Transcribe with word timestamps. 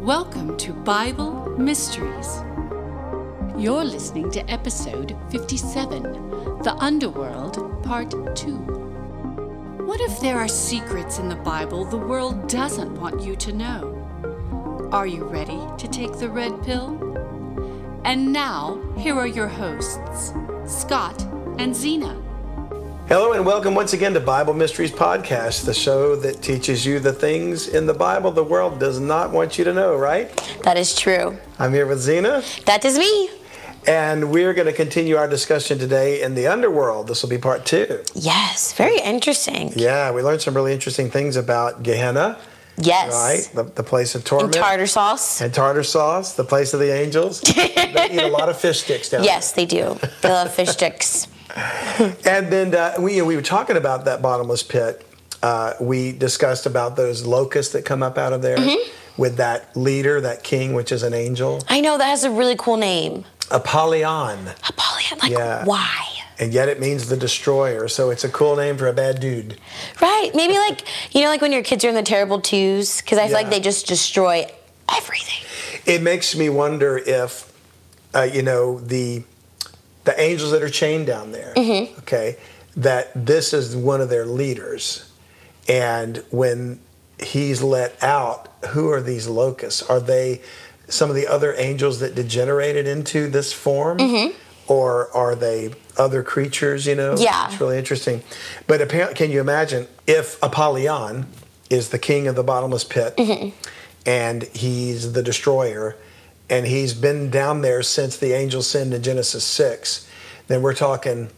Welcome 0.02 0.58
to 0.58 0.74
Bible 0.74 1.56
Mysteries. 1.58 2.42
You're 3.58 3.86
listening 3.86 4.30
to 4.32 4.52
episode 4.52 5.16
57 5.30 6.04
The 6.64 6.76
Underworld, 6.80 7.84
Part 7.84 8.12
2. 8.36 8.56
What 9.86 10.02
if 10.02 10.20
there 10.20 10.38
are 10.38 10.48
secrets 10.48 11.20
in 11.20 11.30
the 11.30 11.36
Bible 11.36 11.86
the 11.86 11.98
world 11.98 12.50
doesn't 12.50 13.00
want 13.00 13.22
you 13.22 13.36
to 13.38 13.54
know? 13.54 14.03
Are 14.94 15.08
you 15.08 15.24
ready 15.24 15.60
to 15.80 15.88
take 15.88 16.20
the 16.20 16.30
red 16.30 16.62
pill? 16.62 16.92
And 18.06 18.32
now, 18.32 18.80
here 18.96 19.16
are 19.16 19.26
your 19.26 19.48
hosts, 19.48 20.34
Scott 20.68 21.20
and 21.58 21.76
Zena. 21.76 22.14
Hello 23.08 23.32
and 23.32 23.44
welcome 23.44 23.74
once 23.74 23.94
again 23.94 24.14
to 24.14 24.20
Bible 24.20 24.54
Mysteries 24.54 24.92
Podcast, 24.92 25.66
the 25.66 25.74
show 25.74 26.16
that 26.18 26.44
teaches 26.44 26.86
you 26.86 27.00
the 27.00 27.12
things 27.12 27.70
in 27.70 27.88
the 27.88 27.94
Bible 27.96 28.30
the 28.30 28.44
world 28.44 28.80
does 28.80 29.00
not 29.00 29.32
want 29.32 29.58
you 29.58 29.64
to 29.64 29.74
know, 29.74 29.96
right? 29.96 30.30
That 30.62 30.78
is 30.78 30.96
true. 30.96 31.40
I'm 31.58 31.74
here 31.74 31.88
with 31.88 32.00
Zena. 32.00 32.44
That 32.68 32.86
is 32.86 33.00
me. 33.00 33.32
And 33.88 34.30
we're 34.30 34.54
going 34.54 34.68
to 34.68 34.74
continue 34.74 35.16
our 35.16 35.28
discussion 35.28 35.80
today 35.80 36.22
in 36.22 36.36
the 36.36 36.46
underworld. 36.46 37.08
This 37.08 37.24
will 37.24 37.32
be 37.32 37.40
part 37.40 37.66
two. 37.66 38.04
Yes, 38.14 38.74
very 38.74 39.00
interesting. 39.00 39.74
Yeah, 39.76 40.12
we 40.12 40.22
learned 40.22 40.44
some 40.44 40.54
really 40.54 40.72
interesting 40.72 41.10
things 41.10 41.36
about 41.36 41.82
Gehenna. 41.82 42.38
Yes. 42.78 43.14
Right? 43.14 43.66
The, 43.66 43.72
the 43.72 43.84
place 43.84 44.16
of 44.16 44.24
torment. 44.24 44.56
And 44.56 44.64
tartar 44.64 44.88
sauce. 44.88 45.42
And 45.42 45.54
tartar 45.54 45.84
sauce, 45.84 46.34
the 46.34 46.44
place 46.44 46.74
of 46.74 46.80
the 46.80 46.94
angels. 46.94 47.42
they 47.42 48.10
eat 48.12 48.22
a 48.22 48.28
lot 48.28 48.50
of 48.50 48.60
fish 48.60 48.82
sticks 48.82 49.10
down 49.10 49.24
yes, 49.24 49.52
there. 49.52 49.64
Yes, 49.64 50.00
they 50.00 50.00
do. 50.00 50.08
They 50.22 50.30
love 50.30 50.54
fish 50.54 50.70
sticks. 50.70 51.28
and 52.26 52.52
then 52.52 52.74
uh, 52.74 52.96
we, 53.00 53.16
you 53.16 53.20
know, 53.20 53.26
we 53.26 53.36
were 53.36 53.42
talking 53.42 53.78
about 53.78 54.06
that 54.06 54.22
bottomless 54.22 54.64
pit. 54.64 55.06
Uh, 55.44 55.74
we 55.80 56.12
discussed 56.12 56.66
about 56.66 56.96
those 56.96 57.26
locusts 57.26 57.74
that 57.74 57.86
come 57.86 58.02
up 58.02 58.18
out 58.18 58.34
of 58.34 58.42
there 58.42 58.58
mm-hmm. 58.58 59.22
with 59.22 59.36
that 59.38 59.76
leader, 59.76 60.22
that 60.22 60.44
king, 60.44 60.74
which 60.74 60.92
is 60.92 61.04
an 61.04 61.14
angel. 61.14 61.62
I 61.70 61.82
know 61.82 61.98
that 61.98 62.06
has 62.06 62.24
a 62.24 62.32
really 62.32 62.56
cool 62.58 62.78
name. 62.78 63.26
Apollyon. 63.52 64.48
Apollyon, 64.68 65.20
like 65.20 65.32
yeah. 65.32 65.66
why? 65.66 66.13
And 66.40 66.54
yet 66.54 66.68
it 66.68 66.80
means 66.80 67.10
the 67.10 67.18
destroyer, 67.18 67.88
so 67.88 68.10
it's 68.10 68.24
a 68.24 68.30
cool 68.30 68.56
name 68.56 68.78
for 68.78 68.88
a 68.88 68.94
bad 68.94 69.20
dude. 69.20 69.60
Right? 70.02 70.32
Maybe 70.34 70.54
like 70.54 70.88
you 71.14 71.22
know, 71.22 71.30
like 71.30 71.42
when 71.42 71.52
your 71.52 71.64
kids 71.64 71.86
are 71.86 71.90
in 71.90 71.96
the 71.96 72.04
terrible 72.04 72.42
twos, 72.42 73.02
because 73.02 73.18
I 73.18 73.24
feel 73.24 73.32
yeah. 73.32 73.38
like 73.38 73.50
they 73.50 73.60
just 73.60 73.88
destroy 73.88 74.46
everything. 74.92 75.48
It 75.86 76.02
makes 76.02 76.36
me 76.36 76.50
wonder 76.50 76.98
if, 76.98 77.52
uh, 78.16 78.24
you 78.24 78.42
know, 78.42 78.80
the 78.80 79.24
the 80.06 80.20
angels 80.20 80.52
that 80.52 80.62
are 80.62 80.70
chained 80.70 81.08
down 81.08 81.32
there, 81.32 81.54
mm-hmm. 81.56 82.00
okay, 82.00 82.38
that 82.76 83.12
this 83.14 83.54
is 83.54 83.76
one 83.76 84.02
of 84.02 84.10
their 84.10 84.26
leaders. 84.26 85.10
And 85.68 86.18
when 86.30 86.80
he's 87.22 87.62
let 87.62 88.02
out, 88.04 88.50
who 88.70 88.90
are 88.90 89.02
these 89.02 89.28
locusts? 89.28 89.82
Are 89.84 90.00
they 90.00 90.42
some 90.90 91.10
of 91.10 91.16
the 91.16 91.28
other 91.28 91.54
angels 91.58 92.00
that 92.00 92.16
degenerated 92.16 92.88
into 92.88 93.30
this 93.30 93.54
form? 93.54 94.00
Mm-hmm. 94.00 94.38
Or 94.68 95.12
are 95.16 95.36
they 95.36 95.74
other 95.98 96.24
creatures, 96.24 96.86
you 96.86 96.96
know? 96.96 97.16
Yeah. 97.18 97.48
It's 97.48 97.60
really 97.60 97.78
interesting. 97.78 98.24
But 98.68 98.82
apparently, 98.82 99.16
can 99.16 99.32
you 99.32 99.42
imagine 99.42 99.88
if 100.08 100.42
Apollyon 100.42 101.28
is 101.70 101.90
the 101.90 102.00
king 102.00 102.28
of 102.28 102.36
the 102.36 102.44
bottomless 102.44 102.84
pit 102.84 103.16
mm-hmm. 103.18 103.50
and 104.06 104.44
he's 104.44 105.14
the 105.14 105.24
destroyer? 105.24 105.96
and 106.50 106.68
he's 106.68 106.94
been 106.94 107.30
down 107.30 107.62
there 107.62 107.82
since 107.82 108.18
the 108.18 108.34
angel 108.34 108.62
sinned 108.62 108.94
in 108.94 109.02
Genesis 109.02 109.44
6, 109.44 110.08
then 110.48 110.62
we're 110.62 110.76
talking 110.76 111.30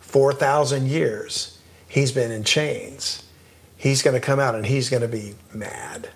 4,000 0.00 0.88
years. 0.88 1.58
He's 1.88 2.12
been 2.12 2.30
in 2.30 2.44
chains. 2.44 3.22
He's 3.76 4.02
going 4.02 4.14
to 4.14 4.20
come 4.20 4.40
out 4.40 4.54
and 4.54 4.66
he's 4.66 4.88
going 4.88 5.02
to 5.02 5.08
be 5.08 5.34
mad. 5.52 6.08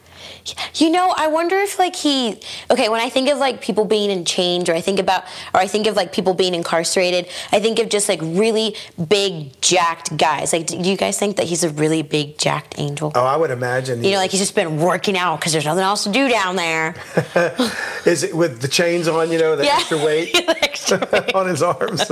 You 0.75 0.91
know, 0.91 1.15
I 1.17 1.27
wonder 1.27 1.57
if 1.57 1.79
like 1.79 1.97
he 1.97 2.41
okay, 2.71 2.89
when 2.89 3.01
I 3.01 3.09
think 3.09 3.29
of 3.29 3.39
like 3.39 3.61
people 3.61 3.85
being 3.85 4.11
in 4.11 4.25
chains 4.25 4.69
or 4.69 4.75
I 4.75 4.81
think 4.81 4.99
about 4.99 5.25
or 5.55 5.61
I 5.61 5.67
think 5.67 5.87
of 5.87 5.97
like 5.97 6.13
people 6.13 6.35
being 6.35 6.55
incarcerated, 6.55 7.29
I 7.53 7.61
think 7.61 7.79
of 7.79 7.89
just 7.89 8.09
like 8.09 8.21
really 8.23 8.77
big 9.09 9.61
jacked 9.61 10.17
guys. 10.17 10.53
Like 10.53 10.67
do 10.67 10.79
you 10.79 10.97
guys 10.97 11.19
think 11.19 11.37
that 11.37 11.47
he's 11.47 11.65
a 11.65 11.71
really 11.71 12.03
big 12.03 12.39
jacked 12.39 12.79
angel? 12.79 13.13
Oh, 13.15 13.25
I 13.25 13.37
would 13.37 13.51
imagine. 13.51 14.05
You 14.05 14.13
know, 14.13 14.19
like 14.19 14.31
he's 14.31 14.41
just 14.41 14.55
been 14.55 14.79
working 14.79 15.17
out 15.17 15.41
cuz 15.41 15.53
there's 15.53 15.65
nothing 15.65 15.85
else 15.85 16.05
to 16.05 16.11
do 16.11 16.29
down 16.29 16.57
there. 16.57 16.95
Is 18.05 18.23
it 18.23 18.35
with 18.35 18.61
the 18.61 18.69
chains 18.69 19.09
on, 19.09 19.31
you 19.31 19.39
know, 19.39 19.57
the 19.57 19.65
yeah. 19.65 19.77
extra 19.77 19.99
weight, 19.99 20.33
the 20.47 20.65
extra 20.65 20.99
weight. 21.13 21.35
on 21.35 21.47
his 21.47 21.63
arms? 21.63 22.09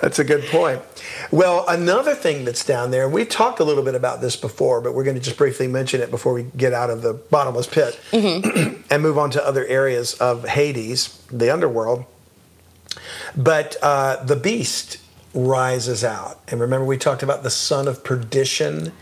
That's 0.00 0.18
a 0.18 0.24
good 0.24 0.44
point. 0.46 0.82
Well, 1.30 1.64
another 1.68 2.14
thing 2.14 2.44
that's 2.44 2.64
down 2.64 2.90
there, 2.90 3.08
we've 3.08 3.28
talked 3.28 3.60
a 3.60 3.64
little 3.64 3.84
bit 3.84 3.94
about 3.94 4.20
this 4.20 4.36
before, 4.36 4.80
but 4.80 4.94
we're 4.94 5.04
going 5.04 5.16
to 5.16 5.22
just 5.22 5.36
briefly 5.36 5.68
mention 5.68 6.00
it 6.00 6.10
before 6.10 6.32
we 6.32 6.44
get 6.56 6.72
out 6.72 6.90
of 6.90 7.02
the 7.02 7.14
bottomless 7.32 7.66
pit 7.66 7.98
mm-hmm. 8.12 8.82
and 8.90 9.02
move 9.02 9.18
on 9.18 9.30
to 9.30 9.44
other 9.44 9.66
areas 9.66 10.14
of 10.14 10.46
Hades, 10.46 11.20
the 11.32 11.52
underworld. 11.52 12.04
But 13.36 13.76
uh, 13.82 14.22
the 14.22 14.36
beast 14.36 14.98
rises 15.34 16.04
out. 16.04 16.40
And 16.46 16.60
remember, 16.60 16.84
we 16.84 16.98
talked 16.98 17.22
about 17.24 17.42
the 17.42 17.50
son 17.50 17.88
of 17.88 18.04
perdition, 18.04 18.92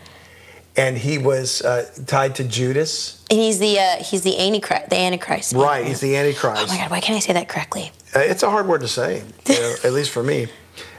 and 0.77 0.97
he 0.97 1.19
was 1.19 1.61
uh, 1.63 1.91
tied 2.07 2.37
to 2.37 2.45
Judas. 2.45 3.23
And 3.29 3.39
he's 3.39 3.59
the 3.59 3.79
uh, 3.79 3.97
he's 3.97 4.23
the 4.23 4.39
antichrist. 4.39 4.89
The 4.89 4.97
antichrist. 4.97 5.53
Right, 5.53 5.85
he's 5.85 6.01
the 6.01 6.17
antichrist. 6.17 6.63
Oh 6.63 6.67
my 6.69 6.79
God, 6.79 6.91
why 6.91 7.01
can't 7.01 7.17
I 7.17 7.21
say 7.21 7.33
that 7.33 7.49
correctly? 7.49 7.91
Uh, 8.15 8.21
it's 8.21 8.45
a 8.45 8.51
hard 8.51 8.69
word 8.69 8.81
to 8.83 8.89
say, 8.89 9.25
you 9.47 9.55
know, 9.55 9.75
at 9.85 9.93
least 9.93 10.11
for 10.11 10.23
me. 10.23 10.47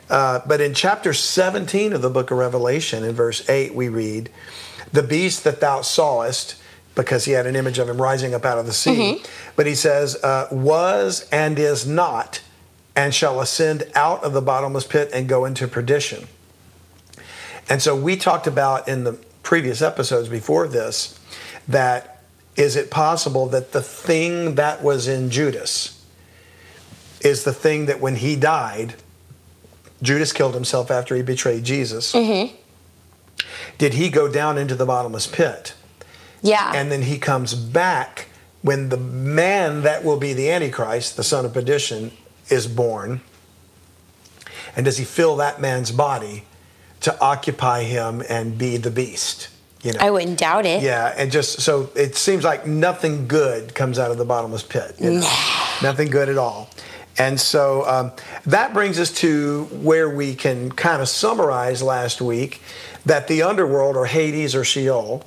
Uh, 0.09 0.41
but 0.46 0.59
in 0.59 0.74
chapter 0.74 1.14
17 1.14 1.94
of 1.94 2.02
the 2.02 2.09
book 2.09 2.31
of 2.31 2.38
Revelation, 2.38 3.06
in 3.06 3.16
verse 3.16 3.50
8, 3.50 3.74
we 3.74 3.88
read, 3.88 4.30
The 4.91 5.03
beast 5.03 5.46
that 5.46 5.62
thou 5.62 5.81
sawest, 5.81 6.60
because 6.96 7.25
he 7.25 7.31
had 7.31 7.46
an 7.46 7.56
image 7.56 7.79
of 7.79 7.90
him 7.90 8.02
rising 8.02 8.34
up 8.34 8.46
out 8.46 8.57
of 8.57 8.66
the 8.66 8.74
sea, 8.74 8.91
mm-hmm. 8.91 9.25
but 9.56 9.66
he 9.66 9.75
says, 9.75 10.16
uh, 10.24 10.47
was 10.52 11.28
and 11.31 11.57
is 11.57 11.88
not, 11.88 12.41
and 12.96 13.13
shall 13.13 13.40
ascend 13.40 13.84
out 13.96 14.24
of 14.24 14.34
the 14.34 14.41
bottomless 14.41 14.85
pit 14.85 15.09
and 15.13 15.29
go 15.29 15.46
into 15.46 15.68
perdition. 15.68 16.28
And 17.69 17.81
so 17.81 17.96
we 17.96 18.18
talked 18.18 18.47
about 18.47 18.88
in 18.88 19.03
the 19.06 19.13
previous 19.44 19.81
episodes 19.81 20.28
before 20.28 20.68
this 20.68 21.18
that 21.68 22.22
is 22.57 22.75
it 22.75 22.91
possible 22.91 23.47
that 23.47 23.72
the 23.72 23.81
thing 23.81 24.56
that 24.56 24.84
was 24.84 25.08
in 25.08 25.29
Judas 25.29 26.06
is 27.22 27.44
the 27.44 27.53
thing 27.53 27.85
that 27.85 28.02
when 28.02 28.16
he 28.16 28.35
died, 28.35 28.96
Judas 30.02 30.34
killed 30.34 30.53
himself 30.53 30.91
after 30.91 31.16
he 31.16 31.22
betrayed 31.22 31.63
Jesus. 31.63 32.12
Mm-hmm. 32.13 32.56
Did 33.78 33.94
he 33.94 34.09
go 34.09 34.31
down 34.31 34.58
into 34.58 34.75
the 34.75 34.85
bottomless 34.85 35.28
pit? 35.28 35.73
Yeah. 36.41 36.72
And 36.74 36.91
then 36.91 37.03
he 37.03 37.18
comes 37.18 37.53
back 37.53 38.28
when 38.62 38.90
the 38.90 38.97
man 38.97 39.81
that 39.84 40.03
will 40.03 40.18
be 40.18 40.34
the 40.34 40.52
Antichrist, 40.52 41.17
the 41.17 41.23
son 41.23 41.46
of 41.46 41.53
perdition, 41.53 42.11
is 42.49 42.67
born. 42.67 43.22
And 44.76 44.85
does 44.85 44.97
he 44.97 45.05
fill 45.05 45.35
that 45.38 45.59
man's 45.59 45.91
body 45.91 46.46
to 47.02 47.20
occupy 47.20 47.84
him 47.84 48.23
and 48.29 48.58
be 48.58 48.78
the 48.78 48.91
beast? 48.91 49.49
You 49.84 49.93
know? 49.93 49.99
I 49.99 50.11
wouldn't 50.11 50.38
doubt 50.38 50.66
it. 50.66 50.84
Yeah, 50.84 51.14
and 51.17 51.32
just 51.32 51.61
so 51.61 51.90
it 51.96 52.16
seems 52.16 52.43
like 52.43 52.67
nothing 52.67 53.28
good 53.28 53.73
comes 53.73 53.97
out 53.97 54.11
of 54.11 54.17
the 54.17 54.26
bottomless 54.26 54.64
pit. 54.64 54.96
You 54.99 55.11
know? 55.11 55.46
nothing 55.82 56.09
good 56.09 56.29
at 56.29 56.38
all. 56.38 56.70
And 57.17 57.40
so 57.40 57.85
um, 57.88 58.11
that 58.46 58.73
brings 58.73 58.99
us 58.99 59.11
to 59.16 59.66
where 59.66 60.09
we 60.09 60.35
can 60.35 60.72
kind 60.72 61.02
of 61.02 61.09
summarize 61.09 61.84
last 61.84 62.22
week 62.22 62.61
that 63.05 63.28
the 63.28 63.41
underworld, 63.41 63.97
or 63.97 64.05
Hades 64.05 64.55
or 64.55 64.64
Sheol, 64.64 65.23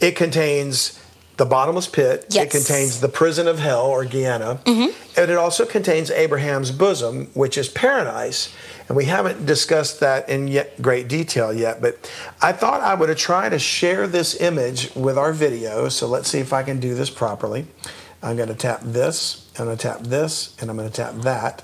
it 0.00 0.16
contains 0.16 0.98
the 1.36 1.46
bottomless 1.46 1.86
pit. 1.88 2.26
Yes. 2.30 2.46
It 2.46 2.50
contains 2.50 3.00
the 3.00 3.08
prison 3.08 3.48
of 3.48 3.58
hell, 3.58 3.86
or 3.86 4.04
Gehenna. 4.04 4.60
Mm-hmm. 4.64 5.18
And 5.18 5.30
it 5.30 5.36
also 5.38 5.64
contains 5.64 6.10
Abraham's 6.10 6.70
bosom, 6.70 7.26
which 7.32 7.56
is 7.56 7.68
paradise. 7.68 8.54
And 8.88 8.96
we 8.96 9.06
haven't 9.06 9.46
discussed 9.46 10.00
that 10.00 10.28
in 10.28 10.48
yet 10.48 10.82
great 10.82 11.08
detail 11.08 11.52
yet, 11.52 11.80
but 11.80 12.12
I 12.42 12.52
thought 12.52 12.82
I 12.82 12.94
would 12.94 13.16
try 13.16 13.48
to 13.48 13.58
share 13.58 14.06
this 14.06 14.38
image 14.40 14.94
with 14.94 15.16
our 15.16 15.32
video. 15.32 15.88
So 15.88 16.06
let's 16.06 16.28
see 16.28 16.40
if 16.40 16.52
I 16.52 16.62
can 16.62 16.78
do 16.78 16.94
this 16.94 17.08
properly. 17.08 17.66
I'm 18.22 18.36
going 18.36 18.48
to 18.48 18.54
tap 18.54 18.80
this, 18.82 19.48
I'm 19.58 19.64
going 19.64 19.78
to 19.78 19.82
tap 19.82 20.00
this, 20.00 20.54
and 20.60 20.68
I'm 20.68 20.76
going 20.76 20.90
to 20.90 20.94
tap 20.94 21.14
that. 21.22 21.62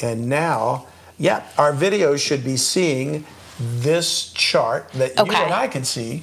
And 0.00 0.28
now, 0.28 0.86
yeah, 1.18 1.46
our 1.58 1.72
video 1.72 2.16
should 2.16 2.44
be 2.44 2.56
seeing 2.56 3.26
this 3.58 4.32
chart 4.32 4.90
that 4.92 5.16
you 5.16 5.24
and 5.24 5.52
I 5.52 5.68
can 5.68 5.84
see. 5.84 6.22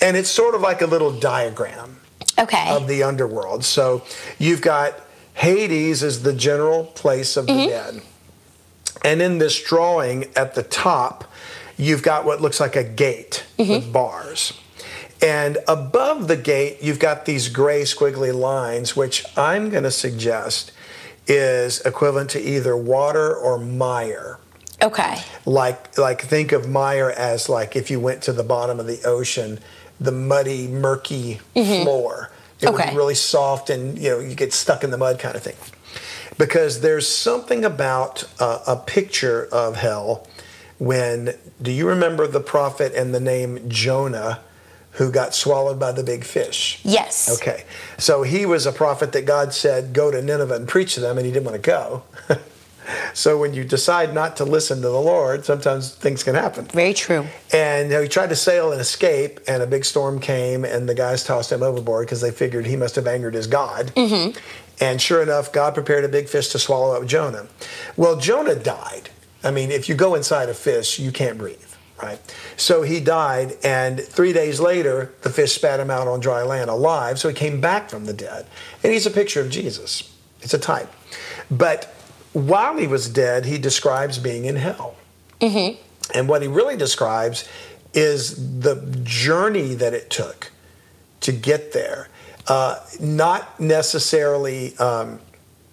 And 0.00 0.16
it's 0.16 0.30
sort 0.30 0.54
of 0.54 0.60
like 0.60 0.82
a 0.82 0.86
little 0.86 1.12
diagram 1.12 2.00
Okay. 2.38 2.68
of 2.70 2.86
the 2.86 3.02
underworld. 3.02 3.64
So 3.64 4.04
you've 4.38 4.60
got 4.60 5.00
Hades 5.34 6.02
is 6.02 6.22
the 6.22 6.32
general 6.32 6.84
place 6.84 7.36
of 7.36 7.46
the 7.46 7.52
mm-hmm. 7.52 7.68
dead. 7.68 8.02
And 9.04 9.22
in 9.22 9.38
this 9.38 9.62
drawing 9.62 10.24
at 10.34 10.54
the 10.54 10.62
top, 10.62 11.30
you've 11.76 12.02
got 12.02 12.24
what 12.24 12.40
looks 12.40 12.60
like 12.60 12.76
a 12.76 12.84
gate 12.84 13.46
mm-hmm. 13.58 13.70
with 13.70 13.92
bars. 13.92 14.52
And 15.22 15.58
above 15.66 16.28
the 16.28 16.36
gate, 16.36 16.78
you've 16.82 16.98
got 16.98 17.24
these 17.24 17.48
gray 17.48 17.82
squiggly 17.82 18.34
lines, 18.34 18.96
which 18.96 19.24
I'm 19.36 19.70
going 19.70 19.84
to 19.84 19.90
suggest 19.90 20.72
is 21.26 21.80
equivalent 21.80 22.30
to 22.30 22.40
either 22.40 22.76
water 22.76 23.34
or 23.34 23.58
mire 23.58 24.38
okay. 24.82 25.18
like 25.44 25.98
like 25.98 26.22
think 26.22 26.52
of 26.52 26.68
mire 26.68 27.10
as 27.10 27.48
like 27.48 27.74
if 27.76 27.90
you 27.90 27.98
went 27.98 28.22
to 28.22 28.32
the 28.32 28.44
bottom 28.44 28.78
of 28.78 28.86
the 28.86 29.02
ocean 29.04 29.58
the 30.00 30.12
muddy 30.12 30.66
murky 30.68 31.40
floor 31.82 32.30
it 32.60 32.66
would 32.72 32.90
be 32.90 32.96
really 32.96 33.14
soft 33.14 33.70
and 33.70 33.98
you 33.98 34.10
know 34.10 34.18
you 34.18 34.34
get 34.34 34.52
stuck 34.52 34.82
in 34.84 34.90
the 34.90 34.98
mud 34.98 35.18
kind 35.18 35.36
of 35.36 35.42
thing 35.42 35.56
because 36.38 36.80
there's 36.80 37.08
something 37.08 37.64
about 37.64 38.24
uh, 38.40 38.58
a 38.66 38.76
picture 38.76 39.46
of 39.52 39.76
hell 39.76 40.26
when 40.78 41.34
do 41.60 41.70
you 41.72 41.88
remember 41.88 42.26
the 42.26 42.40
prophet 42.40 42.92
and 42.94 43.14
the 43.14 43.20
name 43.20 43.68
jonah 43.68 44.40
who 44.92 45.10
got 45.10 45.34
swallowed 45.34 45.78
by 45.78 45.92
the 45.92 46.02
big 46.02 46.24
fish 46.24 46.80
Yes. 46.82 47.28
Okay. 47.40 47.64
So 47.98 48.22
he 48.22 48.46
was 48.46 48.64
a 48.64 48.72
prophet 48.72 49.12
that 49.12 49.26
God 49.26 49.52
said, 49.52 49.92
go 49.92 50.10
to 50.10 50.22
Nineveh 50.22 50.54
and 50.54 50.66
preach 50.66 50.94
to 50.94 51.00
them, 51.00 51.18
and 51.18 51.26
he 51.26 51.32
didn't 51.32 51.44
want 51.44 51.62
to 51.62 51.70
go. 51.70 52.02
so 53.14 53.38
when 53.38 53.54
you 53.54 53.64
decide 53.64 54.14
not 54.14 54.36
to 54.36 54.44
listen 54.44 54.82
to 54.82 54.88
the 54.88 55.00
Lord, 55.00 55.44
sometimes 55.44 55.94
things 55.94 56.22
can 56.22 56.34
happen. 56.34 56.66
Very 56.66 56.94
true. 56.94 57.26
And 57.52 57.90
you 57.90 57.96
know, 57.96 58.02
he 58.02 58.08
tried 58.08 58.28
to 58.30 58.36
sail 58.36 58.72
and 58.72 58.80
escape, 58.80 59.40
and 59.48 59.62
a 59.62 59.66
big 59.66 59.84
storm 59.84 60.20
came, 60.20 60.64
and 60.64 60.88
the 60.88 60.94
guys 60.94 61.24
tossed 61.24 61.52
him 61.52 61.62
overboard 61.62 62.06
because 62.06 62.20
they 62.20 62.30
figured 62.30 62.66
he 62.66 62.76
must 62.76 62.96
have 62.96 63.06
angered 63.06 63.34
his 63.34 63.46
God. 63.46 63.92
Mm-hmm. 63.94 64.38
And 64.80 65.00
sure 65.00 65.22
enough, 65.22 65.52
God 65.52 65.74
prepared 65.74 66.04
a 66.04 66.08
big 66.08 66.28
fish 66.28 66.48
to 66.48 66.58
swallow 66.58 66.94
up 66.94 67.06
Jonah. 67.06 67.46
Well, 67.96 68.16
Jonah 68.16 68.54
died. 68.54 69.10
I 69.42 69.50
mean, 69.50 69.70
if 69.70 69.88
you 69.88 69.94
go 69.94 70.14
inside 70.14 70.48
a 70.48 70.54
fish, 70.54 70.98
you 70.98 71.12
can't 71.12 71.38
breathe, 71.38 71.72
right? 72.02 72.18
So 72.56 72.82
he 72.82 73.00
died, 73.00 73.56
and 73.62 74.00
three 74.00 74.32
days 74.32 74.60
later, 74.60 75.12
the 75.22 75.30
fish 75.30 75.52
spat 75.54 75.80
him 75.80 75.90
out 75.90 76.08
on 76.08 76.20
dry 76.20 76.42
land 76.42 76.68
alive. 76.68 77.18
So 77.18 77.28
he 77.28 77.34
came 77.34 77.60
back 77.60 77.88
from 77.88 78.04
the 78.06 78.12
dead. 78.12 78.46
And 78.82 78.92
he's 78.92 79.06
a 79.06 79.10
picture 79.10 79.40
of 79.40 79.50
Jesus, 79.50 80.12
it's 80.42 80.54
a 80.54 80.58
type. 80.58 80.92
But 81.50 81.95
while 82.32 82.76
he 82.76 82.86
was 82.86 83.08
dead, 83.08 83.46
he 83.46 83.58
describes 83.58 84.18
being 84.18 84.44
in 84.44 84.56
hell. 84.56 84.96
And 86.14 86.28
what 86.28 86.42
he 86.42 86.48
really 86.48 86.76
describes 86.76 87.48
is 87.94 88.60
the 88.60 88.76
journey 89.02 89.74
that 89.74 89.94
it 89.94 90.10
took 90.10 90.52
to 91.20 91.32
get 91.32 91.72
there. 91.72 92.08
Uh, 92.46 92.78
not 93.00 93.58
necessarily 93.58 94.76
um, 94.76 95.18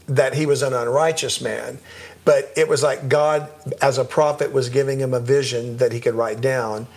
that 0.08 0.34
he 0.34 0.46
was 0.46 0.64
an 0.64 0.74
unrighteous 0.74 1.42
man, 1.42 1.78
but 2.26 2.52
it 2.56 2.68
was 2.68 2.82
like 2.82 3.10
God, 3.10 3.50
as 3.82 3.98
a 3.98 4.06
prophet, 4.06 4.52
was 4.52 4.70
giving 4.70 5.00
him 5.00 5.14
a 5.14 5.20
vision 5.20 5.78
that 5.78 5.92
he 5.92 6.00
could 6.00 6.16
write 6.16 6.42
down. 6.42 6.88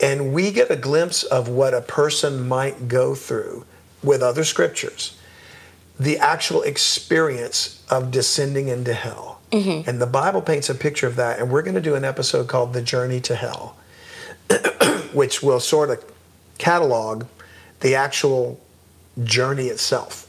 And 0.00 0.32
we 0.32 0.52
get 0.52 0.70
a 0.70 0.76
glimpse 0.76 1.24
of 1.24 1.48
what 1.48 1.74
a 1.74 1.80
person 1.80 2.48
might 2.48 2.88
go 2.88 3.14
through 3.14 3.64
with 4.02 4.22
other 4.22 4.44
scriptures 4.44 5.17
the 5.98 6.18
actual 6.18 6.62
experience 6.62 7.82
of 7.90 8.10
descending 8.10 8.68
into 8.68 8.94
hell. 8.94 9.40
Mm-hmm. 9.50 9.88
And 9.88 10.00
the 10.00 10.06
Bible 10.06 10.42
paints 10.42 10.68
a 10.68 10.74
picture 10.74 11.06
of 11.06 11.16
that. 11.16 11.38
And 11.38 11.50
we're 11.50 11.62
going 11.62 11.74
to 11.74 11.80
do 11.80 11.94
an 11.94 12.04
episode 12.04 12.48
called 12.48 12.72
The 12.72 12.82
Journey 12.82 13.20
to 13.22 13.34
Hell, 13.34 13.76
which 15.12 15.42
will 15.42 15.60
sort 15.60 15.90
of 15.90 16.04
catalog 16.58 17.24
the 17.80 17.94
actual 17.94 18.60
journey 19.24 19.66
itself. 19.66 20.24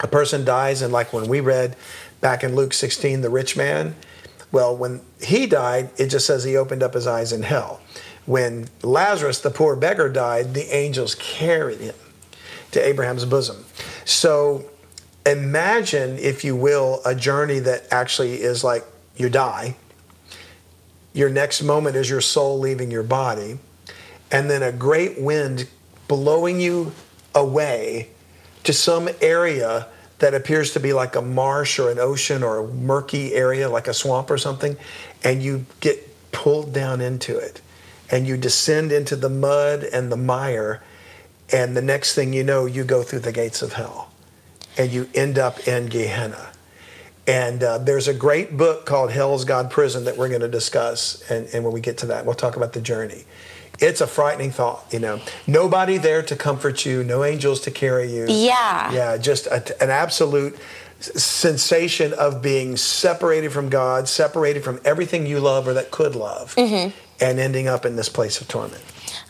A 0.00 0.06
person 0.06 0.44
dies, 0.44 0.80
and 0.80 0.92
like 0.92 1.12
when 1.12 1.28
we 1.28 1.40
read 1.40 1.76
back 2.20 2.44
in 2.44 2.54
Luke 2.54 2.72
16, 2.72 3.20
the 3.20 3.30
rich 3.30 3.56
man, 3.56 3.96
well, 4.52 4.76
when 4.76 5.00
he 5.20 5.46
died, 5.46 5.90
it 5.98 6.06
just 6.06 6.26
says 6.26 6.44
he 6.44 6.56
opened 6.56 6.82
up 6.82 6.94
his 6.94 7.06
eyes 7.06 7.32
in 7.32 7.42
hell. 7.42 7.80
When 8.24 8.68
Lazarus, 8.82 9.40
the 9.40 9.50
poor 9.50 9.74
beggar, 9.76 10.08
died, 10.08 10.54
the 10.54 10.74
angels 10.74 11.14
carried 11.16 11.80
him 11.80 11.94
to 12.70 12.86
Abraham's 12.86 13.24
bosom. 13.24 13.64
So 14.04 14.70
imagine, 15.28 16.18
if 16.18 16.44
you 16.44 16.54
will, 16.56 17.00
a 17.04 17.14
journey 17.14 17.58
that 17.60 17.86
actually 17.90 18.40
is 18.40 18.62
like 18.64 18.84
you 19.16 19.28
die. 19.28 19.76
Your 21.12 21.30
next 21.30 21.62
moment 21.62 21.96
is 21.96 22.08
your 22.08 22.20
soul 22.20 22.58
leaving 22.58 22.90
your 22.90 23.02
body, 23.02 23.58
and 24.30 24.50
then 24.50 24.62
a 24.62 24.72
great 24.72 25.20
wind 25.20 25.68
blowing 26.06 26.60
you 26.60 26.92
away 27.34 28.08
to 28.64 28.72
some 28.72 29.08
area 29.20 29.86
that 30.18 30.34
appears 30.34 30.72
to 30.72 30.80
be 30.80 30.92
like 30.92 31.16
a 31.16 31.22
marsh 31.22 31.78
or 31.78 31.90
an 31.90 31.98
ocean 31.98 32.42
or 32.42 32.58
a 32.58 32.68
murky 32.68 33.34
area, 33.34 33.68
like 33.68 33.88
a 33.88 33.94
swamp 33.94 34.30
or 34.30 34.38
something, 34.38 34.76
and 35.24 35.42
you 35.42 35.64
get 35.80 36.32
pulled 36.32 36.72
down 36.72 37.00
into 37.00 37.36
it. 37.36 37.60
And 38.10 38.26
you 38.26 38.36
descend 38.36 38.90
into 38.90 39.16
the 39.16 39.28
mud 39.28 39.84
and 39.84 40.10
the 40.10 40.16
mire, 40.16 40.82
and 41.52 41.76
the 41.76 41.82
next 41.82 42.14
thing 42.14 42.32
you 42.32 42.42
know, 42.42 42.66
you 42.66 42.84
go 42.84 43.02
through 43.02 43.20
the 43.20 43.32
gates 43.32 43.62
of 43.62 43.74
hell 43.74 44.10
and 44.78 44.90
you 44.92 45.08
end 45.14 45.38
up 45.38 45.66
in 45.66 45.86
Gehenna. 45.86 46.50
And 47.26 47.62
uh, 47.62 47.78
there's 47.78 48.08
a 48.08 48.14
great 48.14 48.56
book 48.56 48.86
called 48.86 49.10
Hell's 49.10 49.44
God 49.44 49.70
Prison 49.70 50.04
that 50.04 50.16
we're 50.16 50.30
going 50.30 50.40
to 50.40 50.48
discuss. 50.48 51.22
And, 51.30 51.46
and 51.52 51.62
when 51.62 51.74
we 51.74 51.80
get 51.80 51.98
to 51.98 52.06
that, 52.06 52.24
we'll 52.24 52.34
talk 52.34 52.56
about 52.56 52.72
the 52.72 52.80
journey. 52.80 53.24
It's 53.80 54.00
a 54.00 54.06
frightening 54.06 54.50
thought, 54.50 54.86
you 54.90 54.98
know. 54.98 55.20
Nobody 55.46 55.98
there 55.98 56.22
to 56.22 56.34
comfort 56.36 56.86
you, 56.86 57.04
no 57.04 57.22
angels 57.24 57.60
to 57.62 57.70
carry 57.70 58.10
you. 58.12 58.26
Yeah. 58.28 58.90
Yeah, 58.92 59.16
just 59.18 59.46
a, 59.46 59.82
an 59.82 59.90
absolute 59.90 60.58
sensation 61.00 62.12
of 62.14 62.42
being 62.42 62.76
separated 62.76 63.52
from 63.52 63.68
God, 63.68 64.08
separated 64.08 64.64
from 64.64 64.80
everything 64.84 65.26
you 65.26 65.38
love 65.38 65.68
or 65.68 65.74
that 65.74 65.90
could 65.90 66.16
love, 66.16 66.54
and 67.20 67.38
ending 67.38 67.68
up 67.68 67.84
in 67.84 67.94
this 67.94 68.08
place 68.08 68.40
of 68.40 68.48
torment. 68.48 68.82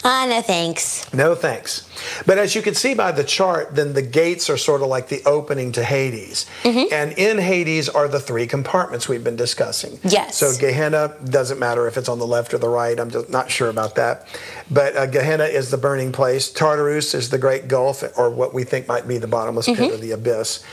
Ah, 0.05 0.27
no 0.29 0.41
thanks. 0.41 1.13
No 1.13 1.35
thanks. 1.35 1.89
But 2.25 2.39
as 2.39 2.55
you 2.55 2.63
can 2.63 2.75
see 2.75 2.95
by 2.95 3.11
the 3.11 3.25
chart, 3.25 3.75
then 3.75 3.95
the 3.95 4.03
gates 4.03 4.49
are 4.49 4.57
sort 4.57 4.81
of 4.83 4.89
like 4.89 5.09
the 5.09 5.23
opening 5.27 5.73
to 5.73 5.83
Hades. 5.83 6.47
And 6.65 7.13
in 7.13 7.39
Hades 7.39 7.89
are 7.89 8.07
the 8.07 8.21
three 8.21 8.47
compartments 8.47 9.09
we've 9.09 9.25
been 9.25 9.37
discussing. 9.37 9.99
Yes. 10.05 10.37
So 10.37 10.53
Gehenna 10.59 11.17
doesn't 11.25 11.59
matter 11.59 11.89
if 11.89 11.97
it's 11.97 12.09
on 12.09 12.19
the 12.21 12.27
left 12.27 12.55
or 12.55 12.59
the 12.59 12.69
right. 12.69 12.99
I'm 12.99 13.11
just 13.11 13.29
not 13.29 13.51
sure 13.51 13.69
about 13.69 13.97
that. 13.97 14.27
But 14.71 14.97
uh, 14.97 15.07
Gehenna 15.07 15.45
is 15.45 15.71
the 15.71 15.79
burning 15.79 16.13
place. 16.13 16.51
Tartarus 16.51 17.15
is 17.15 17.31
the 17.31 17.39
great 17.39 17.67
gulf, 17.67 18.05
or 18.17 18.31
what 18.31 18.55
we 18.55 18.65
think 18.65 18.87
might 18.87 19.09
be 19.09 19.19
the 19.19 19.27
bottomless 19.27 19.67
pit 19.67 19.93
or 19.93 19.97
the 19.97 20.13
abyss. 20.13 20.65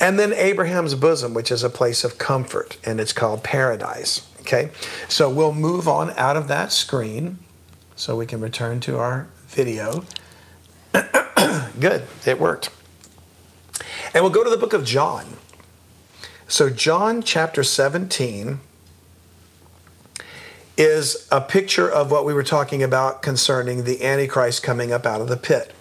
And 0.00 0.18
then 0.18 0.32
Abraham's 0.32 0.96
bosom, 0.96 1.34
which 1.34 1.52
is 1.52 1.62
a 1.62 1.70
place 1.70 2.02
of 2.02 2.18
comfort, 2.18 2.76
and 2.84 3.00
it's 3.00 3.12
called 3.12 3.44
paradise. 3.44 4.26
Okay. 4.40 4.70
So 5.08 5.30
we'll 5.30 5.54
move 5.54 5.86
on 5.86 6.10
out 6.12 6.36
of 6.36 6.48
that 6.48 6.72
screen 6.72 7.38
so 8.02 8.16
we 8.16 8.26
can 8.26 8.40
return 8.40 8.80
to 8.80 8.98
our 8.98 9.28
video. 9.46 10.04
Good, 11.78 12.02
it 12.26 12.40
worked. 12.40 12.70
And 14.12 14.24
we'll 14.24 14.32
go 14.32 14.42
to 14.42 14.50
the 14.50 14.56
book 14.56 14.72
of 14.72 14.84
John. 14.84 15.36
So, 16.48 16.68
John 16.68 17.22
chapter 17.22 17.62
17 17.62 18.58
is 20.76 21.28
a 21.30 21.40
picture 21.40 21.88
of 21.88 22.10
what 22.10 22.24
we 22.24 22.34
were 22.34 22.42
talking 22.42 22.82
about 22.82 23.22
concerning 23.22 23.84
the 23.84 24.04
Antichrist 24.04 24.64
coming 24.64 24.92
up 24.92 25.06
out 25.06 25.20
of 25.20 25.28
the 25.28 25.36
pit. 25.36 25.72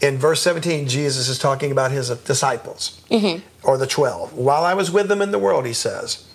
In 0.00 0.16
verse 0.16 0.40
17, 0.40 0.88
Jesus 0.88 1.28
is 1.28 1.38
talking 1.38 1.70
about 1.70 1.90
his 1.90 2.08
disciples, 2.08 3.02
mm-hmm. 3.10 3.46
or 3.62 3.76
the 3.76 3.86
12. 3.86 4.32
While 4.32 4.64
I 4.64 4.72
was 4.72 4.90
with 4.90 5.08
them 5.08 5.20
in 5.20 5.32
the 5.32 5.38
world, 5.38 5.66
he 5.66 5.74
says, 5.74 6.26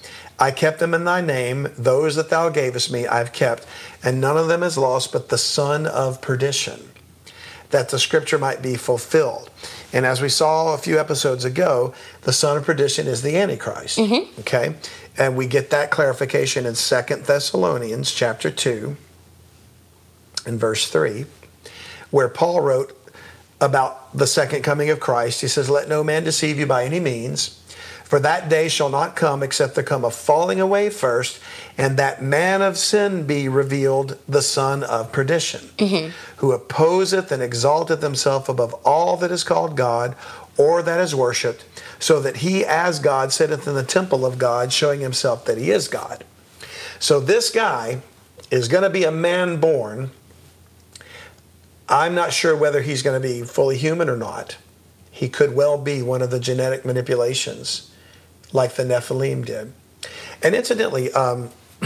I 0.42 0.50
kept 0.50 0.80
them 0.80 0.96
in 0.96 1.04
thy 1.04 1.22
name, 1.22 1.68
those 1.78 2.16
that 2.16 2.32
thou 2.32 2.50
gavest 2.50 2.92
me 2.92 3.06
I've 3.06 3.32
kept, 3.32 3.68
and 4.04 4.20
none 4.20 4.38
of 4.38 4.48
them 4.48 4.64
is 4.64 4.76
lost 4.76 5.14
but 5.14 5.30
the 5.30 5.38
son 5.38 5.86
of 5.86 6.20
perdition, 6.20 6.90
that 7.70 7.90
the 7.90 8.00
scripture 8.00 8.40
might 8.40 8.60
be 8.60 8.76
fulfilled. 8.76 9.52
And 9.94 10.04
as 10.04 10.20
we 10.20 10.30
saw 10.30 10.74
a 10.74 10.80
few 10.80 11.00
episodes 11.00 11.46
ago, 11.46 11.94
the 12.24 12.34
son 12.34 12.58
of 12.58 12.66
perdition 12.66 13.06
is 13.06 13.22
the 13.22 13.38
Antichrist. 13.38 14.00
Mm-hmm. 14.00 14.40
Okay? 14.40 14.74
And 15.16 15.38
we 15.38 15.46
get 15.46 15.70
that 15.70 15.92
clarification 15.92 16.66
in 16.66 16.74
Second 16.74 17.26
Thessalonians 17.26 18.12
chapter 18.12 18.50
2 18.50 18.98
and 20.48 20.60
verse 20.60 20.88
3, 20.90 21.26
where 22.10 22.30
Paul 22.30 22.62
wrote 22.62 22.98
about 23.60 24.18
the 24.18 24.26
second 24.26 24.64
coming 24.64 24.90
of 24.90 25.00
Christ. 25.00 25.42
He 25.42 25.48
says, 25.48 25.70
Let 25.70 25.88
no 25.88 26.04
man 26.04 26.24
deceive 26.24 26.58
you 26.58 26.66
by 26.66 26.84
any 26.84 27.00
means. 27.00 27.61
For 28.12 28.20
that 28.20 28.50
day 28.50 28.68
shall 28.68 28.90
not 28.90 29.16
come 29.16 29.42
except 29.42 29.76
there 29.76 29.86
come 29.86 30.04
a 30.04 30.12
falling 30.12 30.60
away 30.60 30.90
first, 30.90 31.40
and 31.78 31.96
that 31.96 32.22
man 32.22 32.62
of 32.62 32.78
sin 32.78 33.26
be 33.26 33.48
revealed, 33.48 34.18
the 34.28 34.42
son 34.42 34.84
of 34.84 35.14
perdition, 35.14 35.70
mm-hmm. 35.78 36.12
who 36.36 36.52
opposeth 36.52 37.32
and 37.32 37.42
exalteth 37.42 38.02
himself 38.02 38.50
above 38.50 38.74
all 38.84 39.16
that 39.16 39.32
is 39.32 39.46
called 39.46 39.78
God 39.78 40.18
or 40.58 40.82
that 40.82 41.00
is 41.00 41.16
worshipped, 41.16 41.64
so 42.00 42.20
that 42.20 42.36
he 42.36 42.66
as 42.66 43.00
God 43.00 43.32
sitteth 43.32 43.66
in 43.66 43.76
the 43.76 43.82
temple 43.82 44.26
of 44.26 44.38
God, 44.38 44.74
showing 44.74 45.00
himself 45.00 45.46
that 45.46 45.58
he 45.58 45.72
is 45.72 45.88
God. 45.88 46.26
So 47.00 47.22
this 47.22 47.50
guy 47.50 48.02
is 48.52 48.68
going 48.68 48.84
to 48.84 48.90
be 48.90 49.06
a 49.06 49.12
man 49.12 49.62
born. 49.62 50.12
I'm 51.88 52.14
not 52.14 52.34
sure 52.34 52.58
whether 52.58 52.82
he's 52.82 53.04
going 53.04 53.22
to 53.22 53.26
be 53.26 53.44
fully 53.44 53.78
human 53.78 54.10
or 54.10 54.18
not. 54.18 54.58
He 55.12 55.30
could 55.30 55.56
well 55.56 55.78
be 55.78 56.02
one 56.02 56.22
of 56.22 56.30
the 56.30 56.42
genetic 56.42 56.84
manipulations 56.84 57.88
like 58.54 58.76
the 58.76 58.84
Nephilim 58.84 59.46
did. 59.46 59.74
And 60.42 60.56
incidentally, 60.56 61.12
um, 61.14 61.50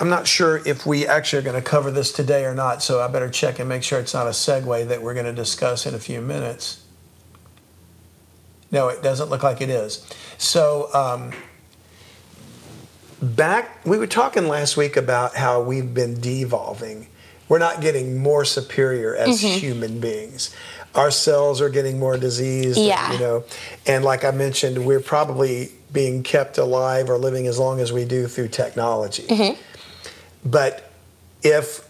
I'm 0.00 0.08
not 0.08 0.26
sure 0.26 0.66
if 0.66 0.86
we 0.86 1.06
actually 1.06 1.40
are 1.40 1.42
going 1.42 1.62
to 1.62 1.68
cover 1.68 1.90
this 1.90 2.12
today 2.12 2.44
or 2.44 2.54
not, 2.54 2.82
so 2.82 3.00
I 3.00 3.08
better 3.08 3.28
check 3.28 3.58
and 3.58 3.68
make 3.68 3.82
sure 3.82 3.98
it's 3.98 4.14
not 4.14 4.26
a 4.26 4.30
segue 4.30 4.88
that 4.88 5.02
we're 5.02 5.14
going 5.14 5.26
to 5.26 5.32
discuss 5.32 5.86
in 5.86 5.94
a 5.94 5.98
few 5.98 6.20
minutes. 6.20 6.84
No, 8.70 8.88
it 8.88 9.02
doesn't 9.02 9.30
look 9.30 9.42
like 9.42 9.60
it 9.60 9.70
is. 9.70 10.06
So, 10.36 10.92
um, 10.94 11.32
back, 13.20 13.84
we 13.84 13.98
were 13.98 14.06
talking 14.06 14.46
last 14.46 14.76
week 14.76 14.96
about 14.96 15.36
how 15.36 15.62
we've 15.62 15.94
been 15.94 16.20
devolving. 16.20 17.08
We're 17.48 17.58
not 17.58 17.80
getting 17.80 18.18
more 18.18 18.44
superior 18.44 19.16
as 19.16 19.40
human 19.40 20.00
beings. 20.00 20.54
Our 20.94 21.10
cells 21.10 21.60
are 21.60 21.68
getting 21.68 21.98
more 21.98 22.16
diseased. 22.16 22.78
Yeah. 22.78 23.12
You 23.12 23.18
know, 23.18 23.44
and 23.86 24.04
like 24.04 24.24
I 24.24 24.30
mentioned, 24.30 24.84
we're 24.84 25.00
probably 25.00 25.70
being 25.92 26.22
kept 26.22 26.58
alive 26.58 27.08
or 27.08 27.18
living 27.18 27.46
as 27.46 27.58
long 27.58 27.80
as 27.80 27.92
we 27.92 28.04
do 28.04 28.26
through 28.26 28.48
technology. 28.48 29.56
But 30.44 30.90
if 31.42 31.88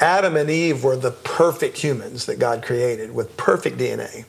Adam 0.00 0.36
and 0.36 0.50
Eve 0.50 0.84
were 0.84 0.96
the 0.96 1.10
perfect 1.10 1.78
humans 1.78 2.26
that 2.26 2.38
God 2.38 2.62
created 2.62 3.14
with 3.14 3.36
perfect 3.36 3.78
DNA, 3.78 4.24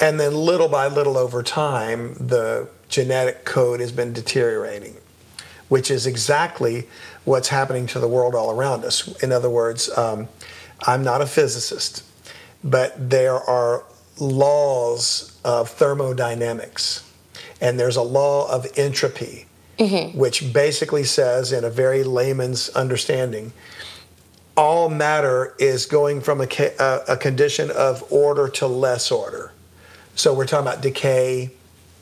and 0.00 0.20
then 0.20 0.34
little 0.34 0.68
by 0.68 0.88
little 0.88 1.16
over 1.16 1.42
time, 1.42 2.14
the 2.14 2.68
genetic 2.88 3.44
code 3.44 3.80
has 3.80 3.92
been 3.92 4.12
deteriorating, 4.12 4.96
which 5.68 5.90
is 5.90 6.06
exactly 6.06 6.86
what's 7.24 7.48
happening 7.48 7.86
to 7.88 7.98
the 7.98 8.08
world 8.08 8.34
all 8.34 8.50
around 8.50 8.84
us. 8.84 9.22
In 9.22 9.32
other 9.32 9.50
words, 9.50 9.96
um, 9.96 10.28
I'm 10.86 11.02
not 11.02 11.22
a 11.22 11.26
physicist, 11.26 12.04
but 12.70 13.10
there 13.10 13.34
are 13.34 13.84
laws 14.18 15.38
of 15.44 15.70
thermodynamics, 15.70 17.10
and 17.60 17.78
there's 17.78 17.96
a 17.96 18.02
law 18.02 18.50
of 18.50 18.66
entropy, 18.76 19.46
which 20.14 20.52
basically 20.52 21.04
says, 21.04 21.52
in 21.52 21.64
a 21.64 21.70
very 21.70 22.02
layman's 22.02 22.68
understanding, 22.70 23.52
all 24.56 24.88
matter 24.88 25.54
is 25.58 25.86
going 25.86 26.20
from 26.22 26.40
a, 26.40 26.48
a, 26.80 27.00
a 27.08 27.16
condition 27.16 27.70
of 27.70 28.02
order 28.10 28.48
to 28.48 28.66
less 28.66 29.10
order. 29.10 29.52
So 30.14 30.32
we're 30.32 30.46
talking 30.46 30.66
about 30.66 30.82
decay, 30.82 31.50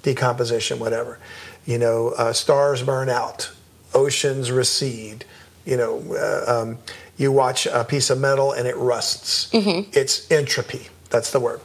decomposition, 0.03 0.79
whatever. 0.79 1.19
You 1.67 1.79
know, 1.79 2.11
uh, 2.17 2.33
stars 2.33 2.83
burn 2.83 3.09
out, 3.09 3.51
oceans 3.93 4.53
recede. 4.53 5.25
You 5.67 5.77
know, 5.79 6.15
uh, 6.15 6.63
um, 6.63 6.79
you 7.17 7.33
watch 7.33 7.67
a 7.67 7.85
piece 7.85 8.11
of 8.11 8.19
metal 8.19 8.53
and 8.53 8.67
it 8.67 8.77
rusts. 8.77 9.51
Mm-hmm. 9.53 9.91
It's 9.93 10.31
entropy. 10.31 10.89
That's 11.11 11.31
the 11.31 11.41
word. 11.41 11.61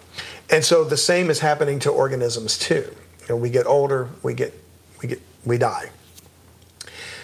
And 0.49 0.63
so 0.63 0.83
the 0.83 0.97
same 0.97 1.29
is 1.29 1.39
happening 1.39 1.79
to 1.79 1.89
organisms 1.89 2.57
too. 2.57 2.95
You 3.21 3.29
know, 3.29 3.35
we 3.35 3.49
get 3.49 3.65
older, 3.65 4.09
we 4.23 4.33
get, 4.33 4.53
we 5.01 5.09
get, 5.09 5.21
we 5.45 5.57
die. 5.57 5.89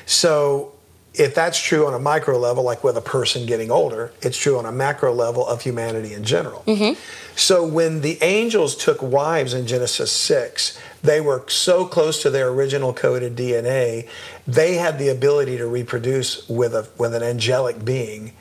So 0.05 0.73
if 1.13 1.33
that's 1.33 1.59
true 1.59 1.87
on 1.87 1.93
a 1.93 1.99
micro 1.99 2.37
level, 2.37 2.63
like 2.63 2.83
with 2.83 2.97
a 2.97 3.01
person 3.01 3.45
getting 3.45 3.71
older, 3.71 4.11
it's 4.21 4.37
true 4.37 4.57
on 4.57 4.65
a 4.65 4.71
macro 4.71 5.13
level 5.13 5.47
of 5.47 5.61
humanity 5.61 6.13
in 6.13 6.23
general. 6.23 6.63
Mm-hmm. 6.67 6.99
So 7.35 7.65
when 7.65 8.01
the 8.01 8.21
angels 8.21 8.75
took 8.75 9.01
wives 9.01 9.53
in 9.53 9.67
Genesis 9.67 10.11
6, 10.11 10.79
they 11.05 11.21
were 11.21 11.43
so 11.47 11.85
close 11.85 12.21
to 12.23 12.29
their 12.29 12.49
original 12.49 12.93
coded 12.93 13.35
DNA, 13.35 14.07
they 14.47 14.75
had 14.75 14.97
the 14.99 15.09
ability 15.09 15.57
to 15.57 15.67
reproduce 15.67 16.47
with 16.49 16.73
a 16.73 16.87
with 16.97 17.13
an 17.13 17.23
angelic 17.23 17.83
being, 17.85 18.33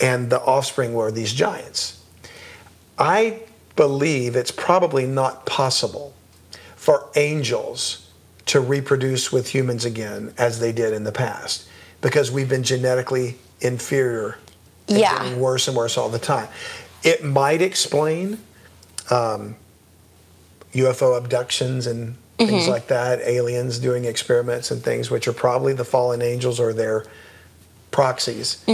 and 0.00 0.30
the 0.30 0.40
offspring 0.42 0.94
were 0.94 1.10
these 1.10 1.32
giants. 1.32 2.02
I 2.98 3.40
believe 3.76 4.36
it's 4.36 4.50
probably 4.50 5.06
not 5.06 5.46
possible 5.46 6.14
for 6.76 7.08
angels 7.16 8.10
to 8.46 8.60
reproduce 8.60 9.32
with 9.32 9.48
humans 9.54 9.84
again 9.84 10.34
as 10.36 10.60
they 10.60 10.72
did 10.72 10.92
in 10.92 11.04
the 11.04 11.12
past 11.12 11.66
because 12.00 12.30
we've 12.30 12.48
been 12.48 12.64
genetically 12.64 13.36
inferior 13.60 14.36
Yeah. 14.88 15.34
worse 15.36 15.68
and 15.68 15.76
worse 15.76 15.96
all 15.96 16.08
the 16.08 16.18
time. 16.18 16.48
It 17.04 17.24
might 17.24 17.62
explain 17.62 18.38
um, 19.10 19.56
UFO 20.74 21.16
abductions 21.16 21.86
and 21.86 22.16
things 22.38 22.66
like 22.66 22.88
that, 22.88 23.20
aliens 23.20 23.78
doing 23.78 24.04
experiments 24.04 24.70
and 24.72 24.82
things, 24.82 25.10
which 25.10 25.28
are 25.28 25.32
probably 25.32 25.72
the 25.74 25.84
fallen 25.84 26.20
angels 26.22 26.58
or 26.58 26.72
their 26.72 27.04
proxies 27.90 28.64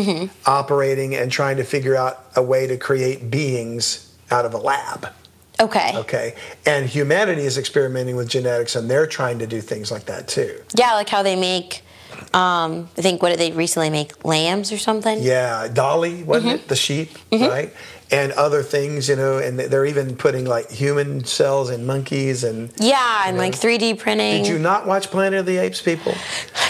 operating 0.47 1.15
and 1.15 1.31
trying 1.31 1.57
to 1.57 1.65
figure 1.65 1.97
out 1.97 2.25
a 2.37 2.43
way 2.43 2.67
to 2.67 2.77
create 2.77 3.31
beings 3.31 4.11
out 4.31 4.45
of 4.45 4.55
a 4.55 4.59
lab. 4.59 5.09
Okay. 5.61 5.93
Okay. 5.97 6.35
And 6.67 6.87
humanity 6.87 7.43
is 7.43 7.59
experimenting 7.59 8.15
with 8.15 8.29
genetics 8.29 8.77
and 8.77 8.89
they're 8.89 9.09
trying 9.09 9.41
to 9.41 9.47
do 9.47 9.61
things 9.61 9.91
like 9.91 10.05
that 10.05 10.29
too. 10.29 10.63
Yeah, 10.75 10.95
like 10.95 11.09
how 11.09 11.23
they 11.23 11.35
make. 11.35 11.83
Um, 12.33 12.89
I 12.97 13.03
think 13.03 13.23
what 13.23 13.31
did 13.31 13.39
they 13.41 13.51
recently 13.53 13.91
make? 13.91 14.25
Lambs 14.25 14.71
or 14.73 14.79
something? 14.79 15.19
Yeah. 15.21 15.69
Dolly, 15.69 16.23
wasn't 16.23 16.53
Mm-hmm. 16.53 16.63
it? 16.65 16.69
The 16.69 16.77
sheep, 16.77 17.11
right? 17.33 17.73
And 18.11 18.33
other 18.33 18.63
things, 18.63 19.07
you 19.09 19.17
know, 19.17 19.37
and 19.37 19.59
they're 19.59 19.85
even 19.85 20.17
putting 20.17 20.47
like 20.47 20.71
human 20.71 21.25
cells 21.25 21.69
in 21.69 21.85
monkeys 21.85 22.43
and 22.43 22.73
Yeah, 22.79 23.25
and 23.27 23.37
like 23.37 23.53
3D 23.55 23.99
printing. 23.99 24.43
Did 24.45 24.51
you 24.51 24.59
not 24.59 24.87
watch 24.87 25.11
Planet 25.11 25.41
of 25.41 25.47
the 25.47 25.59
Apes, 25.59 25.83
people? 25.83 26.15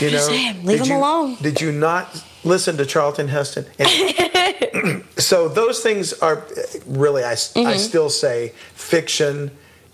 You 0.00 0.10
just 0.10 0.26
saying, 0.26 0.64
leave 0.66 0.78
Did 0.78 0.86
'em 0.88 0.92
you- 0.96 0.98
alone. 0.98 1.36
Did 1.40 1.60
you 1.60 1.70
not 1.70 2.24
listen 2.42 2.76
to 2.78 2.84
Charlton 2.86 3.28
Heston? 3.28 3.66
And- 3.78 5.04
so 5.16 5.48
those 5.48 5.78
things 5.80 6.12
are 6.14 6.44
really, 6.86 7.22
I, 7.22 7.32
I 7.32 7.34
Mm-hmm. 7.34 7.78
still 7.78 8.10
say, 8.10 8.52
fiction 8.74 9.52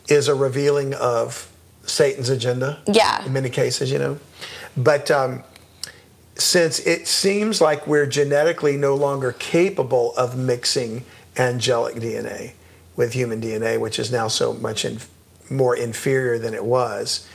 is 0.08 0.28
a 0.28 0.34
revealing 0.34 0.94
of 0.94 1.50
Satan's 1.84 2.30
agenda. 2.30 2.78
Yeah. 2.86 3.22
In 3.26 3.34
many 3.34 3.50
cases, 3.50 3.92
you 3.92 3.98
know, 3.98 4.18
but. 4.78 5.10
Um, 5.10 5.42
since 6.36 6.80
it 6.80 7.06
seems 7.06 7.60
like 7.60 7.86
we're 7.86 8.06
genetically 8.06 8.76
no 8.76 8.96
longer 8.96 9.30
capable 9.30 10.12
of 10.16 10.36
mixing 10.36 11.04
angelic 11.36 11.96
DNA 11.96 12.52
with 12.96 13.12
human 13.12 13.40
DNA, 13.40 13.78
which 13.78 13.98
is 13.98 14.12
now 14.12 14.28
so 14.28 14.52
much 14.54 14.84
in, 14.84 14.98
more 15.50 15.76
inferior 15.76 16.38
than 16.38 16.54
it 16.54 16.64
was, 16.64 17.28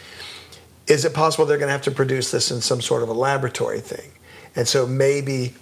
is 0.88 1.06
it 1.06 1.14
possible 1.14 1.46
they're 1.46 1.58
going 1.58 1.68
to 1.68 1.74
have 1.74 1.82
to 1.84 1.92
produce 1.92 2.32
this 2.32 2.50
in 2.50 2.62
some 2.62 2.82
sort 2.82 3.04
of 3.04 3.10
a 3.10 3.14
laboratory 3.14 3.80
thing? 3.80 4.12
And 4.56 4.68
so 4.68 4.88
maybe 4.88 5.54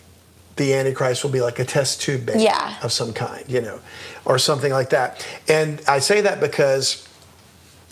the 0.56 0.74
Antichrist 0.74 1.24
will 1.24 1.32
be 1.32 1.42
like 1.42 1.60
a 1.60 1.66
test 1.66 2.02
tube 2.02 2.26
baby 2.26 2.44
Yeah. 2.44 2.76
of 2.82 2.92
some 2.92 3.14
kind, 3.14 3.44
you 3.48 3.62
know, 3.62 3.80
or 4.26 4.40
something 4.40 4.72
like 4.72 4.90
that. 4.92 5.26
And 5.48 5.82
I 5.88 6.00
say 6.00 6.22
that 6.22 6.40
because 6.40 7.08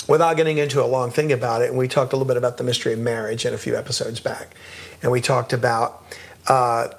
without 0.08 0.38
getting 0.38 0.58
into 0.58 0.84
a 0.84 0.86
long 0.88 1.12
thing 1.12 1.32
about 1.32 1.62
it, 1.62 1.70
and 1.70 1.78
we 1.78 1.88
talked 1.88 2.14
a 2.14 2.16
little 2.16 2.28
bit 2.28 2.38
about 2.38 2.58
the 2.58 2.64
mystery 2.64 2.94
of 2.94 3.00
marriage 3.00 3.46
in 3.46 3.54
a 3.54 3.58
few 3.58 3.76
episodes 3.76 4.20
back, 4.20 4.56
and 5.02 5.12
we 5.12 5.20
talked 5.22 5.52
about 5.54 6.04
uh, 6.48 6.90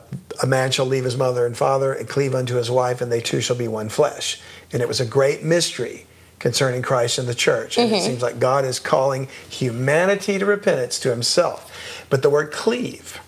a 0.42 0.46
man 0.46 0.70
shall 0.70 0.86
leave 0.86 1.04
his 1.04 1.16
mother 1.16 1.46
and 1.46 1.56
father 1.56 1.92
and 1.92 2.08
cleave 2.08 2.34
unto 2.34 2.56
his 2.56 2.70
wife, 2.70 3.00
and 3.00 3.10
they 3.10 3.20
two 3.20 3.40
shall 3.40 3.56
be 3.56 3.68
one 3.68 3.88
flesh. 3.88 4.40
And 4.72 4.82
it 4.82 4.88
was 4.88 5.00
a 5.00 5.06
great 5.06 5.42
mystery 5.44 6.06
concerning 6.38 6.82
Christ 6.82 7.18
and 7.18 7.28
the 7.28 7.34
church. 7.34 7.78
And 7.78 7.92
it 7.92 8.02
seems 8.02 8.22
like 8.22 8.38
God 8.38 8.64
is 8.64 8.78
calling 8.78 9.28
humanity 9.48 10.38
to 10.38 10.46
repentance 10.46 10.98
to 11.00 11.10
himself. 11.10 12.06
But 12.10 12.22
the 12.22 12.30
word 12.30 12.52
cleave, 12.52 13.20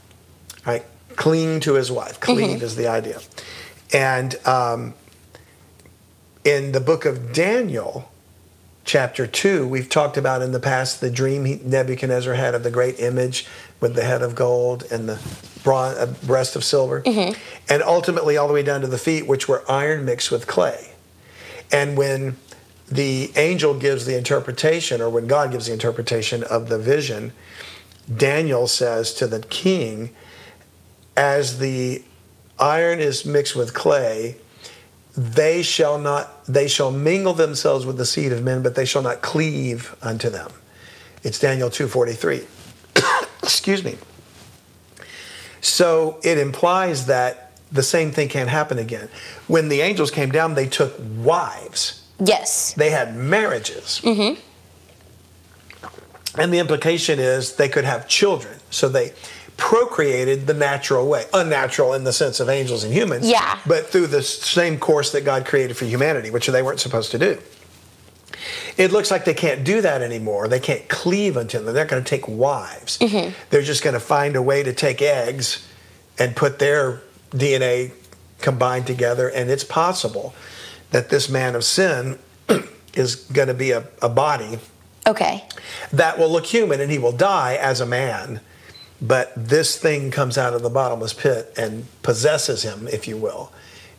right? 0.67 0.85
Cling 1.17 1.61
to 1.61 1.75
his 1.75 1.91
wife. 1.91 2.21
Cleave 2.21 2.63
is 2.63 2.77
the 2.77 2.87
idea. 2.87 3.21
And 3.93 4.35
um, 4.47 4.95
in 6.45 6.73
the 6.73 6.81
book 6.81 7.05
of 7.07 7.33
Daniel, 7.33 8.11
chapter 8.85 9.27
2, 9.27 9.67
we've 9.67 9.89
talked 9.89 10.17
about 10.17 10.43
in 10.43 10.53
the 10.53 10.61
past 10.61 11.01
the 11.01 11.11
dream 11.11 11.61
Nebuchadnezzar 11.65 12.35
had 12.35 12.55
of 12.55 12.63
the 12.63 12.71
great 12.71 13.01
image 13.01 13.47
with 13.81 13.95
the 13.95 14.05
head 14.05 14.23
of 14.23 14.35
gold 14.35 14.85
and 14.91 15.09
the 15.09 15.21
bronze, 15.63 15.99
uh, 15.99 16.15
breast 16.25 16.57
of 16.57 16.65
silver, 16.65 17.03
and 17.69 17.83
ultimately 17.83 18.37
all 18.37 18.49
the 18.49 18.55
way 18.55 18.63
down 18.63 18.81
to 18.81 18.87
the 18.87 18.99
feet, 18.99 19.27
which 19.27 19.49
were 19.49 19.63
iron 19.71 20.05
mixed 20.05 20.31
with 20.31 20.47
clay. 20.47 20.93
And 21.71 21.97
when 21.97 22.37
the 22.91 23.31
angel 23.37 23.75
gives 23.75 24.07
the 24.07 24.17
interpretation, 24.17 25.01
or 25.01 25.11
when 25.11 25.27
God 25.27 25.53
gives 25.53 25.67
the 25.67 25.73
interpretation 25.73 26.43
of 26.45 26.69
the 26.69 26.79
vision, 26.79 27.33
Daniel 28.15 28.67
says 28.67 29.13
to 29.15 29.27
the 29.27 29.41
king, 29.41 30.11
as 31.17 31.59
the 31.59 32.03
iron 32.59 33.01
is 33.01 33.27
mixed 33.27 33.55
with 33.55 33.75
clay, 33.75 34.37
they 35.17 35.63
shall 35.63 35.99
not 35.99 36.45
they 36.47 36.69
shall 36.69 36.93
mingle 36.93 37.35
themselves 37.35 37.85
with 37.85 37.97
the 37.97 38.07
seed 38.07 38.31
of 38.31 38.45
men 38.45 38.63
but 38.63 38.77
they 38.77 38.85
shall 38.85 39.03
not 39.03 39.21
cleave 39.21 39.97
unto 40.01 40.31
them. 40.31 40.49
It's 41.25 41.41
daniel 41.41 41.71
243 41.71 42.47
excuse 43.49 43.83
me 43.83 43.97
so 45.61 46.19
it 46.23 46.39
implies 46.39 47.07
that 47.07 47.53
the 47.73 47.83
same 47.83 48.11
thing 48.13 48.29
can't 48.29 48.49
happen 48.49 48.79
again 48.79 49.09
when 49.47 49.69
the 49.69 49.81
angels 49.81 50.11
came 50.11 50.31
down 50.31 50.55
they 50.55 50.69
took 50.69 50.95
wives 51.19 51.99
Yes. 52.19 52.75
They 52.75 52.91
had 52.91 53.17
marriages. 53.17 54.01
Mm-hmm. 54.03 54.41
And 56.41 56.53
the 56.53 56.59
implication 56.59 57.19
is 57.19 57.57
they 57.57 57.69
could 57.69 57.85
have 57.85 58.09
children. 58.09 58.59
So 58.71 58.89
they 58.89 59.13
procreated 59.57 60.47
the 60.47 60.55
natural 60.55 61.09
way. 61.09 61.25
Unnatural 61.33 61.95
in 61.95 62.05
the 62.05 62.13
sense 62.13 62.39
of 62.41 62.49
angels 62.49 62.85
and 62.85 62.93
humans. 62.93 63.29
Yeah. 63.29 63.59
But 63.67 63.87
through 63.87 64.09
the 64.09 64.23
same 64.23 64.79
course 64.79 65.11
that 65.13 65.25
God 65.25 65.47
created 65.47 65.77
for 65.77 65.85
humanity, 65.85 66.31
which 66.31 66.47
they 66.47 66.63
weren't 66.63 66.81
supposed 66.81 67.11
to 67.13 67.19
do. 67.19 67.39
It 68.77 68.93
looks 68.93 69.11
like 69.11 69.25
they 69.25 69.35
can't 69.35 69.65
do 69.65 69.81
that 69.81 70.03
anymore. 70.03 70.49
They 70.49 70.61
can't 70.61 70.89
cleave 70.89 71.37
until. 71.37 71.65
They're 71.65 71.85
going 71.85 72.03
to 72.03 72.09
take 72.09 72.27
wives. 72.29 72.99
Mm-hmm. 72.99 73.33
They're 73.51 73.63
just 73.63 73.83
going 73.83 73.95
to 73.95 74.01
find 74.01 74.37
a 74.37 74.43
way 74.43 74.63
to 74.63 74.73
take 74.73 75.03
eggs 75.03 75.67
and 76.19 76.35
put 76.37 76.59
their 76.59 77.03
DNA 77.31 77.93
combined 78.41 78.87
together. 78.87 79.29
And 79.29 79.51
it's 79.51 79.65
possible 79.65 80.35
that 80.91 81.11
this 81.11 81.29
man 81.29 81.55
of 81.55 81.65
sin 81.65 82.19
is 82.95 83.17
going 83.17 83.49
to 83.49 83.55
be 83.55 83.73
a, 83.73 83.85
a 84.01 84.09
body 84.09 84.59
Okay. 85.07 85.45
that 85.93 86.19
will 86.19 86.31
look 86.31 86.47
human 86.47 86.81
and 86.81 86.91
he 86.91 86.99
will 86.99 87.13
die 87.13 87.55
as 87.55 87.81
a 87.81 87.87
man. 87.87 88.41
But 89.01 89.33
this 89.37 89.77
thing 89.79 90.11
comes 90.11 90.37
out 90.37 90.55
of 90.55 90.63
the 90.63 90.71
bottomless 90.71 91.15
pit 91.15 91.53
and 91.57 91.87
possesses 92.03 92.63
him, 92.63 92.89
if 92.89 93.07
you 93.07 93.17
will. 93.17 93.53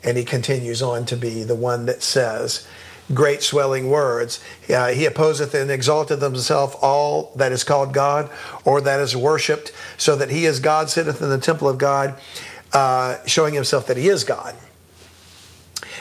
And 0.03 0.17
he 0.17 0.23
continues 0.25 0.81
on 0.81 1.05
to 1.05 1.15
be 1.17 1.43
the 1.43 1.55
one 1.55 1.85
that 1.85 2.03
says, 2.03 2.67
Great 3.13 3.41
swelling 3.41 3.89
words. 3.89 4.39
Uh, 4.69 4.89
he 4.89 5.05
opposeth 5.05 5.53
and 5.53 5.71
exalteth 5.71 6.21
himself 6.21 6.75
all 6.81 7.31
that 7.35 7.51
is 7.51 7.63
called 7.63 7.93
God 7.93 8.29
or 8.65 8.81
that 8.81 8.99
is 8.99 9.15
worshipped, 9.15 9.71
so 9.97 10.15
that 10.15 10.29
he 10.29 10.45
is 10.45 10.59
God, 10.59 10.89
sitteth 10.89 11.21
in 11.21 11.29
the 11.29 11.39
temple 11.39 11.67
of 11.67 11.77
God, 11.77 12.19
uh, 12.73 13.17
showing 13.25 13.53
himself 13.53 13.87
that 13.87 13.97
he 13.97 14.09
is 14.09 14.23
God. 14.23 14.55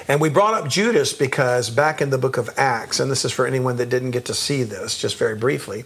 And 0.07 0.23
we 0.23 0.31
brought 0.31 0.55
up 0.55 0.69
Judas 0.69 1.13
because 1.13 1.69
back 1.69 2.01
in 2.01 2.09
the 2.09 2.19
book 2.19 2.39
of 2.39 2.51
Acts, 2.57 2.99
and 2.99 3.11
this 3.11 3.25
is 3.27 3.33
for 3.33 3.47
anyone 3.47 3.77
that 3.77 3.91
didn't 3.91 4.13
get 4.13 4.25
to 4.27 4.35
see 4.35 4.63
this, 4.63 4.99
just 4.99 5.17
very 5.17 5.37
briefly, 5.37 5.85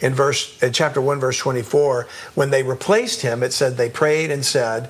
in 0.00 0.14
verse 0.14 0.60
in 0.62 0.72
chapter 0.72 1.00
1 1.00 1.20
verse 1.20 1.38
24, 1.38 2.06
when 2.34 2.50
they 2.50 2.62
replaced 2.62 3.22
him, 3.22 3.42
it 3.42 3.52
said 3.52 3.76
they 3.76 3.90
prayed 3.90 4.30
and 4.30 4.44
said, 4.44 4.88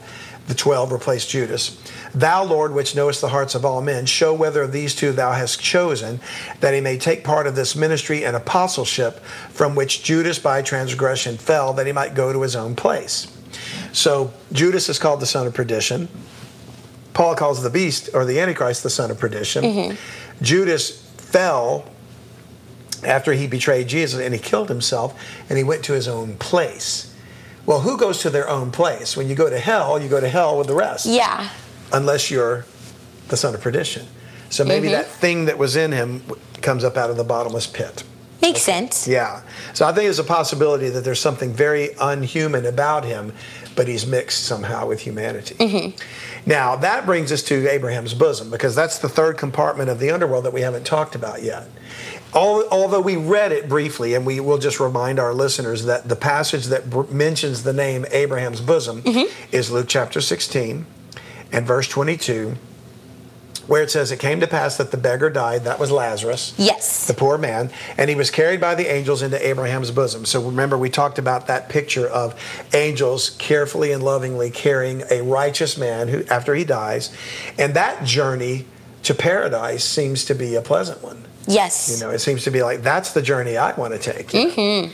the 0.49 0.55
12 0.55 0.93
replaced 0.93 1.31
Judas. 1.31 1.81
Thou, 2.15 2.43
Lord, 2.43 2.73
which 2.73 2.97
knowest 2.97 3.21
the 3.21 3.29
hearts 3.29 3.55
of 3.55 3.65
all 3.65 3.83
men, 3.83 4.07
show 4.07 4.33
whether 4.33 4.63
of 4.63 4.73
these 4.73 4.95
two 4.95 5.13
thou 5.13 5.33
hast 5.33 5.61
chosen, 5.61 6.21
that 6.61 6.75
he 6.75 6.81
may 6.81 6.99
take 6.99 7.23
part 7.23 7.47
of 7.47 7.55
this 7.55 7.77
ministry 7.77 8.25
and 8.25 8.35
apostleship 8.35 9.21
from 9.51 9.75
which 9.75 10.03
Judas 10.03 10.39
by 10.39 10.63
transgression 10.63 11.37
fell, 11.37 11.75
that 11.75 11.87
he 11.87 11.93
might 11.93 12.15
go 12.15 12.33
to 12.33 12.41
his 12.43 12.57
own 12.57 12.75
place. 12.75 13.27
So 13.93 14.33
Judas 14.53 14.89
is 14.89 14.99
called 14.99 15.21
the 15.21 15.27
son 15.27 15.47
of 15.47 15.55
perdition. 15.55 16.09
Paul 17.13 17.35
calls 17.35 17.63
the 17.63 17.71
beast 17.71 18.11
or 18.15 18.25
the 18.25 18.41
Antichrist 18.41 18.83
the 18.83 18.91
son 18.91 19.11
of 19.11 19.19
perdition. 19.19 19.65
Mm-hmm. 19.65 20.45
Judas 20.45 21.03
fell 21.17 21.85
after 23.05 23.33
he 23.33 23.47
betrayed 23.47 23.89
Jesus 23.89 24.21
and 24.21 24.33
he 24.33 24.41
killed 24.41 24.69
himself 24.69 25.21
and 25.49 25.59
he 25.59 25.65
went 25.65 25.85
to 25.85 25.93
his 25.93 26.09
own 26.09 26.37
place. 26.37 27.08
Well, 27.67 27.81
who 27.81 27.99
goes 27.99 28.21
to 28.23 28.31
their 28.31 28.49
own 28.49 28.71
place? 28.71 29.17
When 29.17 29.29
you 29.29 29.35
go 29.35 29.51
to 29.51 29.59
hell, 29.59 30.01
you 30.01 30.09
go 30.09 30.21
to 30.21 30.29
hell 30.29 30.57
with 30.57 30.67
the 30.67 30.75
rest, 30.75 31.07
Yeah. 31.07 31.49
unless 31.93 32.31
you're 32.31 32.65
the 33.29 33.37
son 33.37 33.55
of 33.55 33.61
perdition. 33.61 34.07
So 34.51 34.65
maybe 34.65 34.89
that 34.89 35.05
mm-hmm. 35.07 35.21
thing 35.21 35.45
that 35.45 35.59
was 35.59 35.77
in 35.77 35.93
him 35.93 36.23
comes 36.63 36.83
up 36.83 36.97
out 36.97 37.11
of 37.11 37.17
the 37.17 37.25
bottomless 37.25 37.67
pit. 37.67 38.05
Makes 38.41 38.63
sense. 38.63 39.07
Yeah. 39.07 39.43
So 39.75 39.85
I 39.85 39.89
think 39.89 40.05
there's 40.05 40.19
a 40.19 40.25
possibility 40.25 40.89
that 40.91 41.05
there's 41.05 41.21
something 41.21 41.53
very 41.53 41.91
unhuman 42.01 42.65
about 42.67 43.05
him, 43.05 43.33
but 43.75 43.89
he's 43.89 44.07
mixed 44.07 44.45
somehow 44.45 44.87
with 44.87 45.01
humanity. 45.01 45.57
Mm-hmm. 45.57 46.49
Now, 46.49 46.77
that 46.77 47.05
brings 47.05 47.33
us 47.33 47.43
to 47.45 47.69
Abraham's 47.69 48.15
bosom, 48.15 48.49
because 48.51 48.75
that's 48.75 49.01
the 49.01 49.09
third 49.09 49.37
compartment 49.37 49.91
of 49.91 49.99
the 49.99 50.11
underworld 50.11 50.45
that 50.45 50.53
we 50.53 50.63
haven't 50.63 50.87
talked 50.87 51.15
about 51.15 51.43
yet. 51.43 51.69
Al- 52.35 52.69
Although 52.71 53.01
we 53.01 53.17
read 53.17 53.53
it 53.53 53.69
briefly, 53.69 54.15
and 54.15 54.27
we 54.27 54.41
will 54.41 54.59
just 54.59 54.81
remind 54.81 55.19
our 55.19 55.33
listeners 55.35 55.85
that 55.87 56.09
the 56.09 56.17
passage 56.17 56.67
that 56.67 56.91
br- 56.91 57.03
mentions 57.11 57.63
the 57.63 57.73
name 57.73 58.05
Abraham's 58.11 58.61
bosom 58.61 59.03
mm-hmm. 59.03 59.55
is 59.55 59.71
Luke 59.71 59.87
chapter 59.89 60.21
16 60.21 60.85
and 61.51 61.67
verse 61.67 61.89
22, 61.89 62.55
where 63.67 63.83
it 63.83 63.91
says, 63.91 64.13
It 64.13 64.19
came 64.19 64.41
to 64.41 64.47
pass 64.47 64.77
that 64.77 64.91
the 64.91 64.97
beggar 64.99 65.31
died, 65.31 65.65
that 65.65 65.79
was 65.79 65.91
Lazarus 65.91 66.55
Yes. 66.59 67.07
the 67.07 67.15
poor 67.15 67.39
man, 67.39 67.71
and 67.97 68.11
he 68.11 68.17
was 68.17 68.31
carried 68.31 68.61
by 68.61 68.75
the 68.75 68.87
angels 68.93 69.23
into 69.23 69.45
Abraham's 69.47 69.91
bosom. 69.91 70.25
So 70.27 70.43
remember, 70.43 70.77
we 70.77 70.91
talked 70.91 71.19
about 71.19 71.47
that 71.47 71.69
picture 71.71 72.07
of 72.07 72.39
angels 72.75 73.31
carefully 73.39 73.93
and 73.93 74.03
lovingly 74.03 74.51
carrying 74.51 75.03
a 75.11 75.23
righteous 75.23 75.79
man 75.79 76.09
who, 76.09 76.25
after 76.27 76.55
he 76.55 76.65
dies, 76.65 77.15
and 77.59 77.75
that 77.75 78.05
journey 78.05 78.67
to 79.05 79.15
paradise 79.15 79.85
seems 79.85 80.25
to 80.27 80.35
be 80.35 80.55
a 80.55 80.61
pleasant 80.61 81.03
one. 81.03 81.25
Yes. 81.49 81.91
You 81.91 82.07
know, 82.07 82.13
it 82.13 82.21
seems 82.21 82.45
to 82.45 82.51
be 82.51 82.63
like 82.63 82.83
that's 82.83 83.13
the 83.13 83.23
journey 83.23 83.57
I 83.57 83.73
want 83.75 83.95
to 83.95 83.99
take. 83.99 84.33
know. 84.33 84.47
Mm-hmm. 84.47 84.93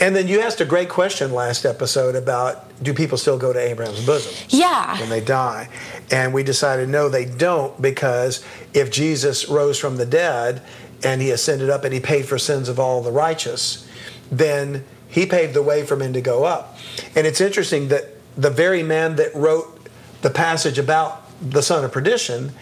And 0.00 0.16
then 0.16 0.28
you 0.28 0.40
asked 0.40 0.62
a 0.62 0.64
great 0.64 0.88
question 0.88 1.32
last 1.32 1.66
episode 1.66 2.14
about 2.14 2.64
do 2.82 2.94
people 2.94 3.18
still 3.18 3.36
go 3.36 3.52
to 3.52 3.58
Abraham's 3.58 4.04
bosom? 4.04 4.32
yeah. 4.48 4.98
when 4.98 5.10
they 5.10 5.20
die. 5.20 5.68
And 6.10 6.32
we 6.32 6.42
decided 6.42 6.88
no, 6.88 7.10
they 7.10 7.26
don't, 7.26 7.80
because 7.80 8.42
if 8.72 8.90
Jesus 8.90 9.48
rose 9.48 9.78
from 9.78 9.98
the 9.98 10.06
dead 10.06 10.62
and 11.04 11.20
he 11.20 11.30
ascended 11.30 11.68
up 11.68 11.84
and 11.84 11.92
he 11.92 12.00
paid 12.00 12.24
for 12.24 12.38
sins 12.38 12.70
of 12.70 12.80
all 12.80 13.02
the 13.02 13.12
righteous, 13.12 13.86
then 14.32 14.84
he 15.06 15.26
paved 15.26 15.52
the 15.52 15.62
way 15.62 15.84
for 15.84 15.96
men 15.96 16.14
to 16.14 16.22
go 16.22 16.44
up. 16.44 16.78
And 17.14 17.26
it's 17.26 17.40
interesting 17.40 17.88
that 17.88 18.06
the 18.36 18.50
very 18.50 18.82
man 18.82 19.16
that 19.16 19.34
wrote 19.34 19.86
the 20.22 20.30
passage 20.30 20.78
about 20.78 21.26
the 21.42 21.62
son 21.62 21.84
of 21.84 21.92
perdition 21.92 22.52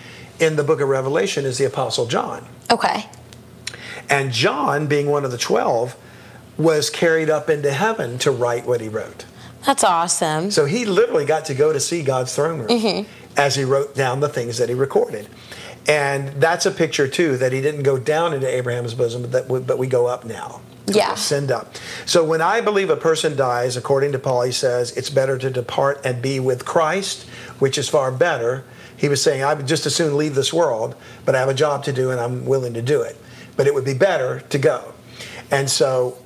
in 0.40 0.57
the 0.57 0.64
book 0.64 0.81
of 0.81 0.88
Revelation 0.88 1.44
is 1.44 1.59
the 1.59 1.66
Apostle 1.66 2.07
John. 2.07 2.46
Okay. 2.70 3.07
And 4.11 4.33
John, 4.33 4.87
being 4.87 5.09
one 5.09 5.25
of 5.25 5.31
the 5.31 5.38
12, 5.38 5.97
was 6.57 6.90
carried 6.90 7.31
up 7.31 7.49
into 7.49 7.73
heaven 7.73 8.18
to 8.18 8.31
write 8.31 8.66
what 8.66 8.81
he 8.81 8.88
wrote. 8.88 9.25
That's 9.64 9.85
awesome. 9.85 10.51
So 10.51 10.64
he 10.64 10.85
literally 10.85 11.25
got 11.25 11.44
to 11.47 11.55
go 11.55 11.73
to 11.73 11.81
see 11.81 12.03
God's 12.03 12.35
throne 12.35 12.61
room 12.61 12.68
mm-hmm. 12.68 13.11
as 13.37 13.55
he 13.55 13.64
wrote 13.64 13.94
down 13.94 14.21
the 14.21 14.29
things 14.29 14.59
that 14.59 14.68
he 14.68 14.75
recorded. 14.75 15.29
And 15.87 16.29
that's 16.40 16.66
a 16.66 16.71
picture 16.71 17.09
too 17.09 17.37
that 17.38 17.53
he 17.53 17.61
didn't 17.61 17.83
go 17.83 17.99
down 17.99 18.35
into 18.35 18.47
Abraham's 18.47 18.94
bosom, 18.94 19.23
but 19.23 19.33
that 19.33 19.49
we, 19.49 19.61
but 19.61 19.79
we 19.79 19.87
go 19.87 20.07
up 20.07 20.25
now. 20.25 20.61
Yeah. 20.87 21.14
Send 21.14 21.51
up. 21.51 21.75
So 22.07 22.25
when 22.25 22.40
I 22.40 22.61
believe 22.61 22.88
a 22.90 22.97
person 22.97 23.37
dies, 23.37 23.77
according 23.77 24.12
to 24.12 24.18
Paul, 24.18 24.42
he 24.42 24.53
says 24.53 24.97
it's 24.97 25.11
better 25.11 25.37
to 25.38 25.51
depart 25.51 26.01
and 26.05 26.23
be 26.23 26.40
with 26.40 26.64
Christ, 26.64 27.25
which 27.59 27.77
is 27.77 27.88
far 27.88 28.11
better. 28.11 28.64
He 28.97 29.09
was 29.09 29.23
saying, 29.23 29.44
I 29.44 29.55
would 29.55 29.66
just 29.66 29.87
as 29.87 29.94
soon 29.94 30.16
leave 30.16 30.35
this 30.35 30.53
world, 30.53 30.94
but 31.25 31.35
I 31.35 31.40
have 31.40 31.49
a 31.49 31.55
job 31.55 31.85
to 31.85 31.92
do 31.92 32.11
and 32.11 32.21
I'm 32.21 32.47
willing 32.47 32.75
to 32.75 32.83
do 32.83 33.03
it. 33.03 33.16
But 33.59 33.66
it 33.66 33.75
would 33.75 33.85
be 33.85 33.92
better 33.92 34.40
to 34.49 34.59
go. 34.59 34.94
And 35.51 35.68
so 35.68 36.16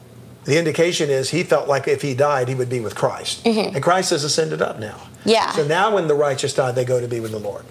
the 0.44 0.58
indication 0.58 1.10
is 1.10 1.30
he 1.30 1.42
felt 1.42 1.66
like 1.66 1.88
if 1.88 2.02
he 2.02 2.14
died, 2.14 2.48
he 2.48 2.54
would 2.54 2.70
be 2.70 2.78
with 2.78 2.94
Christ. 2.94 3.44
Mm-hmm. 3.44 3.74
And 3.74 3.82
Christ 3.82 4.10
has 4.10 4.22
ascended 4.22 4.62
up 4.62 4.78
now. 4.78 5.00
Yeah. 5.24 5.50
So 5.52 5.66
now 5.66 5.94
when 5.94 6.06
the 6.06 6.14
righteous 6.14 6.54
die, 6.54 6.72
they 6.72 6.84
go 6.84 7.00
to 7.00 7.08
be 7.08 7.18
with 7.18 7.32
the 7.32 7.38
Lord. 7.38 7.64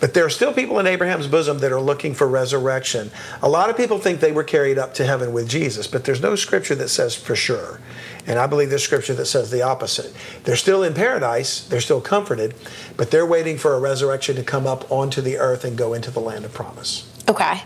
But 0.00 0.14
there 0.14 0.24
are 0.24 0.30
still 0.30 0.54
people 0.54 0.78
in 0.78 0.86
Abraham's 0.86 1.26
bosom 1.26 1.58
that 1.58 1.72
are 1.72 1.80
looking 1.80 2.14
for 2.14 2.26
resurrection. 2.26 3.10
A 3.42 3.48
lot 3.48 3.68
of 3.68 3.76
people 3.76 3.98
think 3.98 4.20
they 4.20 4.32
were 4.32 4.44
carried 4.44 4.78
up 4.78 4.94
to 4.94 5.04
heaven 5.04 5.34
with 5.34 5.46
Jesus, 5.46 5.86
but 5.86 6.04
there's 6.04 6.22
no 6.22 6.36
scripture 6.36 6.74
that 6.76 6.88
says 6.88 7.14
for 7.14 7.36
sure. 7.36 7.80
And 8.26 8.38
I 8.38 8.46
believe 8.46 8.70
there's 8.70 8.82
scripture 8.82 9.12
that 9.14 9.26
says 9.26 9.50
the 9.50 9.60
opposite. 9.60 10.14
They're 10.44 10.56
still 10.56 10.82
in 10.82 10.94
paradise, 10.94 11.66
they're 11.66 11.82
still 11.82 12.00
comforted, 12.00 12.54
but 12.96 13.10
they're 13.10 13.26
waiting 13.26 13.58
for 13.58 13.74
a 13.74 13.80
resurrection 13.80 14.36
to 14.36 14.42
come 14.42 14.66
up 14.66 14.90
onto 14.90 15.20
the 15.20 15.36
earth 15.36 15.64
and 15.64 15.76
go 15.76 15.92
into 15.92 16.10
the 16.10 16.20
land 16.20 16.46
of 16.46 16.54
promise. 16.54 17.06
Okay. 17.28 17.62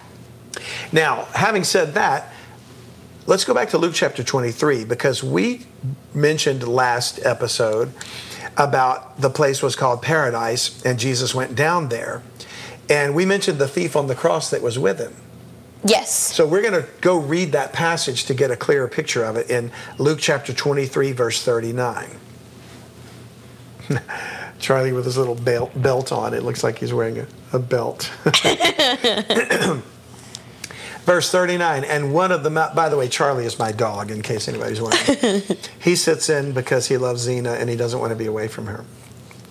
Now, 0.92 1.24
having 1.34 1.64
said 1.64 1.94
that, 1.94 2.32
let's 3.26 3.44
go 3.44 3.54
back 3.54 3.70
to 3.70 3.78
Luke 3.78 3.94
chapter 3.94 4.22
23 4.22 4.84
because 4.84 5.22
we 5.22 5.66
mentioned 6.14 6.66
last 6.66 7.24
episode 7.24 7.92
about 8.56 9.20
the 9.20 9.30
place 9.30 9.62
was 9.62 9.74
called 9.74 10.02
paradise 10.02 10.84
and 10.84 10.98
Jesus 10.98 11.34
went 11.34 11.54
down 11.54 11.88
there. 11.88 12.22
And 12.88 13.14
we 13.14 13.24
mentioned 13.24 13.58
the 13.58 13.68
thief 13.68 13.96
on 13.96 14.06
the 14.06 14.14
cross 14.14 14.50
that 14.50 14.62
was 14.62 14.78
with 14.78 14.98
him. 14.98 15.14
Yes. 15.84 16.14
So 16.14 16.46
we're 16.46 16.62
going 16.62 16.82
to 16.82 16.88
go 17.00 17.18
read 17.18 17.52
that 17.52 17.72
passage 17.72 18.24
to 18.26 18.34
get 18.34 18.50
a 18.50 18.56
clearer 18.56 18.88
picture 18.88 19.24
of 19.24 19.36
it 19.36 19.50
in 19.50 19.70
Luke 19.98 20.18
chapter 20.20 20.52
23, 20.52 21.12
verse 21.12 21.42
39. 21.42 22.08
Charlie 24.58 24.92
with 24.92 25.04
his 25.04 25.18
little 25.18 25.34
belt, 25.34 25.70
belt 25.80 26.10
on. 26.10 26.32
It 26.32 26.42
looks 26.42 26.64
like 26.64 26.78
he's 26.78 26.92
wearing 26.92 27.18
a, 27.18 27.26
a 27.52 27.58
belt. 27.58 28.10
Verse 31.04 31.30
39, 31.30 31.84
and 31.84 32.14
one 32.14 32.32
of 32.32 32.42
the, 32.42 32.50
by 32.50 32.88
the 32.88 32.96
way, 32.96 33.08
Charlie 33.08 33.44
is 33.44 33.58
my 33.58 33.72
dog, 33.72 34.10
in 34.10 34.22
case 34.22 34.48
anybody's 34.48 34.80
wondering. 34.80 35.42
he 35.80 35.96
sits 35.96 36.30
in 36.30 36.52
because 36.52 36.88
he 36.88 36.96
loves 36.96 37.20
Zena 37.20 37.52
and 37.52 37.68
he 37.68 37.76
doesn't 37.76 38.00
want 38.00 38.10
to 38.10 38.16
be 38.16 38.24
away 38.24 38.48
from 38.48 38.66
her. 38.66 38.84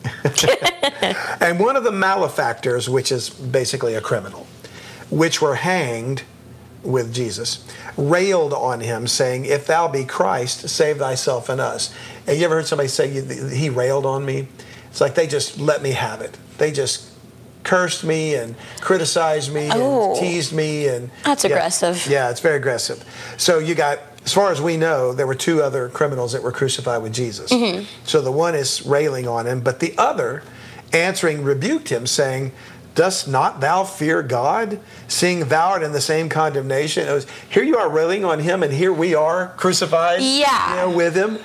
and 1.39 1.59
one 1.59 1.75
of 1.75 1.83
the 1.83 1.91
malefactors, 1.91 2.89
which 2.89 3.11
is 3.11 3.29
basically 3.29 3.93
a 3.93 4.01
criminal, 4.01 4.47
which 5.11 5.43
were 5.43 5.55
hanged 5.55 6.23
with 6.81 7.13
Jesus, 7.13 7.65
railed 7.97 8.51
on 8.51 8.79
him, 8.81 9.05
saying, 9.07 9.45
If 9.45 9.67
thou 9.67 9.87
be 9.87 10.05
Christ, 10.05 10.67
save 10.69 10.97
thyself 10.97 11.49
and 11.49 11.61
us. 11.61 11.93
And 12.25 12.37
you 12.37 12.45
ever 12.45 12.55
heard 12.55 12.65
somebody 12.65 12.89
say, 12.89 13.09
He 13.55 13.69
railed 13.69 14.07
on 14.07 14.25
me? 14.25 14.47
It's 14.89 15.01
like 15.01 15.13
they 15.13 15.27
just 15.27 15.59
let 15.59 15.83
me 15.83 15.91
have 15.91 16.21
it. 16.21 16.35
They 16.57 16.71
just 16.71 17.12
cursed 17.63 18.03
me 18.03 18.35
and 18.35 18.55
criticized 18.81 19.53
me 19.53 19.69
Oh. 19.71 20.11
and 20.11 20.19
teased 20.19 20.53
me 20.53 20.87
and 20.87 21.09
That's 21.23 21.43
yeah. 21.43 21.51
aggressive. 21.51 22.05
Yeah, 22.07 22.29
it's 22.29 22.39
very 22.41 22.57
aggressive. 22.57 23.03
So 23.37 23.59
you 23.59 23.75
got, 23.75 23.99
as 24.25 24.33
far 24.33 24.51
as 24.51 24.61
we 24.61 24.77
know, 24.77 25.13
there 25.13 25.27
were 25.27 25.35
two 25.35 25.61
other 25.61 25.89
criminals 25.89 26.31
that 26.33 26.43
were 26.43 26.51
crucified 26.51 27.01
with 27.01 27.13
Jesus. 27.13 27.51
Mm-hmm. 27.51 27.85
So 28.05 28.21
the 28.21 28.31
one 28.31 28.55
is 28.55 28.85
railing 28.85 29.27
on 29.27 29.47
him, 29.47 29.61
but 29.61 29.79
the 29.79 29.93
other, 29.97 30.43
answering, 30.91 31.43
rebuked 31.43 31.89
him, 31.89 32.05
saying, 32.07 32.51
Dost 32.95 33.27
not 33.27 33.59
thou 33.59 33.83
fear 33.85 34.21
God, 34.21 34.79
seeing 35.07 35.45
thou 35.45 35.71
art 35.71 35.81
in 35.83 35.93
the 35.93 36.01
same 36.01 36.29
condemnation? 36.29 37.07
It 37.07 37.11
was, 37.11 37.25
here 37.49 37.63
you 37.63 37.75
are 37.77 37.89
railing 37.89 38.23
on 38.23 38.37
him, 38.39 38.61
and 38.61 38.71
here 38.71 38.93
we 38.93 39.15
are 39.15 39.47
crucified 39.57 40.21
Yeah. 40.21 40.69
you 40.69 40.75
know, 40.91 40.95
with 40.95 41.15
him. 41.15 41.39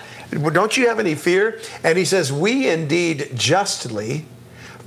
Don't 0.52 0.76
you 0.76 0.88
have 0.88 0.98
any 1.00 1.14
fear? 1.14 1.59
And 1.83 1.96
he 1.96 2.04
says, 2.04 2.31
We 2.31 2.68
indeed 2.68 3.31
justly, 3.35 4.26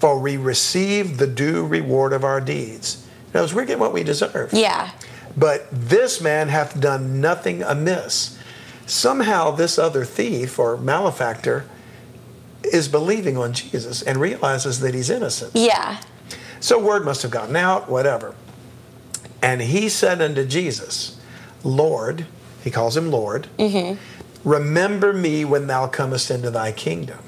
for 0.01 0.17
we 0.17 0.35
receive 0.35 1.19
the 1.19 1.27
due 1.27 1.63
reward 1.63 2.11
of 2.11 2.23
our 2.23 2.41
deeds. 2.41 3.07
In 3.27 3.37
other 3.37 3.43
words, 3.43 3.53
we're 3.53 3.65
getting 3.65 3.79
what 3.79 3.93
we 3.93 4.01
deserve. 4.03 4.51
Yeah. 4.51 4.89
But 5.37 5.67
this 5.71 6.19
man 6.19 6.49
hath 6.49 6.79
done 6.79 7.21
nothing 7.21 7.61
amiss. 7.61 8.35
Somehow, 8.87 9.51
this 9.51 9.77
other 9.77 10.03
thief 10.03 10.57
or 10.57 10.75
malefactor 10.75 11.65
is 12.63 12.87
believing 12.87 13.37
on 13.37 13.53
Jesus 13.53 14.01
and 14.01 14.19
realizes 14.19 14.79
that 14.79 14.95
he's 14.95 15.11
innocent. 15.11 15.51
Yeah. 15.53 16.01
So, 16.59 16.79
word 16.79 17.05
must 17.05 17.21
have 17.21 17.31
gotten 17.31 17.55
out, 17.55 17.87
whatever. 17.87 18.33
And 19.39 19.61
he 19.61 19.87
said 19.87 20.19
unto 20.19 20.45
Jesus, 20.45 21.21
Lord, 21.63 22.25
he 22.63 22.71
calls 22.71 22.97
him 22.97 23.11
Lord, 23.11 23.47
mm-hmm. 23.59 23.99
remember 24.49 25.13
me 25.13 25.45
when 25.45 25.67
thou 25.67 25.85
comest 25.85 26.31
into 26.31 26.49
thy 26.49 26.71
kingdom. 26.71 27.19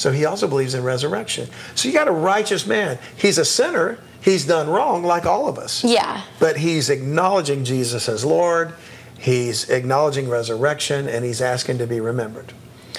So, 0.00 0.10
he 0.12 0.24
also 0.24 0.48
believes 0.48 0.74
in 0.74 0.82
resurrection. 0.82 1.48
So, 1.74 1.86
you 1.88 1.94
got 1.94 2.08
a 2.08 2.12
righteous 2.12 2.66
man. 2.66 2.98
He's 3.16 3.36
a 3.36 3.44
sinner, 3.44 3.98
he's 4.22 4.46
done 4.46 4.68
wrong 4.68 5.04
like 5.04 5.26
all 5.26 5.46
of 5.46 5.58
us. 5.58 5.84
Yeah. 5.84 6.22
But 6.38 6.56
he's 6.56 6.88
acknowledging 6.88 7.64
Jesus 7.64 8.08
as 8.08 8.24
Lord, 8.24 8.72
he's 9.18 9.68
acknowledging 9.68 10.28
resurrection, 10.30 11.06
and 11.06 11.22
he's 11.24 11.42
asking 11.42 11.78
to 11.78 11.86
be 11.86 12.00
remembered. 12.00 12.54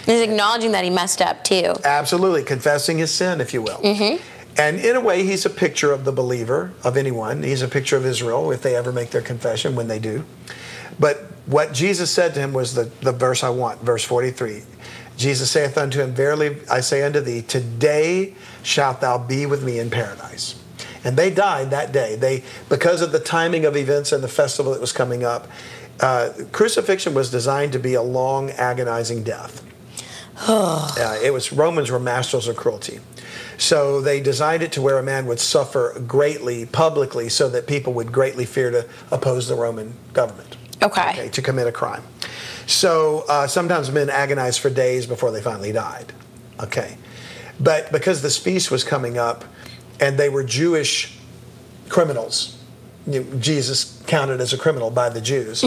He's 0.06 0.22
acknowledging 0.22 0.72
that 0.74 0.84
he 0.84 0.90
messed 0.92 1.22
up 1.22 1.44
too. 1.44 1.74
Absolutely, 1.84 2.44
confessing 2.44 3.00
his 3.00 3.12
sin, 3.12 3.42
if 3.42 3.54
you 3.54 3.62
will. 3.64 3.78
Mhm. 3.78 4.20
And 4.58 4.80
in 4.80 4.96
a 4.96 5.00
way, 5.00 5.24
he's 5.24 5.46
a 5.46 5.50
picture 5.50 5.92
of 5.92 6.06
the 6.06 6.12
believer, 6.12 6.72
of 6.84 6.98
anyone. 6.98 7.42
He's 7.42 7.62
a 7.62 7.68
picture 7.68 7.98
of 7.98 8.06
Israel 8.06 8.52
if 8.52 8.62
they 8.62 8.76
ever 8.76 8.92
make 8.92 9.10
their 9.10 9.22
confession, 9.22 9.76
when 9.76 9.88
they 9.88 10.00
do. 10.00 10.24
But 11.00 11.26
what 11.46 11.74
Jesus 11.74 12.12
said 12.12 12.34
to 12.36 12.40
him 12.40 12.54
was 12.54 12.76
the, 12.76 12.92
the 13.02 13.12
verse 13.12 13.44
I 13.44 13.50
want, 13.50 13.82
verse 13.82 14.04
43. 14.04 14.64
Jesus 15.18 15.52
saith 15.52 15.78
unto 15.78 16.02
him, 16.02 16.14
Verily 16.14 16.58
I 16.70 16.82
say 16.82 17.04
unto 17.04 17.20
thee, 17.20 17.42
today 17.42 18.34
shalt 18.64 19.02
thou 19.02 19.18
be 19.18 19.46
with 19.46 19.64
me 19.64 19.80
in 19.80 19.90
paradise. 19.90 20.56
And 21.04 21.18
they 21.18 21.32
died 21.32 21.72
that 21.72 21.92
day. 21.92 22.16
They, 22.16 22.44
because 22.70 23.02
of 23.02 23.12
the 23.12 23.20
timing 23.20 23.66
of 23.66 23.76
events 23.76 24.12
and 24.12 24.24
the 24.24 24.28
festival 24.28 24.72
that 24.74 24.82
was 24.82 24.92
coming 24.92 25.24
up, 25.24 25.48
uh, 26.00 26.32
crucifixion 26.52 27.14
was 27.14 27.30
designed 27.30 27.74
to 27.74 27.80
be 27.80 27.94
a 27.94 28.02
long, 28.02 28.52
agonizing 28.52 29.24
death. 29.24 29.64
Uh, 30.48 31.20
it 31.24 31.32
was 31.32 31.54
Romans 31.54 31.92
were 31.92 32.00
masters 32.00 32.48
of 32.48 32.56
cruelty. 32.56 33.00
So 33.58 34.02
they 34.02 34.20
designed 34.22 34.64
it 34.64 34.72
to 34.72 34.82
where 34.82 34.98
a 34.98 35.04
man 35.04 35.28
would 35.28 35.40
suffer 35.40 36.00
greatly 36.08 36.66
publicly 36.66 37.30
so 37.30 37.48
that 37.50 37.68
people 37.68 37.94
would 37.94 38.12
greatly 38.12 38.46
fear 38.46 38.72
to 38.72 38.88
oppose 39.12 39.48
the 39.48 39.56
Roman 39.56 39.94
government. 40.14 40.58
Okay. 40.82 41.02
okay 41.02 41.30
to 41.30 41.42
commit 41.42 41.68
a 41.68 41.72
crime. 41.72 42.04
So 42.68 43.26
uh, 43.28 43.48
sometimes 43.48 43.92
men 43.92 44.10
agonized 44.10 44.60
for 44.60 44.70
days 44.70 45.06
before 45.06 45.32
they 45.32 45.42
finally 45.42 45.72
died. 45.72 46.14
Okay. 46.60 46.98
But 47.60 47.92
because 47.92 48.22
this 48.22 48.38
feast 48.38 48.72
was 48.72 48.84
coming 48.84 49.18
up 49.18 49.44
and 50.00 50.18
they 50.18 50.30
were 50.30 50.44
Jewish 50.44 51.18
criminals, 51.90 52.58
you 53.06 53.24
know, 53.24 53.40
Jesus 53.40 54.02
counted 54.08 54.42
as 54.42 54.54
a 54.54 54.58
criminal 54.58 54.90
by 54.90 55.10
the 55.10 55.22
Jews 55.22 55.64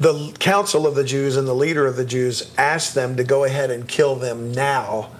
the 0.00 0.32
council 0.38 0.86
of 0.86 0.94
the 0.94 1.04
Jews 1.04 1.36
and 1.36 1.46
the 1.46 1.54
leader 1.54 1.86
of 1.86 1.96
the 1.96 2.04
Jews 2.04 2.52
asked 2.58 2.94
them 2.94 3.16
to 3.16 3.24
go 3.24 3.44
ahead 3.44 3.70
and 3.70 3.88
kill 3.88 4.16
them 4.16 4.52
now 4.52 5.10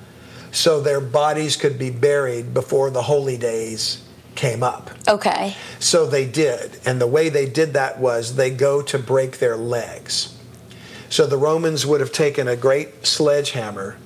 so 0.50 0.80
their 0.80 1.00
bodies 1.00 1.56
could 1.56 1.78
be 1.78 1.90
buried 1.90 2.54
before 2.54 2.90
the 2.90 3.02
holy 3.02 3.36
days 3.36 4.02
came 4.34 4.62
up. 4.62 4.90
Okay. 5.08 5.56
So 5.78 6.06
they 6.06 6.26
did. 6.26 6.78
And 6.84 7.00
the 7.00 7.06
way 7.06 7.28
they 7.28 7.46
did 7.46 7.72
that 7.74 7.98
was 7.98 8.36
they 8.36 8.50
go 8.50 8.82
to 8.82 8.98
break 8.98 9.38
their 9.38 9.56
legs. 9.56 10.36
So 11.08 11.26
the 11.26 11.36
Romans 11.36 11.86
would 11.86 12.00
have 12.00 12.12
taken 12.12 12.48
a 12.48 12.56
great 12.56 13.06
sledgehammer 13.06 13.96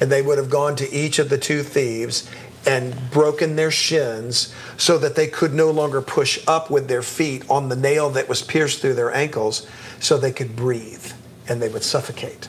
and 0.00 0.10
they 0.10 0.22
would 0.22 0.38
have 0.38 0.50
gone 0.50 0.76
to 0.76 0.92
each 0.92 1.18
of 1.18 1.28
the 1.28 1.38
two 1.38 1.62
thieves 1.62 2.28
and 2.66 3.10
broken 3.10 3.56
their 3.56 3.70
shins 3.70 4.54
so 4.76 4.98
that 4.98 5.14
they 5.14 5.26
could 5.26 5.54
no 5.54 5.70
longer 5.70 6.02
push 6.02 6.40
up 6.46 6.70
with 6.70 6.88
their 6.88 7.02
feet 7.02 7.48
on 7.48 7.68
the 7.68 7.76
nail 7.76 8.10
that 8.10 8.28
was 8.28 8.42
pierced 8.42 8.80
through 8.80 8.94
their 8.94 9.14
ankles 9.14 9.66
so 10.00 10.18
they 10.18 10.32
could 10.32 10.54
breathe 10.54 11.12
and 11.48 11.62
they 11.62 11.68
would 11.68 11.82
suffocate. 11.82 12.48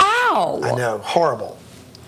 Ow. 0.00 0.60
I 0.62 0.74
know, 0.74 0.98
horrible. 0.98 1.58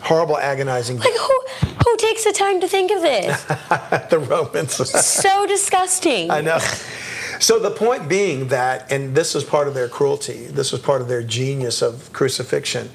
Horrible, 0.01 0.39
agonizing. 0.39 0.99
Like 0.99 1.15
who 1.15 1.41
who 1.85 1.97
takes 1.97 2.25
the 2.25 2.33
time 2.33 2.61
to 2.61 2.69
think 2.69 2.91
of 2.91 3.03
this? 3.03 3.45
the 4.11 4.19
Romans. 4.19 4.75
so 4.75 5.47
disgusting. 5.47 6.31
I 6.31 6.41
know. 6.41 6.59
So 7.41 7.59
the 7.59 7.71
point 7.71 8.09
being 8.09 8.49
that, 8.49 8.91
and 8.91 9.15
this 9.15 9.35
was 9.35 9.45
part 9.45 9.69
of 9.69 9.75
their 9.75 9.89
cruelty, 9.89 10.47
this 10.47 10.73
was 10.73 10.81
part 10.81 11.01
of 11.01 11.09
their 11.09 11.23
genius 11.23 11.83
of 11.83 12.13
crucifixion. 12.13 12.91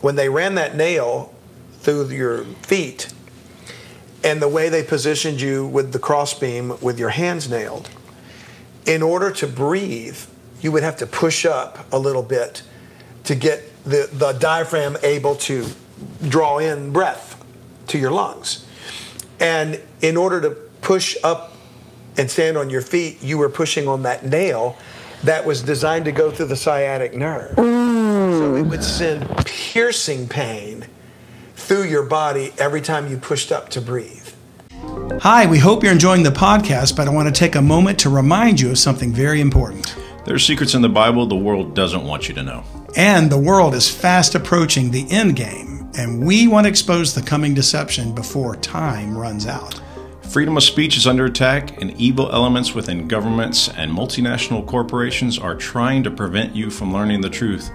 When 0.00 0.16
they 0.16 0.28
ran 0.28 0.56
that 0.56 0.76
nail 0.76 1.34
through 1.80 2.08
your 2.08 2.44
feet, 2.44 3.12
and 4.24 4.40
the 4.42 4.48
way 4.48 4.68
they 4.68 4.82
positioned 4.82 5.40
you 5.40 5.66
with 5.66 5.92
the 5.92 5.98
crossbeam 5.98 6.78
with 6.80 6.98
your 6.98 7.08
hands 7.10 7.48
nailed, 7.48 7.88
in 8.84 9.02
order 9.02 9.30
to 9.32 9.46
breathe, 9.46 10.18
you 10.60 10.70
would 10.70 10.82
have 10.82 10.96
to 10.98 11.06
push 11.06 11.46
up 11.46 11.90
a 11.92 11.98
little 11.98 12.22
bit 12.22 12.62
to 13.24 13.34
get 13.34 13.62
the, 13.84 14.08
the 14.12 14.32
diaphragm 14.32 14.96
able 15.02 15.34
to 15.34 15.66
draw 16.28 16.58
in 16.58 16.92
breath 16.92 17.42
to 17.88 17.98
your 17.98 18.10
lungs. 18.10 18.66
And 19.40 19.80
in 20.00 20.16
order 20.16 20.40
to 20.40 20.50
push 20.80 21.16
up 21.24 21.56
and 22.16 22.30
stand 22.30 22.56
on 22.56 22.70
your 22.70 22.82
feet, 22.82 23.22
you 23.22 23.38
were 23.38 23.48
pushing 23.48 23.88
on 23.88 24.02
that 24.02 24.24
nail 24.24 24.76
that 25.24 25.46
was 25.46 25.62
designed 25.62 26.04
to 26.04 26.12
go 26.12 26.30
through 26.30 26.46
the 26.46 26.56
sciatic 26.56 27.14
nerve. 27.14 27.56
Mm. 27.56 28.38
So 28.38 28.56
it 28.56 28.62
would 28.62 28.84
send 28.84 29.28
piercing 29.46 30.28
pain 30.28 30.86
through 31.54 31.84
your 31.84 32.04
body 32.04 32.52
every 32.58 32.80
time 32.80 33.08
you 33.08 33.16
pushed 33.16 33.52
up 33.52 33.68
to 33.70 33.80
breathe. 33.80 34.28
Hi, 35.20 35.46
we 35.46 35.58
hope 35.58 35.82
you're 35.84 35.92
enjoying 35.92 36.24
the 36.24 36.30
podcast, 36.30 36.96
but 36.96 37.06
I 37.06 37.10
want 37.12 37.32
to 37.32 37.38
take 37.38 37.54
a 37.54 37.62
moment 37.62 38.00
to 38.00 38.10
remind 38.10 38.60
you 38.60 38.70
of 38.70 38.78
something 38.78 39.12
very 39.12 39.40
important. 39.40 39.94
There 40.24 40.34
are 40.34 40.40
secrets 40.40 40.74
in 40.74 40.82
the 40.82 40.88
Bible 40.88 41.26
the 41.26 41.36
world 41.36 41.74
doesn't 41.74 42.04
want 42.04 42.28
you 42.28 42.34
to 42.34 42.42
know. 42.42 42.64
And 42.96 43.30
the 43.30 43.38
world 43.38 43.74
is 43.74 43.88
fast 43.88 44.34
approaching 44.34 44.90
the 44.90 45.08
end 45.10 45.36
game, 45.36 45.71
and 45.96 46.24
we 46.24 46.46
want 46.46 46.64
to 46.64 46.68
expose 46.70 47.14
the 47.14 47.22
coming 47.22 47.54
deception 47.54 48.14
before 48.14 48.56
time 48.56 49.16
runs 49.16 49.46
out. 49.46 49.80
Freedom 50.32 50.56
of 50.56 50.62
speech 50.62 50.96
is 50.96 51.06
under 51.06 51.26
attack, 51.26 51.80
and 51.82 52.00
evil 52.00 52.32
elements 52.32 52.74
within 52.74 53.06
governments 53.06 53.68
and 53.68 53.92
multinational 53.92 54.66
corporations 54.66 55.38
are 55.38 55.54
trying 55.54 56.02
to 56.04 56.10
prevent 56.10 56.56
you 56.56 56.70
from 56.70 56.92
learning 56.92 57.20
the 57.20 57.28
truth. 57.28 57.70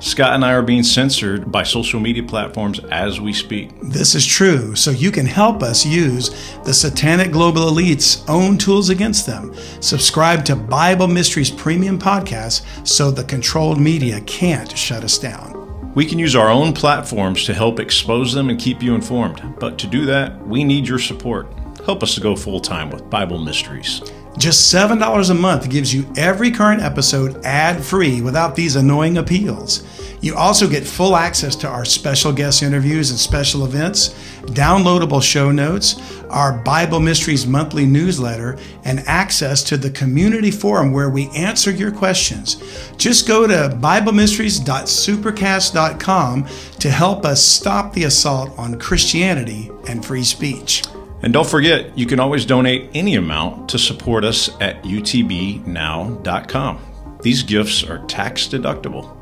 Scott 0.00 0.32
and 0.32 0.44
I 0.44 0.52
are 0.52 0.62
being 0.62 0.84
censored 0.84 1.50
by 1.50 1.64
social 1.64 1.98
media 1.98 2.22
platforms 2.22 2.78
as 2.84 3.20
we 3.20 3.32
speak. 3.32 3.72
This 3.82 4.14
is 4.14 4.24
true, 4.24 4.76
so 4.76 4.92
you 4.92 5.10
can 5.10 5.26
help 5.26 5.60
us 5.60 5.84
use 5.84 6.30
the 6.64 6.72
satanic 6.72 7.32
global 7.32 7.68
elite's 7.68 8.24
own 8.28 8.58
tools 8.58 8.90
against 8.90 9.26
them. 9.26 9.52
Subscribe 9.80 10.44
to 10.44 10.54
Bible 10.54 11.08
Mysteries 11.08 11.50
Premium 11.50 11.98
Podcast 11.98 12.64
so 12.86 13.10
the 13.10 13.24
controlled 13.24 13.80
media 13.80 14.20
can't 14.20 14.76
shut 14.78 15.02
us 15.02 15.18
down. 15.18 15.57
We 15.98 16.06
can 16.06 16.20
use 16.20 16.36
our 16.36 16.48
own 16.48 16.74
platforms 16.74 17.44
to 17.46 17.54
help 17.54 17.80
expose 17.80 18.32
them 18.32 18.50
and 18.50 18.60
keep 18.60 18.84
you 18.84 18.94
informed, 18.94 19.56
but 19.58 19.78
to 19.78 19.88
do 19.88 20.06
that, 20.06 20.46
we 20.46 20.62
need 20.62 20.86
your 20.86 21.00
support. 21.00 21.52
Help 21.84 22.04
us 22.04 22.14
to 22.14 22.20
go 22.20 22.36
full 22.36 22.60
time 22.60 22.88
with 22.88 23.10
Bible 23.10 23.40
Mysteries. 23.40 24.00
Just 24.38 24.72
$7 24.72 25.28
a 25.28 25.34
month 25.34 25.68
gives 25.68 25.92
you 25.92 26.08
every 26.16 26.52
current 26.52 26.82
episode 26.82 27.44
ad 27.44 27.82
free 27.82 28.20
without 28.20 28.54
these 28.54 28.76
annoying 28.76 29.18
appeals. 29.18 29.82
You 30.20 30.34
also 30.34 30.68
get 30.68 30.84
full 30.86 31.16
access 31.16 31.56
to 31.56 31.68
our 31.68 31.84
special 31.84 32.32
guest 32.32 32.62
interviews 32.62 33.10
and 33.10 33.18
special 33.18 33.64
events, 33.64 34.10
downloadable 34.46 35.22
show 35.22 35.52
notes, 35.52 36.00
our 36.28 36.52
Bible 36.52 37.00
Mysteries 37.00 37.46
monthly 37.46 37.86
newsletter, 37.86 38.58
and 38.84 39.00
access 39.00 39.62
to 39.64 39.76
the 39.76 39.90
community 39.90 40.50
forum 40.50 40.92
where 40.92 41.10
we 41.10 41.28
answer 41.30 41.70
your 41.70 41.92
questions. 41.92 42.56
Just 42.96 43.28
go 43.28 43.46
to 43.46 43.76
BibleMysteries.supercast.com 43.80 46.48
to 46.80 46.90
help 46.90 47.24
us 47.24 47.44
stop 47.44 47.92
the 47.92 48.04
assault 48.04 48.58
on 48.58 48.78
Christianity 48.78 49.70
and 49.88 50.04
free 50.04 50.24
speech. 50.24 50.82
And 51.22 51.32
don't 51.32 51.48
forget, 51.48 51.96
you 51.98 52.06
can 52.06 52.20
always 52.20 52.44
donate 52.44 52.90
any 52.94 53.16
amount 53.16 53.70
to 53.70 53.78
support 53.78 54.24
us 54.24 54.50
at 54.60 54.80
utbnow.com. 54.84 56.78
These 57.22 57.42
gifts 57.42 57.82
are 57.82 58.06
tax 58.06 58.46
deductible. 58.46 59.17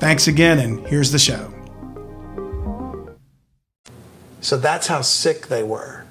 Thanks 0.00 0.28
again, 0.28 0.58
and 0.58 0.86
here's 0.86 1.12
the 1.12 1.18
show. 1.18 1.52
So 4.40 4.56
that's 4.56 4.86
how 4.86 5.02
sick 5.02 5.48
they 5.48 5.62
were. 5.62 6.06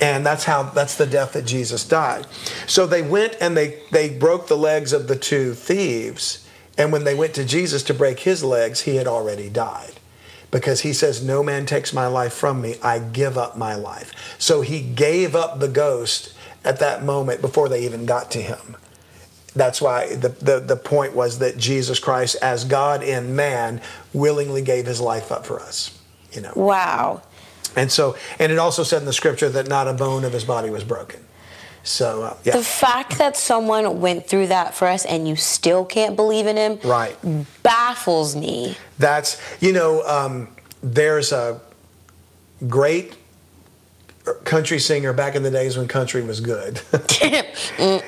And 0.00 0.26
that's 0.26 0.42
how 0.42 0.64
that's 0.64 0.96
the 0.96 1.06
death 1.06 1.34
that 1.34 1.44
Jesus 1.44 1.86
died. 1.86 2.26
So 2.66 2.84
they 2.84 3.02
went 3.02 3.36
and 3.40 3.56
they 3.56 3.80
they 3.92 4.08
broke 4.08 4.48
the 4.48 4.56
legs 4.56 4.92
of 4.92 5.06
the 5.06 5.14
two 5.14 5.54
thieves. 5.54 6.48
And 6.76 6.90
when 6.90 7.04
they 7.04 7.14
went 7.14 7.34
to 7.34 7.44
Jesus 7.44 7.84
to 7.84 7.94
break 7.94 8.18
his 8.20 8.42
legs, 8.42 8.80
he 8.80 8.96
had 8.96 9.06
already 9.06 9.48
died. 9.48 10.00
Because 10.50 10.80
he 10.80 10.92
says, 10.92 11.24
No 11.24 11.44
man 11.44 11.64
takes 11.64 11.92
my 11.92 12.08
life 12.08 12.32
from 12.32 12.60
me, 12.60 12.74
I 12.82 12.98
give 12.98 13.38
up 13.38 13.56
my 13.56 13.76
life. 13.76 14.12
So 14.36 14.62
he 14.62 14.80
gave 14.80 15.36
up 15.36 15.60
the 15.60 15.68
ghost 15.68 16.34
at 16.64 16.80
that 16.80 17.04
moment 17.04 17.40
before 17.40 17.68
they 17.68 17.84
even 17.84 18.04
got 18.04 18.32
to 18.32 18.42
him. 18.42 18.76
That's 19.54 19.82
why 19.82 20.14
the, 20.14 20.28
the, 20.30 20.60
the 20.60 20.76
point 20.76 21.14
was 21.14 21.38
that 21.40 21.58
Jesus 21.58 21.98
Christ, 21.98 22.36
as 22.40 22.64
God 22.64 23.02
in 23.02 23.36
man, 23.36 23.80
willingly 24.12 24.62
gave 24.62 24.86
his 24.86 25.00
life 25.00 25.30
up 25.30 25.44
for 25.44 25.60
us. 25.60 25.98
You 26.32 26.40
know. 26.40 26.52
Wow. 26.56 27.22
And 27.76 27.90
so, 27.92 28.16
and 28.38 28.50
it 28.52 28.58
also 28.58 28.82
said 28.82 28.98
in 29.00 29.06
the 29.06 29.12
scripture 29.12 29.48
that 29.50 29.68
not 29.68 29.88
a 29.88 29.92
bone 29.92 30.24
of 30.24 30.32
his 30.32 30.44
body 30.44 30.70
was 30.70 30.84
broken. 30.84 31.20
So, 31.84 32.22
uh, 32.22 32.36
yeah. 32.44 32.56
The 32.56 32.62
fact 32.62 33.18
that 33.18 33.36
someone 33.36 34.00
went 34.00 34.26
through 34.26 34.46
that 34.48 34.74
for 34.74 34.86
us 34.86 35.04
and 35.04 35.26
you 35.26 35.36
still 35.36 35.84
can't 35.84 36.14
believe 36.16 36.46
in 36.46 36.56
him 36.56 36.78
Right. 36.84 37.16
baffles 37.62 38.36
me. 38.36 38.76
That's, 38.98 39.40
you 39.60 39.72
know, 39.72 40.02
um, 40.06 40.48
there's 40.82 41.32
a 41.32 41.60
great 42.68 43.14
country 44.44 44.78
singer 44.78 45.12
back 45.12 45.34
in 45.34 45.42
the 45.42 45.50
days 45.50 45.76
when 45.76 45.88
country 45.88 46.22
was 46.22 46.40
good. 46.40 46.80
and, 47.22 48.02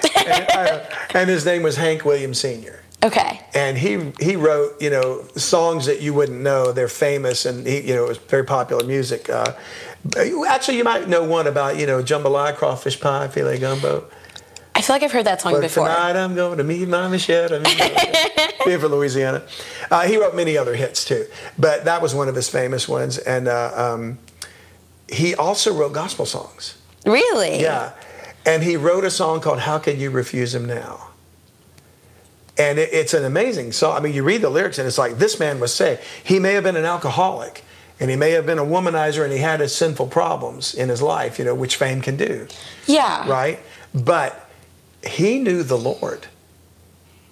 uh, 0.55 0.85
and 1.15 1.29
his 1.29 1.45
name 1.45 1.63
was 1.63 1.77
Hank 1.77 2.05
Williams 2.05 2.41
Sr. 2.41 2.81
Okay. 3.03 3.41
and 3.55 3.77
he 3.77 4.13
he 4.19 4.35
wrote 4.35 4.81
you 4.81 4.89
know 4.89 5.27
songs 5.37 5.85
that 5.87 6.01
you 6.01 6.15
wouldn't 6.15 6.41
know 6.41 6.73
they're 6.73 6.89
famous 6.89 7.45
and 7.45 7.67
he 7.67 7.81
you 7.83 7.95
know 7.95 8.05
it 8.05 8.09
was 8.09 8.17
very 8.17 8.45
popular 8.45 8.83
music 8.83 9.29
uh, 9.29 9.53
actually 10.49 10.79
you 10.79 10.85
might 10.85 11.07
know 11.07 11.23
one 11.23 11.47
about 11.47 11.79
you 11.79 11.87
know 11.87 12.03
jambalaya 12.03 12.55
crawfish 12.57 12.99
pie 12.99 13.29
filet 13.29 13.59
gumbo 13.59 14.09
I 14.75 14.81
feel 14.81 14.95
like 14.97 15.03
I've 15.03 15.13
heard 15.13 15.27
that 15.27 15.41
song 15.43 15.53
but 15.53 15.61
before. 15.61 15.87
tonight 15.87 16.17
I'm 16.17 16.35
going 16.35 16.57
to 16.59 16.65
meet 16.65 16.89
my 16.89 17.07
Michelle 17.09 17.51
being 18.65 18.81
from 18.81 18.91
Louisiana 18.93 19.43
uh, 19.91 20.07
he 20.07 20.17
wrote 20.17 20.35
many 20.35 20.57
other 20.57 20.75
hits 20.75 21.05
too 21.05 21.27
but 21.59 21.85
that 21.85 22.01
was 22.01 22.15
one 22.15 22.29
of 22.29 22.35
his 22.35 22.49
famous 22.49 22.89
ones 22.89 23.19
and 23.19 23.49
uh, 23.49 23.71
um, 23.75 24.19
he 25.09 25.35
also 25.35 25.73
wrote 25.75 25.93
gospel 25.93 26.27
songs 26.27 26.77
Really? 27.07 27.61
yeah. 27.61 27.93
And 28.47 28.63
he 28.63 28.77
wrote 28.77 29.05
a 29.05 29.11
song 29.11 29.41
called 29.41 29.61
How 29.61 29.79
Can 29.79 29.99
You 29.99 30.11
Refuse 30.11 30.55
Him 30.55 30.67
Now? 30.67 31.09
And 32.59 32.79
it, 32.79 32.91
it's 32.93 33.15
an 33.15 33.25
amazing 33.25 33.73
song. 33.73 33.97
I 33.97 34.01
mean, 34.01 34.13
you 34.15 34.23
read 34.23 34.43
the 34.43 34.51
lyrics 34.51 34.79
and 34.79 34.87
it's 34.87 34.99
like 34.99 35.19
this 35.19 35.41
man 35.41 35.61
was 35.61 35.75
saved. 35.75 36.01
He 36.23 36.39
may 36.39 36.53
have 36.55 36.63
been 36.65 36.77
an 36.77 36.85
alcoholic 36.85 37.65
and 38.01 38.11
he 38.11 38.17
may 38.17 38.31
have 38.33 38.47
been 38.47 38.59
a 38.59 38.65
womanizer 38.65 39.23
and 39.25 39.33
he 39.33 39.39
had 39.39 39.61
his 39.61 39.75
sinful 39.75 40.09
problems 40.09 40.75
in 40.75 40.89
his 40.89 41.01
life, 41.03 41.39
you 41.39 41.45
know, 41.45 41.55
which 41.55 41.77
fame 41.77 42.01
can 42.01 42.17
do, 42.17 42.47
Yeah. 42.87 43.29
right? 43.29 43.59
But 43.95 44.49
he 45.07 45.39
knew 45.39 45.63
the 45.63 45.79
Lord, 45.79 46.27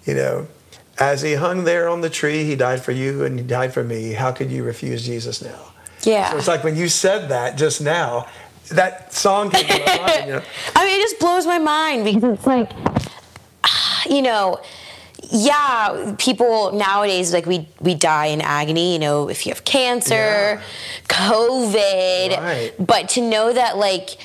you 0.05 0.13
know. 0.13 0.47
As 0.99 1.21
he 1.23 1.33
hung 1.35 1.63
there 1.63 1.89
on 1.89 2.01
the 2.01 2.09
tree, 2.09 2.43
he 2.43 2.55
died 2.55 2.83
for 2.83 2.91
you 2.91 3.23
and 3.23 3.39
he 3.39 3.45
died 3.45 3.73
for 3.73 3.83
me. 3.83 4.13
How 4.13 4.31
could 4.31 4.51
you 4.51 4.63
refuse 4.63 5.05
Jesus 5.05 5.41
now? 5.41 5.72
Yeah. 6.05 6.31
So 6.31 6.37
it's 6.37 6.47
like 6.47 6.63
when 6.63 6.75
you 6.75 6.89
said 6.89 7.29
that 7.29 7.57
just 7.57 7.81
now, 7.81 8.27
that 8.69 9.13
song 9.13 9.49
came 9.51 9.67
to 9.67 9.85
my 9.85 9.97
mind. 9.97 10.25
You 10.27 10.33
know? 10.33 10.41
I 10.75 10.85
mean, 10.85 10.99
it 10.99 11.03
just 11.03 11.19
blows 11.19 11.45
my 11.45 11.59
mind 11.59 12.05
because 12.05 12.23
it's 12.23 12.45
like, 12.47 12.71
you 14.09 14.21
know, 14.21 14.59
yeah, 15.31 16.15
people 16.19 16.71
nowadays 16.73 17.33
like 17.33 17.45
we 17.45 17.67
we 17.79 17.95
die 17.95 18.27
in 18.27 18.41
agony. 18.41 18.93
You 18.93 18.99
know, 18.99 19.29
if 19.29 19.45
you 19.45 19.51
have 19.53 19.63
cancer, 19.65 20.13
Yeah. 20.59 20.61
COVID, 21.07 22.37
Right. 22.37 22.73
but 22.79 23.09
to 23.09 23.21
know 23.21 23.51
that 23.53 23.77
like 23.77 24.17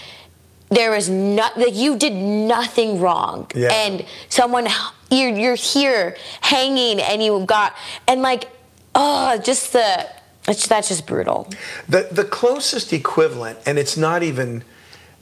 there 0.70 0.90
was 0.90 1.08
not 1.08 1.56
like 1.58 1.74
you 1.74 1.96
did 1.96 2.12
nothing 2.14 3.00
wrong, 3.00 3.46
Yeah. 3.54 3.72
and 3.72 4.04
someone 4.28 4.68
you're 5.10 5.30
you're 5.30 5.54
here 5.54 6.16
hanging 6.42 7.00
and 7.00 7.22
you 7.22 7.40
got 7.46 7.74
and 8.06 8.20
like 8.20 8.48
oh 8.94 9.38
just 9.38 9.72
the 9.72 10.06
it's, 10.48 10.66
that's 10.66 10.88
just 10.88 11.06
brutal. 11.06 11.48
The 11.88 12.08
the 12.10 12.24
closest 12.24 12.92
equivalent, 12.92 13.58
and 13.66 13.78
it's 13.78 13.96
not 13.96 14.22
even 14.22 14.64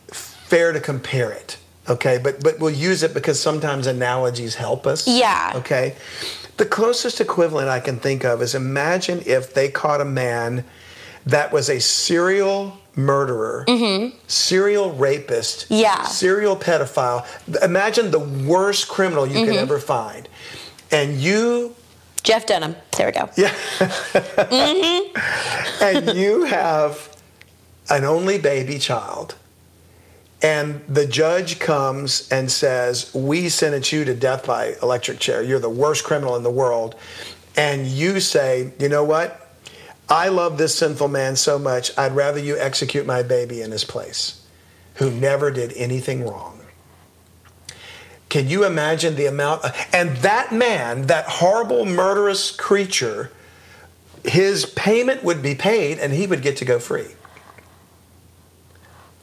fair 0.08 0.72
to 0.72 0.80
compare 0.80 1.30
it. 1.32 1.58
Okay, 1.88 2.18
but 2.18 2.42
but 2.42 2.58
we'll 2.58 2.70
use 2.74 3.02
it 3.02 3.14
because 3.14 3.38
sometimes 3.40 3.86
analogies 3.86 4.54
help 4.56 4.86
us. 4.86 5.06
Yeah. 5.06 5.52
Okay. 5.56 5.94
The 6.56 6.64
closest 6.66 7.20
equivalent 7.20 7.68
I 7.68 7.80
can 7.80 7.98
think 7.98 8.24
of 8.24 8.40
is 8.42 8.54
imagine 8.54 9.22
if 9.26 9.52
they 9.52 9.68
caught 9.68 10.00
a 10.00 10.04
man 10.06 10.64
that 11.26 11.52
was 11.52 11.68
a 11.68 11.80
serial 11.80 12.78
murderer, 12.96 13.66
serial 14.26 14.92
rapist, 14.92 15.64
Mm-hmm. 15.68 15.74
Yeah. 15.74 16.02
serial 16.04 16.56
pedophile. 16.56 17.26
Imagine 17.62 18.10
the 18.10 18.20
worst 18.20 18.88
criminal 18.88 19.26
you 19.26 19.34
Mm-hmm. 19.34 19.44
could 19.46 19.56
ever 19.56 19.78
find. 19.78 20.28
And 20.90 21.20
you 21.20 21.74
Jeff 22.26 22.44
Dunham. 22.44 22.74
There 22.96 23.06
we 23.06 23.12
go. 23.12 23.30
yeah. 23.36 23.54
and 25.80 26.18
you 26.18 26.42
have 26.42 27.16
an 27.88 28.04
only 28.04 28.36
baby 28.36 28.80
child. 28.80 29.36
And 30.42 30.80
the 30.88 31.06
judge 31.06 31.60
comes 31.60 32.28
and 32.28 32.50
says, 32.50 33.14
We 33.14 33.48
sentence 33.48 33.92
you 33.92 34.04
to 34.04 34.14
death 34.14 34.44
by 34.44 34.74
electric 34.82 35.20
chair. 35.20 35.40
You're 35.40 35.60
the 35.60 35.70
worst 35.70 36.02
criminal 36.02 36.34
in 36.34 36.42
the 36.42 36.50
world. 36.50 36.96
And 37.56 37.86
you 37.86 38.18
say, 38.18 38.72
You 38.80 38.88
know 38.88 39.04
what? 39.04 39.48
I 40.08 40.28
love 40.28 40.58
this 40.58 40.74
sinful 40.74 41.08
man 41.08 41.36
so 41.36 41.60
much, 41.60 41.96
I'd 41.96 42.16
rather 42.16 42.40
you 42.40 42.58
execute 42.58 43.06
my 43.06 43.22
baby 43.22 43.62
in 43.62 43.70
his 43.70 43.84
place, 43.84 44.44
who 44.94 45.12
never 45.12 45.52
did 45.52 45.72
anything 45.74 46.26
wrong. 46.26 46.58
Can 48.36 48.50
you 48.50 48.66
imagine 48.66 49.16
the 49.16 49.24
amount? 49.24 49.64
and 49.94 50.14
that 50.18 50.52
man, 50.52 51.06
that 51.06 51.24
horrible, 51.24 51.86
murderous 51.86 52.50
creature, 52.50 53.32
his 54.24 54.66
payment 54.66 55.24
would 55.24 55.42
be 55.42 55.54
paid 55.54 55.98
and 55.98 56.12
he 56.12 56.26
would 56.26 56.42
get 56.42 56.58
to 56.58 56.66
go 56.66 56.78
free. 56.78 57.14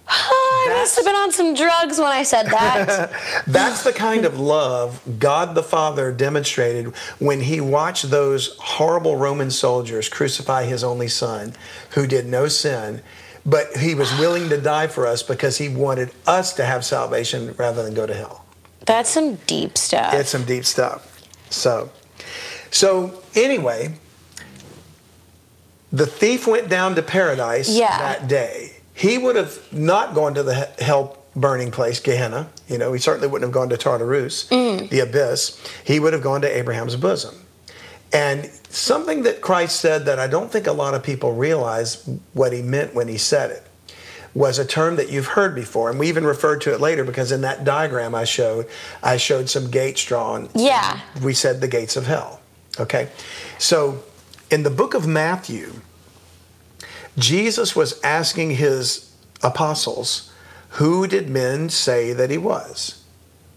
I 0.08 0.68
must 0.80 0.96
have 0.96 1.06
been 1.06 1.14
on 1.14 1.32
some 1.32 1.54
drugs 1.54 2.00
when 2.00 2.08
I 2.08 2.24
said 2.24 2.48
that. 2.48 3.12
That's 3.46 3.84
the 3.84 3.94
kind 3.94 4.26
of 4.26 4.40
love 4.40 5.00
God 5.20 5.54
the 5.54 5.62
Father 5.62 6.12
demonstrated 6.12 6.88
when 7.20 7.42
he 7.42 7.62
watched 7.62 8.10
those 8.10 8.58
horrible 8.58 9.16
Roman 9.16 9.52
soldiers 9.52 10.10
crucify 10.10 10.66
his 10.66 10.84
only 10.84 11.08
son 11.08 11.54
who 11.92 12.08
did 12.08 12.26
no 12.26 12.48
sin, 12.48 13.04
but 13.46 13.78
he 13.78 13.94
was 13.94 14.12
willing 14.18 14.50
to 14.50 14.60
die 14.60 14.88
for 14.88 15.06
us 15.06 15.22
because 15.22 15.60
he 15.60 15.70
wanted 15.70 16.10
us 16.26 16.54
to 16.54 16.66
have 16.66 16.84
salvation 16.84 17.54
rather 17.60 17.84
than 17.84 17.94
go 17.94 18.08
to 18.08 18.14
hell. 18.16 18.43
That's 18.86 19.10
some 19.10 19.36
deep 19.48 19.78
stuff. 19.78 20.14
It's 20.14 20.30
some 20.30 20.46
deep 20.46 20.66
stuff. 20.66 21.22
So, 21.50 21.92
so 22.72 23.22
anyway, 23.36 23.94
the 25.92 26.06
thief 26.06 26.48
went 26.48 26.70
down 26.70 26.96
to 26.96 27.02
paradise 27.02 27.70
Yeah. 27.70 27.98
that 27.98 28.28
day. 28.28 28.78
He 28.94 29.18
would 29.18 29.36
have 29.36 29.60
not 29.72 30.14
gone 30.14 30.34
to 30.36 30.44
the 30.44 30.56
he- 30.56 30.84
hell 30.84 31.18
burning 31.36 31.72
place, 31.72 32.00
Gehenna. 32.00 32.50
You 32.68 32.78
know, 32.78 32.94
he 32.94 33.00
certainly 33.00 33.28
wouldn't 33.28 33.48
have 33.48 33.54
gone 33.54 33.70
to 33.70 33.78
Tartarus, 33.78 34.48
mm. 34.50 34.90
the 34.90 35.00
abyss. 35.00 35.60
He 35.84 36.00
would 36.00 36.14
have 36.14 36.22
gone 36.22 36.42
to 36.42 36.58
Abraham's 36.58 36.96
bosom. 36.96 37.36
And 38.12 38.46
something 38.70 39.24
that 39.24 39.42
Christ 39.42 39.80
said 39.80 40.06
that 40.06 40.20
I 40.20 40.28
don't 40.28 40.52
think 40.52 40.68
a 40.68 40.72
lot 40.72 40.94
of 40.94 41.02
people 41.02 41.34
realize 41.34 42.08
what 42.34 42.54
he 42.54 42.62
meant 42.62 42.94
when 42.94 43.08
he 43.08 43.18
said 43.18 43.50
it 43.50 43.64
was 44.36 44.58
a 44.58 44.66
term 44.66 44.96
that 44.96 45.10
you've 45.12 45.28
heard 45.28 45.54
before, 45.54 45.90
and 45.90 46.00
we 46.00 46.08
even 46.10 46.26
referred 46.26 46.62
to 46.62 46.74
it 46.74 46.82
later 46.82 47.04
because 47.04 47.32
in 47.32 47.42
that 47.42 47.64
diagram 47.64 48.16
I 48.16 48.24
showed, 48.24 48.68
I 49.04 49.18
showed 49.18 49.50
some 49.50 49.70
gates 49.70 50.04
drawn. 50.04 50.50
Yeah. 50.56 51.00
We 51.22 51.34
said 51.34 51.62
the 51.62 51.68
gates 51.68 51.96
of 51.96 52.08
hell. 52.08 52.42
Okay? 52.80 53.10
So 53.60 54.04
in 54.50 54.64
the 54.64 54.72
book 54.72 54.94
of 54.96 55.06
Matthew, 55.08 55.74
Jesus 57.18 57.76
was 57.76 58.02
asking 58.02 58.52
his 58.52 59.14
apostles, 59.44 60.32
who 60.70 61.06
did 61.06 61.30
men 61.30 61.70
say 61.70 62.14
that 62.14 62.32
he 62.32 62.38
was? 62.38 63.00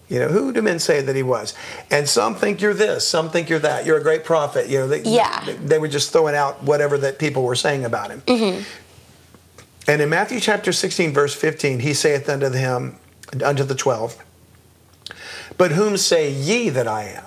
You 0.08 0.20
know, 0.20 0.28
who 0.28 0.52
do 0.52 0.62
men 0.62 0.78
say 0.78 1.00
that 1.00 1.16
he 1.16 1.22
was? 1.22 1.54
And 1.90 2.08
some 2.08 2.34
think 2.36 2.60
you're 2.60 2.74
this, 2.74 3.08
some 3.08 3.30
think 3.30 3.48
you're 3.48 3.58
that. 3.60 3.86
You're 3.86 3.96
a 3.96 4.02
great 4.02 4.24
prophet. 4.24 4.68
You 4.68 4.80
know, 4.80 4.88
they, 4.88 5.02
Yeah. 5.02 5.44
they 5.64 5.78
were 5.78 5.88
just 5.88 6.12
throwing 6.12 6.36
out 6.36 6.62
whatever 6.62 6.96
that 6.98 7.18
people 7.18 7.42
were 7.42 7.56
saying 7.56 7.84
about 7.84 8.10
him. 8.10 8.20
Mm-hmm. 8.26 8.62
And 9.88 10.02
in 10.02 10.08
Matthew 10.08 10.40
chapter 10.40 10.72
16, 10.72 11.12
verse 11.12 11.34
15, 11.34 11.80
he 11.80 11.94
saith 11.94 12.28
unto 12.28 12.48
them, 12.48 12.96
unto 13.44 13.62
the 13.64 13.74
twelve, 13.74 14.16
But 15.56 15.72
whom 15.72 15.96
say 15.96 16.30
ye 16.30 16.68
that 16.70 16.88
I 16.88 17.04
am? 17.04 17.24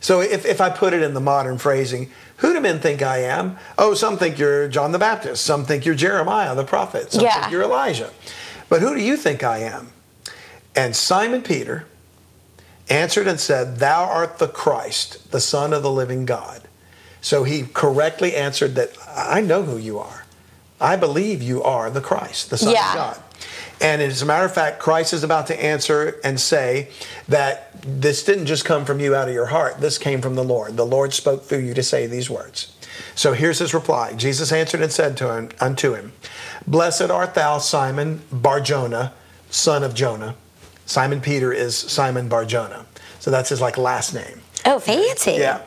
So 0.00 0.20
if, 0.20 0.44
if 0.44 0.60
I 0.60 0.70
put 0.70 0.92
it 0.92 1.02
in 1.02 1.14
the 1.14 1.20
modern 1.20 1.58
phrasing, 1.58 2.10
who 2.36 2.52
do 2.52 2.60
men 2.60 2.78
think 2.78 3.02
I 3.02 3.18
am? 3.18 3.58
Oh, 3.76 3.94
some 3.94 4.16
think 4.16 4.38
you're 4.38 4.68
John 4.68 4.92
the 4.92 4.98
Baptist. 4.98 5.44
Some 5.44 5.64
think 5.64 5.84
you're 5.84 5.94
Jeremiah 5.94 6.54
the 6.54 6.64
prophet. 6.64 7.12
Some 7.12 7.24
Yeah. 7.24 7.40
think 7.40 7.52
you're 7.52 7.62
Elijah. 7.62 8.10
But 8.68 8.80
who 8.80 8.94
do 8.94 9.00
you 9.02 9.16
think 9.16 9.42
I 9.42 9.58
am? 9.58 9.90
And 10.76 10.94
Simon 10.94 11.42
Peter 11.42 11.86
answered 12.88 13.26
and 13.26 13.40
said, 13.40 13.78
Thou 13.78 14.04
art 14.04 14.38
the 14.38 14.46
Christ, 14.46 15.32
the 15.32 15.40
Son 15.40 15.72
of 15.72 15.82
the 15.82 15.90
living 15.90 16.26
God. 16.26 16.62
So 17.20 17.42
he 17.42 17.62
correctly 17.62 18.36
answered 18.36 18.76
that 18.76 18.92
I 19.08 19.40
know 19.40 19.62
who 19.62 19.76
you 19.76 19.98
are. 19.98 20.24
I 20.80 20.96
believe 20.96 21.42
you 21.42 21.62
are 21.62 21.90
the 21.90 22.00
Christ, 22.00 22.50
the 22.50 22.58
Son 22.58 22.72
Yeah. 22.72 22.88
of 22.90 22.94
God. 22.94 23.22
And 23.80 24.02
as 24.02 24.22
a 24.22 24.26
matter 24.26 24.44
of 24.44 24.52
fact, 24.52 24.80
Christ 24.80 25.12
is 25.12 25.22
about 25.22 25.46
to 25.48 25.62
answer 25.62 26.16
and 26.24 26.40
say 26.40 26.88
that 27.28 27.70
this 27.82 28.24
didn't 28.24 28.46
just 28.46 28.64
come 28.64 28.84
from 28.84 28.98
you 28.98 29.14
out 29.14 29.28
of 29.28 29.34
your 29.34 29.46
heart, 29.46 29.80
this 29.80 29.98
came 29.98 30.20
from 30.20 30.34
the 30.34 30.42
Lord. 30.42 30.76
The 30.76 30.86
Lord 30.86 31.14
spoke 31.14 31.44
through 31.44 31.60
you 31.60 31.74
to 31.74 31.82
say 31.82 32.06
these 32.06 32.28
words. 32.28 32.72
So 33.14 33.32
here's 33.32 33.60
his 33.60 33.72
reply 33.74 34.14
Jesus 34.14 34.50
answered 34.50 34.80
and 34.82 34.90
said 34.92 35.16
to 35.18 35.32
him, 35.32 35.50
unto 35.60 35.94
him, 35.94 36.12
Blessed 36.66 37.10
art 37.10 37.34
thou, 37.34 37.58
Simon 37.58 38.22
Barjona, 38.32 39.12
son 39.50 39.84
of 39.84 39.94
Jonah. 39.94 40.34
Simon 40.86 41.20
Peter 41.20 41.52
is 41.52 41.76
Simon 41.76 42.28
Barjona. 42.28 42.86
So 43.20 43.30
that's 43.30 43.50
his 43.50 43.60
like 43.60 43.78
last 43.78 44.14
name. 44.14 44.40
Oh, 44.64 44.78
fancy. 44.80 45.32
Yeah. 45.32 45.60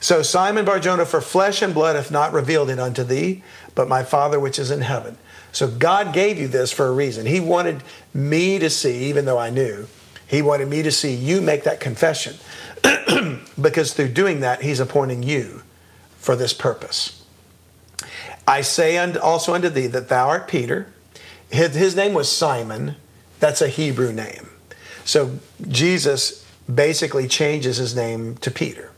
So 0.00 0.22
Simon 0.22 0.64
Barjona, 0.64 1.04
for 1.04 1.20
flesh 1.20 1.62
and 1.62 1.74
blood 1.74 1.96
hath 1.96 2.10
not 2.10 2.32
revealed 2.32 2.70
it 2.70 2.78
unto 2.78 3.02
thee, 3.02 3.42
but 3.76 3.86
my 3.86 4.02
Father 4.02 4.40
which 4.40 4.58
is 4.58 4.72
in 4.72 4.80
heaven. 4.80 5.16
So 5.52 5.68
God 5.68 6.12
gave 6.12 6.38
you 6.38 6.48
this 6.48 6.72
for 6.72 6.86
a 6.86 6.92
reason. 6.92 7.24
He 7.26 7.38
wanted 7.38 7.84
me 8.12 8.58
to 8.58 8.68
see, 8.68 9.04
even 9.04 9.24
though 9.24 9.38
I 9.38 9.50
knew, 9.50 9.86
He 10.26 10.42
wanted 10.42 10.66
me 10.66 10.82
to 10.82 10.90
see 10.90 11.14
you 11.14 11.40
make 11.40 11.62
that 11.62 11.78
confession. 11.78 12.34
because 13.60 13.92
through 13.92 14.08
doing 14.08 14.40
that, 14.40 14.62
He's 14.62 14.80
appointing 14.80 15.22
you 15.22 15.62
for 16.18 16.34
this 16.34 16.52
purpose. 16.52 17.24
I 18.48 18.62
say 18.62 18.98
also 19.16 19.54
unto 19.54 19.68
thee 19.68 19.86
that 19.86 20.08
thou 20.08 20.28
art 20.28 20.48
Peter. 20.48 20.88
His 21.50 21.94
name 21.94 22.14
was 22.14 22.30
Simon. 22.30 22.96
That's 23.38 23.62
a 23.62 23.68
Hebrew 23.68 24.12
name. 24.12 24.50
So 25.04 25.38
Jesus 25.68 26.44
basically 26.72 27.28
changes 27.28 27.76
his 27.76 27.94
name 27.94 28.36
to 28.38 28.50
Peter. 28.50 28.90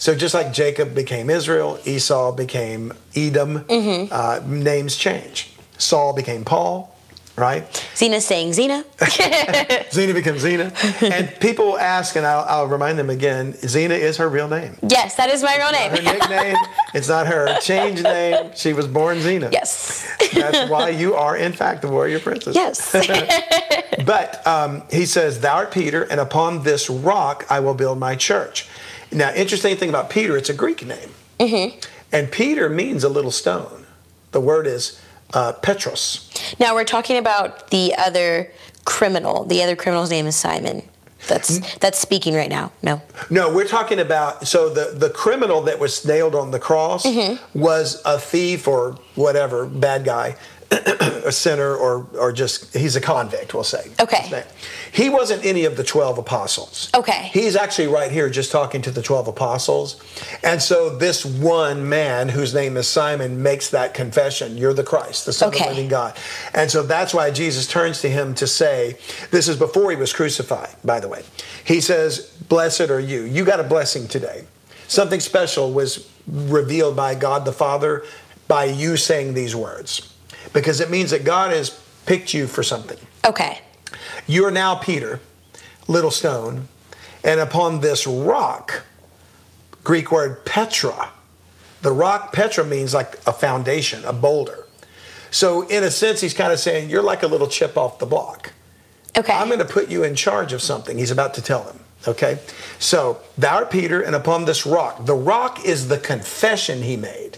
So 0.00 0.14
just 0.14 0.32
like 0.32 0.50
Jacob 0.52 0.94
became 0.94 1.28
Israel, 1.28 1.78
Esau 1.84 2.32
became 2.32 2.92
Edom, 3.14 3.64
uh, 3.68 4.40
names 4.46 4.96
change. 4.96 5.50
Saul 5.76 6.14
became 6.14 6.42
Paul, 6.42 6.96
right? 7.36 7.86
Zena's 7.94 8.24
saying 8.26 8.54
Zena. 8.54 8.82
Zena 9.92 10.14
becomes 10.14 10.40
Zena. 10.40 10.72
and 11.02 11.30
people 11.40 11.78
ask, 11.78 12.16
and 12.16 12.24
I'll, 12.24 12.46
I'll 12.48 12.66
remind 12.66 12.98
them 12.98 13.10
again, 13.10 13.52
Zena 13.52 13.92
is 13.94 14.16
her 14.16 14.26
real 14.28 14.48
name. 14.48 14.78
yes, 14.88 15.16
that 15.16 15.28
is 15.28 15.42
my 15.42 15.54
real 15.58 15.70
name. 15.70 15.90
Her 15.90 16.02
nickname, 16.18 16.56
it's 16.94 17.08
not 17.08 17.26
her 17.26 17.58
change 17.60 18.02
name. 18.02 18.52
She 18.56 18.72
was 18.72 18.86
born 18.86 19.20
Zena. 19.20 19.50
yes. 19.52 20.08
That's 20.32 20.70
why 20.70 20.88
you 20.90 21.14
are, 21.14 21.36
in 21.36 21.52
fact, 21.52 21.82
the 21.82 21.88
warrior 21.88 22.20
princess. 22.20 22.54
Yes. 22.56 22.94
But 24.06 24.44
um, 24.46 24.82
he 24.90 25.04
says, 25.04 25.40
Thou 25.40 25.56
art 25.56 25.72
Peter, 25.72 26.04
and 26.04 26.18
upon 26.20 26.62
this 26.62 26.88
rock 26.88 27.44
I 27.50 27.60
will 27.60 27.74
build 27.74 27.98
my 27.98 28.16
church. 28.16 28.66
Now, 29.12 29.32
interesting 29.34 29.76
thing 29.76 29.88
about 29.88 30.10
Peter, 30.10 30.36
it's 30.36 30.50
a 30.50 30.54
Greek 30.54 30.86
name. 30.86 31.10
Mm-hmm. 31.38 31.78
And 32.12 32.30
Peter 32.30 32.68
means 32.68 33.04
a 33.04 33.08
little 33.08 33.30
stone. 33.30 33.86
The 34.32 34.40
word 34.40 34.66
is 34.66 35.00
uh, 35.34 35.52
Petros. 35.54 36.28
now 36.58 36.74
we're 36.74 36.84
talking 36.84 37.16
about 37.16 37.70
the 37.70 37.94
other 37.96 38.50
criminal. 38.84 39.44
The 39.44 39.62
other 39.62 39.76
criminal's 39.76 40.10
name 40.10 40.26
is 40.26 40.36
Simon. 40.36 40.82
That's 41.28 41.76
that's 41.78 41.98
speaking 41.98 42.34
right 42.34 42.48
now. 42.48 42.72
No. 42.82 43.02
No, 43.28 43.52
we're 43.52 43.68
talking 43.68 43.98
about 44.00 44.48
so 44.48 44.70
the, 44.70 44.92
the 44.96 45.10
criminal 45.10 45.60
that 45.62 45.78
was 45.78 46.04
nailed 46.06 46.34
on 46.34 46.50
the 46.50 46.58
cross 46.58 47.04
Mm-hmm. 47.04 47.58
was 47.58 48.00
a 48.06 48.18
thief 48.18 48.66
or 48.66 48.98
whatever, 49.16 49.66
bad 49.66 50.04
guy, 50.04 50.36
a 51.24 51.32
sinner, 51.32 51.74
or 51.74 52.06
or 52.16 52.32
just 52.32 52.76
he's 52.76 52.94
a 52.94 53.00
convict, 53.00 53.54
we'll 53.54 53.64
say. 53.64 53.90
Okay. 53.98 54.44
He 54.92 55.10
wasn't 55.10 55.44
any 55.44 55.64
of 55.64 55.76
the 55.76 55.82
twelve 55.84 56.16
apostles. 56.18 56.90
Okay. 56.94 57.28
He's 57.32 57.56
actually 57.56 57.88
right 57.88 58.10
here 58.10 58.30
just 58.30 58.52
talking 58.52 58.80
to 58.82 58.90
the 58.90 59.02
twelve 59.02 59.26
apostles. 59.26 60.00
And 60.44 60.62
so 60.62 60.96
this 60.96 61.24
one 61.24 61.88
man 61.88 62.28
whose 62.28 62.54
name 62.54 62.76
is 62.76 62.86
Simon 62.86 63.42
makes 63.42 63.70
that 63.70 63.94
confession, 63.94 64.56
You're 64.56 64.74
the 64.74 64.84
Christ, 64.84 65.26
the 65.26 65.32
Son 65.32 65.48
of 65.52 65.58
the 65.58 65.66
living 65.66 65.88
God. 65.88 66.16
And 66.54 66.70
so 66.70 66.82
that's 66.82 67.12
why 67.12 67.30
Jesus 67.30 67.66
turns 67.66 68.00
to 68.02 68.08
him 68.08 68.34
to 68.36 68.46
say, 68.46 68.96
This 69.30 69.48
is 69.48 69.56
before 69.56 69.90
he 69.90 69.96
was 69.96 70.12
crucified, 70.12 70.74
by 70.84 71.00
the 71.00 71.08
way. 71.08 71.24
He 71.64 71.80
says, 71.80 72.32
Blessed 72.48 72.90
are 72.90 73.00
you. 73.00 73.22
You 73.22 73.44
got 73.44 73.60
a 73.60 73.64
blessing 73.64 74.06
today. 74.06 74.44
Something 74.86 75.20
special 75.20 75.72
was 75.72 76.08
revealed 76.26 76.96
by 76.96 77.14
God 77.14 77.44
the 77.44 77.52
Father 77.52 78.04
by 78.48 78.64
you 78.64 78.96
saying 78.96 79.34
these 79.34 79.54
words. 79.54 80.09
Because 80.52 80.80
it 80.80 80.90
means 80.90 81.10
that 81.10 81.24
God 81.24 81.52
has 81.52 81.70
picked 82.06 82.34
you 82.34 82.46
for 82.46 82.62
something. 82.62 82.98
Okay. 83.24 83.60
You 84.26 84.44
are 84.44 84.50
now 84.50 84.74
Peter, 84.74 85.20
little 85.88 86.10
stone, 86.10 86.68
and 87.22 87.40
upon 87.40 87.80
this 87.80 88.06
rock, 88.06 88.84
Greek 89.84 90.10
word 90.10 90.44
Petra, 90.44 91.10
the 91.82 91.92
rock 91.92 92.32
Petra 92.32 92.64
means 92.64 92.92
like 92.92 93.18
a 93.26 93.32
foundation, 93.32 94.04
a 94.04 94.12
boulder. 94.12 94.66
So, 95.30 95.62
in 95.68 95.84
a 95.84 95.90
sense, 95.90 96.20
he's 96.20 96.34
kind 96.34 96.52
of 96.52 96.58
saying, 96.58 96.90
You're 96.90 97.02
like 97.02 97.22
a 97.22 97.26
little 97.26 97.46
chip 97.46 97.76
off 97.76 97.98
the 97.98 98.06
block. 98.06 98.52
Okay. 99.16 99.32
I'm 99.32 99.48
going 99.48 99.60
to 99.60 99.64
put 99.64 99.88
you 99.88 100.04
in 100.04 100.14
charge 100.14 100.52
of 100.52 100.62
something. 100.62 100.98
He's 100.98 101.10
about 101.10 101.34
to 101.34 101.42
tell 101.42 101.64
him. 101.64 101.80
Okay? 102.06 102.38
So, 102.78 103.20
thou 103.38 103.56
art 103.56 103.70
Peter, 103.70 104.00
and 104.00 104.14
upon 104.14 104.44
this 104.44 104.66
rock, 104.66 105.04
the 105.04 105.14
rock 105.14 105.64
is 105.64 105.88
the 105.88 105.98
confession 105.98 106.82
he 106.82 106.96
made. 106.96 107.29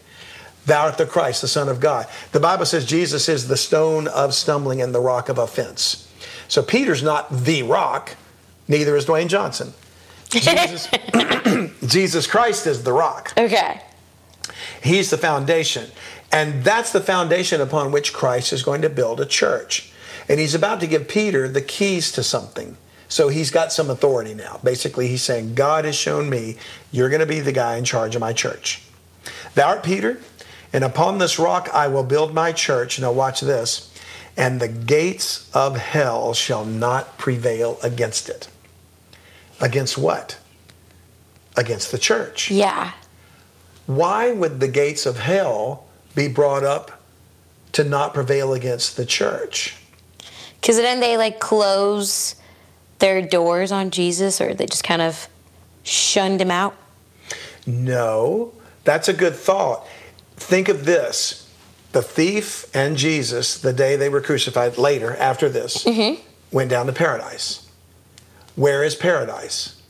Thou 0.66 0.85
art 0.85 0.98
the 0.98 1.07
Christ, 1.07 1.40
the 1.40 1.48
Son 1.48 1.68
of 1.68 1.81
God. 1.81 2.07
The 2.33 2.40
Bible 2.40 2.66
says 2.66 2.87
Jesus 2.87 3.29
is 3.29 3.48
the 3.48 3.57
stone 3.57 4.07
of 4.09 4.35
stumbling 4.35 4.81
and 4.81 4.94
the 4.94 5.01
rock 5.01 5.29
of 5.29 5.38
offense. 5.38 6.09
So, 6.48 6.62
Peter's 6.62 7.03
not 7.03 7.31
the 7.31 7.62
rock, 7.62 8.16
neither 8.68 8.96
is 8.96 9.07
Dwayne 9.07 9.29
Johnson. 9.29 9.72
Jesus, 10.29 10.88
Jesus 11.87 12.27
Christ 12.27 12.66
is 12.66 12.85
the 12.85 12.92
rock. 12.92 13.33
okay. 13.37 13.81
He's 14.83 15.11
the 15.11 15.18
foundation. 15.18 15.90
And 16.33 16.64
that's 16.64 16.92
the 16.92 17.01
foundation 17.01 17.61
upon 17.61 17.92
which 17.92 18.12
Christ 18.12 18.53
is 18.53 18.62
going 18.62 18.83
to 18.83 18.88
build 18.88 19.20
a 19.20 19.27
church. 19.27 19.92
And 20.29 20.40
he's 20.40 20.55
about 20.55 20.81
to 20.81 20.87
give 20.87 21.09
Peter 21.09 21.48
the 21.48 21.61
keys 21.61 22.11
to 22.12 22.22
something. 22.22 22.77
So 23.09 23.29
he's 23.29 23.51
got 23.51 23.72
some 23.72 23.90
authority 23.90 24.33
now. 24.33 24.59
Basically, 24.64 25.07
he's 25.09 25.22
saying, 25.22 25.55
God 25.55 25.85
has 25.85 25.94
shown 25.94 26.31
me 26.31 26.57
you're 26.90 27.11
going 27.11 27.20
to 27.20 27.27
be 27.27 27.40
the 27.40 27.53
guy 27.53 27.77
in 27.77 27.85
charge 27.85 28.14
of 28.14 28.20
my 28.20 28.33
church. 28.33 28.83
Thou 29.55 29.68
art 29.68 29.83
Peter, 29.83 30.18
and 30.73 30.85
upon 30.85 31.19
this 31.19 31.39
rock 31.39 31.69
I 31.73 31.89
will 31.89 32.05
build 32.05 32.35
my 32.35 32.53
church. 32.53 32.99
Now, 33.01 33.13
watch 33.13 33.41
this. 33.41 33.89
And 34.37 34.61
the 34.61 34.69
gates 34.69 35.51
of 35.55 35.77
hell 35.77 36.33
shall 36.33 36.65
not 36.65 37.19
prevail 37.19 37.79
against 37.83 38.29
it. 38.29 38.49
Against 39.61 39.99
what? 39.99 40.39
Against 41.57 41.93
the 41.93 41.99
church. 41.99 42.51
Yeah. 42.51 42.93
Why 43.87 44.33
would 44.33 44.61
the 44.61 44.69
gates 44.69 45.05
of 45.05 45.19
hell 45.19 45.85
be 46.15 46.29
brought 46.29 46.65
up 46.65 47.03
to 47.73 47.85
not 47.85 48.15
prevail 48.15 48.55
against 48.55 48.97
the 48.97 49.05
church? 49.05 49.77
Because 50.61 50.77
then 50.77 51.01
they 51.01 51.17
like 51.17 51.41
close 51.41 52.37
their 53.01 53.21
doors 53.21 53.73
on 53.73 53.91
Jesus, 53.91 54.41
or 54.41 54.55
they 54.55 54.67
just 54.67 54.85
kind 54.85 55.03
of 55.03 55.29
shunned 55.83 56.41
him 56.41 56.51
out. 56.51 56.77
No, 57.67 58.53
that's 58.85 59.09
a 59.09 59.13
good 59.13 59.35
thought. 59.35 59.87
Think 60.37 60.68
of 60.68 60.85
this 60.85 61.42
the 61.92 62.03
thief 62.03 62.75
and 62.75 62.97
Jesus, 62.97 63.59
the 63.59 63.73
day 63.73 63.97
they 63.97 64.09
were 64.09 64.23
crucified, 64.23 64.79
later, 64.79 65.14
after 65.16 65.49
this, 65.49 65.85
mm-hmm. 65.85 66.21
went 66.51 66.71
down 66.71 66.87
to 66.87 66.92
paradise. 66.92 67.68
Where 68.57 68.83
is 68.83 68.95
paradise? 68.95 69.81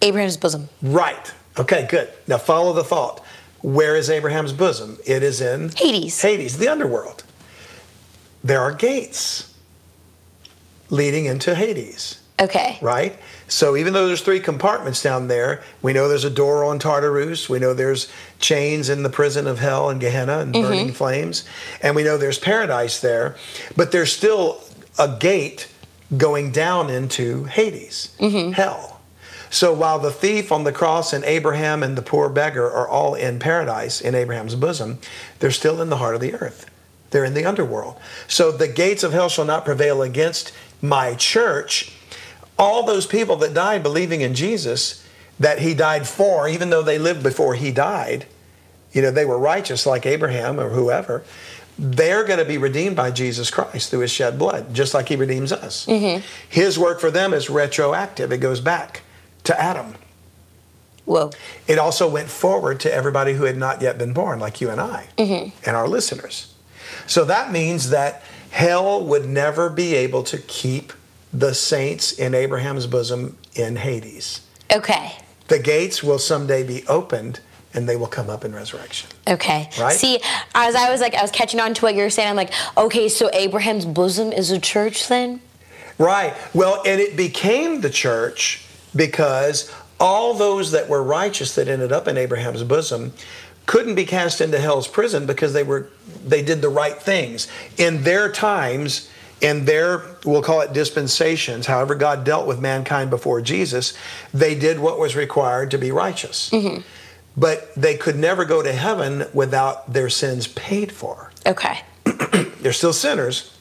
Abraham's 0.00 0.36
bosom. 0.36 0.68
Right. 0.80 1.32
Okay, 1.58 1.86
good. 1.90 2.08
Now 2.26 2.38
follow 2.38 2.72
the 2.72 2.84
thought. 2.84 3.22
Where 3.62 3.96
is 3.96 4.08
Abraham's 4.08 4.52
bosom? 4.52 4.98
It 5.04 5.22
is 5.22 5.40
in 5.40 5.70
Hades. 5.70 6.20
Hades, 6.20 6.58
the 6.58 6.68
underworld. 6.68 7.24
There 8.42 8.60
are 8.60 8.72
gates 8.72 9.54
leading 10.90 11.26
into 11.26 11.54
Hades. 11.54 12.17
Okay. 12.40 12.78
right? 12.80 13.18
So 13.48 13.76
even 13.76 13.92
though 13.94 14.06
there's 14.06 14.20
three 14.20 14.40
compartments 14.40 15.02
down 15.02 15.28
there, 15.28 15.62
we 15.82 15.92
know 15.92 16.08
there's 16.08 16.24
a 16.24 16.30
door 16.30 16.64
on 16.64 16.78
Tartarus. 16.78 17.48
We 17.48 17.58
know 17.58 17.74
there's 17.74 18.10
chains 18.38 18.88
in 18.88 19.02
the 19.02 19.10
prison 19.10 19.46
of 19.46 19.58
hell 19.58 19.90
and 19.90 20.00
Gehenna 20.00 20.38
and 20.40 20.54
mm-hmm. 20.54 20.68
burning 20.68 20.92
flames, 20.92 21.44
and 21.82 21.96
we 21.96 22.04
know 22.04 22.16
there's 22.16 22.38
paradise 22.38 23.00
there, 23.00 23.36
but 23.74 23.90
there's 23.90 24.12
still 24.12 24.62
a 24.98 25.16
gate 25.18 25.72
going 26.16 26.52
down 26.52 26.90
into 26.90 27.44
Hades, 27.44 28.14
mm-hmm. 28.18 28.52
hell. 28.52 29.00
So 29.50 29.72
while 29.72 29.98
the 29.98 30.10
thief 30.10 30.52
on 30.52 30.64
the 30.64 30.72
cross 30.72 31.12
and 31.12 31.24
Abraham 31.24 31.82
and 31.82 31.96
the 31.96 32.02
poor 32.02 32.28
beggar 32.28 32.70
are 32.70 32.86
all 32.86 33.14
in 33.14 33.38
paradise 33.38 34.00
in 34.00 34.14
Abraham's 34.14 34.54
bosom, 34.54 34.98
they're 35.38 35.50
still 35.50 35.80
in 35.80 35.88
the 35.88 35.96
heart 35.96 36.14
of 36.14 36.20
the 36.20 36.34
earth. 36.34 36.70
They're 37.10 37.24
in 37.24 37.34
the 37.34 37.46
underworld. 37.46 37.98
So 38.26 38.52
the 38.52 38.68
gates 38.68 39.02
of 39.02 39.12
hell 39.12 39.30
shall 39.30 39.46
not 39.46 39.64
prevail 39.64 40.02
against 40.02 40.52
my 40.82 41.14
church 41.14 41.92
all 42.58 42.82
those 42.82 43.06
people 43.06 43.36
that 43.36 43.54
died 43.54 43.82
believing 43.82 44.20
in 44.20 44.34
Jesus 44.34 45.04
that 45.38 45.60
he 45.60 45.74
died 45.74 46.06
for, 46.06 46.48
even 46.48 46.70
though 46.70 46.82
they 46.82 46.98
lived 46.98 47.22
before 47.22 47.54
he 47.54 47.70
died, 47.70 48.26
you 48.92 49.02
know, 49.02 49.10
they 49.10 49.24
were 49.24 49.38
righteous 49.38 49.86
like 49.86 50.04
Abraham 50.06 50.58
or 50.58 50.70
whoever, 50.70 51.24
they're 51.78 52.24
going 52.24 52.40
to 52.40 52.44
be 52.44 52.58
redeemed 52.58 52.96
by 52.96 53.10
Jesus 53.12 53.50
Christ 53.50 53.90
through 53.90 54.00
his 54.00 54.10
shed 54.10 54.38
blood, 54.38 54.74
just 54.74 54.94
like 54.94 55.08
he 55.08 55.16
redeems 55.16 55.52
us. 55.52 55.86
Mm-hmm. 55.86 56.26
His 56.48 56.78
work 56.78 57.00
for 57.00 57.10
them 57.10 57.32
is 57.32 57.48
retroactive, 57.48 58.32
it 58.32 58.38
goes 58.38 58.60
back 58.60 59.02
to 59.44 59.58
Adam. 59.60 59.94
Whoa. 61.04 61.30
It 61.66 61.78
also 61.78 62.08
went 62.08 62.28
forward 62.28 62.80
to 62.80 62.92
everybody 62.92 63.32
who 63.32 63.44
had 63.44 63.56
not 63.56 63.80
yet 63.80 63.96
been 63.96 64.12
born, 64.12 64.40
like 64.40 64.60
you 64.60 64.68
and 64.68 64.80
I 64.80 65.08
mm-hmm. 65.16 65.56
and 65.64 65.76
our 65.76 65.88
listeners. 65.88 66.52
So 67.06 67.24
that 67.24 67.50
means 67.50 67.90
that 67.90 68.22
hell 68.50 69.02
would 69.04 69.26
never 69.26 69.70
be 69.70 69.94
able 69.94 70.22
to 70.24 70.38
keep 70.38 70.92
the 71.32 71.54
saints 71.54 72.12
in 72.12 72.34
Abraham's 72.34 72.86
bosom 72.86 73.36
in 73.54 73.76
Hades. 73.76 74.40
Okay. 74.72 75.16
The 75.48 75.58
gates 75.58 76.02
will 76.02 76.18
someday 76.18 76.62
be 76.62 76.86
opened 76.86 77.40
and 77.74 77.88
they 77.88 77.96
will 77.96 78.06
come 78.06 78.30
up 78.30 78.44
in 78.44 78.54
resurrection. 78.54 79.10
Okay. 79.26 79.68
Right? 79.78 79.94
See, 79.94 80.20
as 80.54 80.74
I 80.74 80.90
was 80.90 81.00
like, 81.00 81.14
I 81.14 81.22
was 81.22 81.30
catching 81.30 81.60
on 81.60 81.74
to 81.74 81.82
what 81.82 81.94
you 81.94 82.02
were 82.02 82.10
saying. 82.10 82.28
I'm 82.28 82.36
like, 82.36 82.52
okay, 82.76 83.08
so 83.08 83.30
Abraham's 83.32 83.84
bosom 83.84 84.32
is 84.32 84.50
a 84.50 84.58
church 84.58 85.08
then? 85.08 85.40
Right. 85.98 86.34
Well, 86.54 86.82
and 86.86 87.00
it 87.00 87.16
became 87.16 87.80
the 87.80 87.90
church 87.90 88.64
because 88.94 89.72
all 90.00 90.34
those 90.34 90.70
that 90.70 90.88
were 90.88 91.02
righteous 91.02 91.54
that 91.56 91.68
ended 91.68 91.92
up 91.92 92.08
in 92.08 92.16
Abraham's 92.16 92.62
bosom 92.62 93.12
couldn't 93.66 93.96
be 93.96 94.06
cast 94.06 94.40
into 94.40 94.58
hell's 94.58 94.88
prison 94.88 95.26
because 95.26 95.52
they 95.52 95.62
were 95.62 95.88
they 96.24 96.42
did 96.42 96.62
the 96.62 96.68
right 96.68 97.00
things 97.02 97.48
in 97.76 98.02
their 98.02 98.32
times 98.32 99.10
in 99.40 99.64
their 99.64 100.02
we'll 100.24 100.42
call 100.42 100.60
it 100.60 100.72
dispensations 100.72 101.66
however 101.66 101.94
god 101.94 102.24
dealt 102.24 102.46
with 102.46 102.60
mankind 102.60 103.08
before 103.10 103.40
jesus 103.40 103.92
they 104.34 104.54
did 104.54 104.78
what 104.78 104.98
was 104.98 105.14
required 105.14 105.70
to 105.70 105.78
be 105.78 105.90
righteous 105.92 106.50
mm-hmm. 106.50 106.80
but 107.36 107.72
they 107.74 107.96
could 107.96 108.16
never 108.16 108.44
go 108.44 108.62
to 108.62 108.72
heaven 108.72 109.24
without 109.32 109.92
their 109.92 110.08
sins 110.08 110.48
paid 110.48 110.90
for 110.90 111.28
Okay. 111.48 111.80
they're 112.60 112.72
still 112.72 112.92
sinners. 112.92 113.54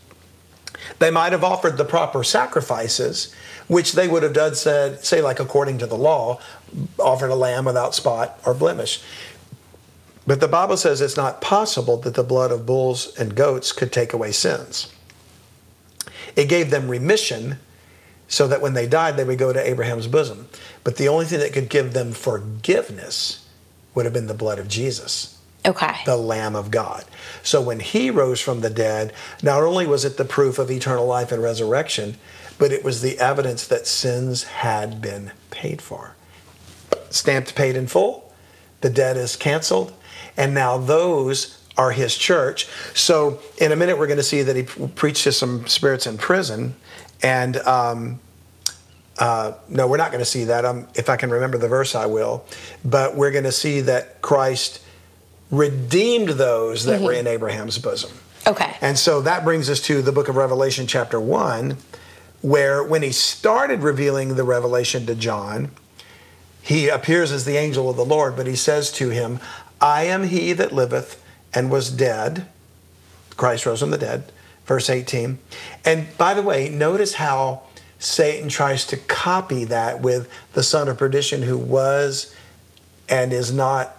They 1.00 1.10
might 1.10 1.32
have 1.32 1.44
offered 1.44 1.78
the 1.78 1.86
proper 1.86 2.24
sacrifices, 2.24 3.34
which 3.68 3.94
they 3.94 4.08
would 4.08 4.24
have 4.24 4.34
done, 4.34 4.56
said, 4.56 5.06
say, 5.06 5.22
like 5.22 5.40
according 5.40 5.78
to 5.80 5.88
the 5.88 5.98
law, 5.98 6.40
offered 7.00 7.30
a 7.30 7.36
lamb 7.36 7.66
without 7.66 7.96
spot 7.96 8.40
or 8.46 8.54
blemish. 8.54 9.02
But 10.26 10.42
the 10.42 10.48
Bible 10.48 10.76
says 10.76 11.00
it's 11.00 11.16
not 11.16 11.40
possible 11.40 11.98
that 11.98 12.16
the 12.16 12.24
blood 12.24 12.52
of 12.52 12.66
bulls 12.66 13.16
and 13.18 13.36
goats 13.36 13.72
could 13.72 13.94
take 13.94 14.12
away 14.12 14.34
sins. 14.34 14.92
It 16.38 16.48
gave 16.48 16.70
them 16.70 16.88
remission 16.88 17.58
so 18.30 18.48
that 18.48 18.62
when 18.62 18.74
they 18.74 18.88
died, 18.88 19.18
they 19.18 19.24
would 19.24 19.40
go 19.40 19.52
to 19.52 19.70
Abraham's 19.70 20.08
bosom. 20.08 20.48
But 20.84 20.96
the 20.98 21.08
only 21.08 21.26
thing 21.26 21.40
that 21.40 21.52
could 21.52 21.68
give 21.68 21.94
them 21.94 22.12
forgiveness 22.14 23.46
would 23.96 24.06
have 24.06 24.14
been 24.14 24.28
the 24.28 24.34
blood 24.34 24.60
of 24.60 24.68
Jesus 24.68 25.38
Okay. 25.66 25.96
the 26.06 26.16
Lamb 26.16 26.56
of 26.56 26.70
God. 26.72 27.04
So 27.42 27.62
when 27.62 27.80
he 27.80 28.10
rose 28.12 28.40
from 28.40 28.62
the 28.62 28.70
dead, 28.70 29.12
not 29.42 29.64
only 29.64 29.88
was 29.88 30.06
it 30.06 30.18
the 30.18 30.26
proof 30.26 30.60
of 30.60 30.70
eternal 30.70 31.08
life 31.08 31.32
and 31.32 31.42
resurrection, 31.42 32.18
but 32.60 32.72
it 32.72 32.84
was 32.84 33.02
the 33.02 33.20
evidence 33.20 33.66
that 33.68 33.88
sins 33.88 34.44
had 34.44 35.02
been 35.02 35.32
paid 35.50 35.82
for. 35.82 36.16
Stamped 37.10 37.56
paid 37.56 37.76
in 37.76 37.88
full, 37.88 38.32
the 38.82 38.90
debt 38.90 39.18
is 39.18 39.36
canceled, 39.36 39.94
and 40.36 40.54
now 40.54 40.78
those 40.78 41.57
are 41.78 41.92
his 41.92 42.18
church. 42.18 42.68
So 42.94 43.40
in 43.60 43.72
a 43.72 43.76
minute, 43.76 43.98
we're 43.98 44.08
going 44.08 44.18
to 44.18 44.24
see 44.24 44.42
that 44.42 44.56
he 44.56 44.64
preached 44.64 45.24
to 45.24 45.32
some 45.32 45.68
spirits 45.68 46.08
in 46.08 46.18
prison, 46.18 46.76
and 47.22 47.58
um, 47.58 48.20
uh, 49.20 49.54
no, 49.70 49.88
we're 49.88 49.98
not 49.98 50.12
going 50.12 50.24
to 50.24 50.30
see 50.30 50.46
that. 50.46 50.66
Um, 50.66 50.88
if 50.96 51.10
I 51.10 51.18
can 51.18 51.30
remember 51.30 51.58
the 51.58 51.68
verse, 51.68 51.96
I 51.96 52.06
will. 52.06 52.46
But 52.86 53.16
we're 53.16 53.32
going 53.32 53.46
to 53.46 53.52
see 53.52 53.82
that 53.82 54.22
Christ 54.22 54.84
redeemed 55.50 56.30
those 56.30 56.84
that 56.86 57.02
were 57.02 57.14
in 57.14 57.26
Abraham's 57.26 57.78
bosom. 57.78 58.12
Okay. 58.46 58.76
And 58.82 58.98
so 58.98 59.22
that 59.22 59.44
brings 59.44 59.70
us 59.70 59.82
to 59.84 60.02
the 60.02 60.12
book 60.12 60.30
of 60.30 60.36
Revelation, 60.36 60.88
chapter 60.88 61.20
1, 61.20 61.78
where 62.42 62.84
when 62.84 63.02
he 63.02 63.12
started 63.12 63.82
revealing 63.82 64.36
the 64.36 64.44
revelation 64.44 65.06
to 65.08 65.16
John, 65.16 65.72
he 66.62 66.90
appears 66.90 67.32
as 67.32 67.46
the 67.46 67.58
angel 67.58 67.90
of 67.90 67.96
the 67.96 68.06
Lord, 68.06 68.36
but 68.36 68.46
he 68.46 68.56
says 68.56 68.92
to 68.94 69.10
him, 69.10 69.40
I 69.82 70.04
am 70.04 70.24
he 70.24 70.54
that 70.54 70.72
liveth 70.72 71.24
and 71.54 71.72
was 71.72 71.90
dead. 71.90 72.48
Christ 73.36 73.66
rose 73.66 73.80
from 73.80 73.92
the 73.92 73.98
dead, 73.98 74.32
verse 74.66 74.90
18. 74.90 75.40
And 75.86 76.08
by 76.18 76.34
the 76.34 76.42
way, 76.42 76.70
notice 76.70 77.16
how 77.16 77.64
Satan 78.00 78.50
tries 78.50 78.86
to 78.88 78.98
copy 78.98 79.64
that 79.66 80.02
with 80.02 80.30
the 80.54 80.64
son 80.64 80.88
of 80.88 80.98
perdition 80.98 81.44
who 81.44 81.58
was 81.58 82.36
and 83.10 83.34
is 83.34 83.52
not 83.52 83.96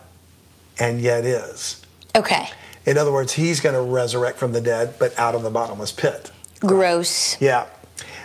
and 0.78 1.00
yet 1.00 1.24
is. 1.24 1.84
Okay. 2.14 2.48
In 2.86 2.96
other 2.96 3.12
words, 3.12 3.34
he's 3.34 3.60
going 3.60 3.74
to 3.74 3.82
resurrect 3.82 4.38
from 4.38 4.52
the 4.52 4.60
dead, 4.60 4.94
but 4.98 5.16
out 5.18 5.34
of 5.34 5.42
the 5.42 5.50
bottomless 5.50 5.92
pit. 5.92 6.30
Gross. 6.60 7.40
Yeah. 7.40 7.66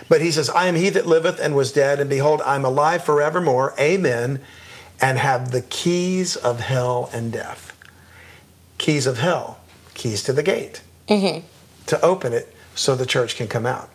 But 0.08 0.20
he 0.20 0.30
says, 0.30 0.50
I 0.50 0.66
am 0.66 0.74
he 0.74 0.90
that 0.90 1.06
liveth 1.06 1.40
and 1.40 1.54
was 1.54 1.72
dead, 1.72 2.00
and 2.00 2.08
behold, 2.08 2.40
I'm 2.44 2.64
alive 2.64 3.04
forevermore. 3.04 3.74
Amen. 3.78 4.40
And 5.00 5.18
have 5.18 5.50
the 5.50 5.62
keys 5.62 6.36
of 6.36 6.60
hell 6.60 7.10
and 7.12 7.32
death. 7.32 7.73
Keys 8.84 9.06
of 9.06 9.16
hell, 9.16 9.60
keys 9.94 10.22
to 10.24 10.34
the 10.34 10.42
gate 10.42 10.82
to 11.86 11.98
open 12.02 12.34
it 12.34 12.54
so 12.74 12.94
the 12.94 13.06
church 13.06 13.34
can 13.34 13.48
come 13.48 13.64
out. 13.64 13.88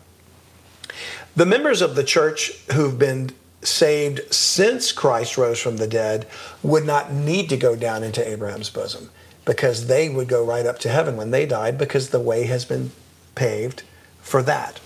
The 1.36 1.46
members 1.46 1.80
of 1.80 1.94
the 1.94 2.02
church 2.02 2.50
who've 2.72 2.98
been 2.98 3.30
saved 3.62 4.34
since 4.34 4.90
Christ 4.90 5.38
rose 5.38 5.60
from 5.60 5.76
the 5.76 5.86
dead 5.86 6.26
would 6.64 6.84
not 6.84 7.12
need 7.12 7.48
to 7.50 7.56
go 7.56 7.76
down 7.76 8.02
into 8.02 8.28
Abraham's 8.28 8.68
bosom 8.68 9.10
because 9.44 9.86
they 9.86 10.08
would 10.08 10.26
go 10.26 10.44
right 10.44 10.66
up 10.66 10.80
to 10.80 10.88
heaven 10.88 11.16
when 11.16 11.30
they 11.30 11.46
died 11.46 11.78
because 11.78 12.10
the 12.10 12.18
way 12.18 12.46
has 12.46 12.64
been 12.64 12.90
paved 13.36 13.84
for 14.20 14.42
that. 14.42 14.80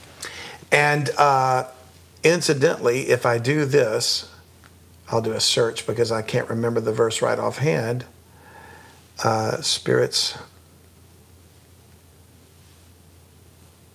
And 0.70 1.08
uh, 1.16 1.64
incidentally, 2.22 3.08
if 3.08 3.24
I 3.24 3.38
do 3.38 3.64
this, 3.64 4.30
I'll 5.08 5.22
do 5.22 5.32
a 5.32 5.40
search 5.40 5.86
because 5.86 6.12
I 6.12 6.20
can't 6.20 6.50
remember 6.50 6.82
the 6.82 6.92
verse 6.92 7.22
right 7.22 7.38
offhand. 7.38 8.04
Uh, 9.22 9.60
spirits 9.62 10.36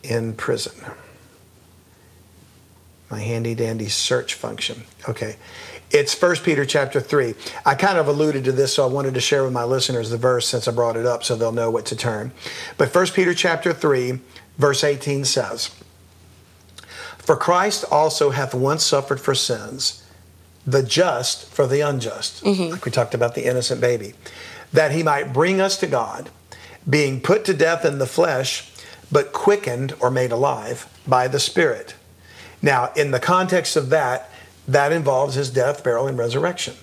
in 0.04 0.34
prison. 0.34 0.74
My 3.12 3.20
handy 3.20 3.56
dandy 3.56 3.90
search 3.90 4.34
function. 4.36 4.84
Okay. 5.08 5.36
It's 5.92 6.20
1 6.20 6.38
Peter 6.38 6.66
chapter 6.66 7.02
3. 7.02 7.34
I 7.66 7.74
kind 7.74 7.98
of 7.98 8.08
alluded 8.08 8.44
to 8.44 8.52
this, 8.52 8.76
so 8.76 8.84
I 8.84 8.88
wanted 8.88 9.16
to 9.16 9.20
share 9.20 9.44
with 9.44 9.54
my 9.54 9.64
listeners 9.64 10.12
the 10.12 10.18
verse 10.18 10.48
since 10.48 10.68
I 10.68 10.72
brought 10.72 10.96
it 10.96 11.06
up 11.06 11.24
so 11.24 11.36
they'll 11.36 11.52
know 11.52 11.72
what 11.72 11.88
to 11.88 11.96
turn. 11.96 12.32
But 12.78 12.94
1 12.94 13.08
Peter 13.08 13.34
chapter 13.34 13.74
3, 13.74 14.20
verse 14.58 14.84
18 14.84 15.26
says, 15.26 15.72
For 17.18 17.36
Christ 17.36 17.86
also 17.90 18.30
hath 18.30 18.54
once 18.54 18.84
suffered 18.84 19.20
for 19.20 19.34
sins, 19.34 20.04
the 20.66 20.84
just 20.84 21.50
for 21.50 21.66
the 21.66 21.82
unjust, 21.82 22.46
like 22.46 22.86
we 22.86 22.92
talked 22.92 23.16
about 23.16 23.34
the 23.34 23.46
innocent 23.46 23.82
baby, 23.82 24.14
that 24.74 24.92
he 24.92 25.04
might 25.04 25.34
bring 25.34 25.60
us 25.60 25.78
to 25.78 25.88
God, 25.88 26.30
being 26.90 27.22
put 27.22 27.46
to 27.46 27.54
death 27.54 27.86
in 27.86 28.00
the 28.00 28.06
flesh, 28.06 28.72
but 29.12 29.34
quickened 29.34 29.94
or 30.00 30.12
made 30.12 30.32
alive 30.32 30.88
by 31.08 31.28
the 31.28 31.40
Spirit. 31.40 31.96
Now, 32.62 32.92
in 32.96 33.12
the 33.12 33.20
context 33.20 33.76
of 33.76 33.90
that, 33.90 34.30
that 34.68 34.92
involves 34.92 35.36
his 35.36 35.50
death, 35.50 35.84
burial, 35.84 36.08
and 36.08 36.18
resurrection. 36.18 36.76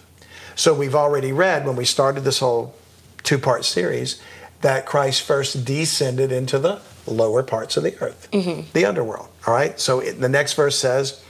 So 0.55 0.75
we've 0.75 0.95
already 0.95 1.33
read 1.33 1.67
when 1.67 1.77
we 1.77 1.85
started 1.85 2.23
this 2.25 2.41
whole 2.41 2.75
two 3.23 3.39
part 3.39 3.65
series 3.65 4.21
that 4.63 4.87
Christ 4.87 5.23
first 5.23 5.65
descended 5.65 6.33
into 6.33 6.59
the 6.59 6.81
lower 7.07 7.43
parts 7.43 7.77
of 7.77 7.83
the 7.83 7.97
earth, 8.01 8.29
mm-hmm. 8.33 8.69
the 8.73 8.85
underworld. 8.85 9.29
All 9.47 9.55
right. 9.55 9.79
So 9.79 10.01
it, 10.01 10.21
the 10.21 10.29
next 10.29 10.55
verse 10.55 10.79
says, 10.79 11.23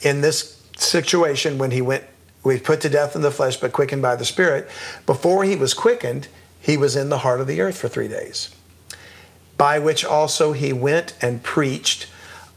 in 0.00 0.22
this 0.22 0.60
situation, 0.76 1.58
when 1.58 1.70
he 1.70 1.82
went, 1.82 2.04
we 2.42 2.58
put 2.58 2.80
to 2.80 2.88
death 2.88 3.14
in 3.14 3.22
the 3.22 3.30
flesh, 3.30 3.56
but 3.56 3.72
quickened 3.72 4.02
by 4.02 4.16
the 4.16 4.24
Spirit, 4.24 4.68
before 5.06 5.44
he 5.44 5.56
was 5.56 5.74
quickened, 5.74 6.28
he 6.60 6.76
was 6.76 6.96
in 6.96 7.08
the 7.08 7.18
heart 7.18 7.40
of 7.40 7.46
the 7.46 7.60
earth 7.60 7.78
for 7.78 7.88
three 7.88 8.08
days, 8.08 8.54
by 9.56 9.78
which 9.78 10.04
also 10.04 10.52
he 10.52 10.72
went 10.72 11.14
and 11.20 11.42
preached 11.42 12.06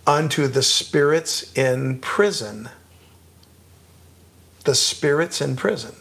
unto 0.06 0.48
the 0.48 0.64
spirits 0.64 1.52
in 1.58 2.00
prison. 2.00 2.70
The 4.66 4.76
spirits 4.76 5.42
in 5.42 5.56
prison. 5.56 5.96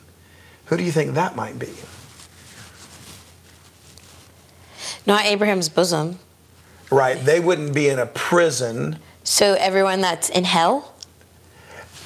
Who 0.66 0.76
do 0.76 0.84
you 0.84 0.92
think 0.92 1.14
that 1.14 1.36
might 1.36 1.58
be? 1.58 1.72
Not 5.06 5.24
Abraham's 5.24 5.68
bosom. 5.68 6.18
Right, 6.90 7.22
they 7.24 7.40
wouldn't 7.40 7.74
be 7.74 7.88
in 7.88 7.98
a 7.98 8.06
prison. 8.06 8.98
So 9.24 9.54
everyone 9.58 10.00
that's 10.00 10.28
in 10.28 10.44
hell? 10.44 10.94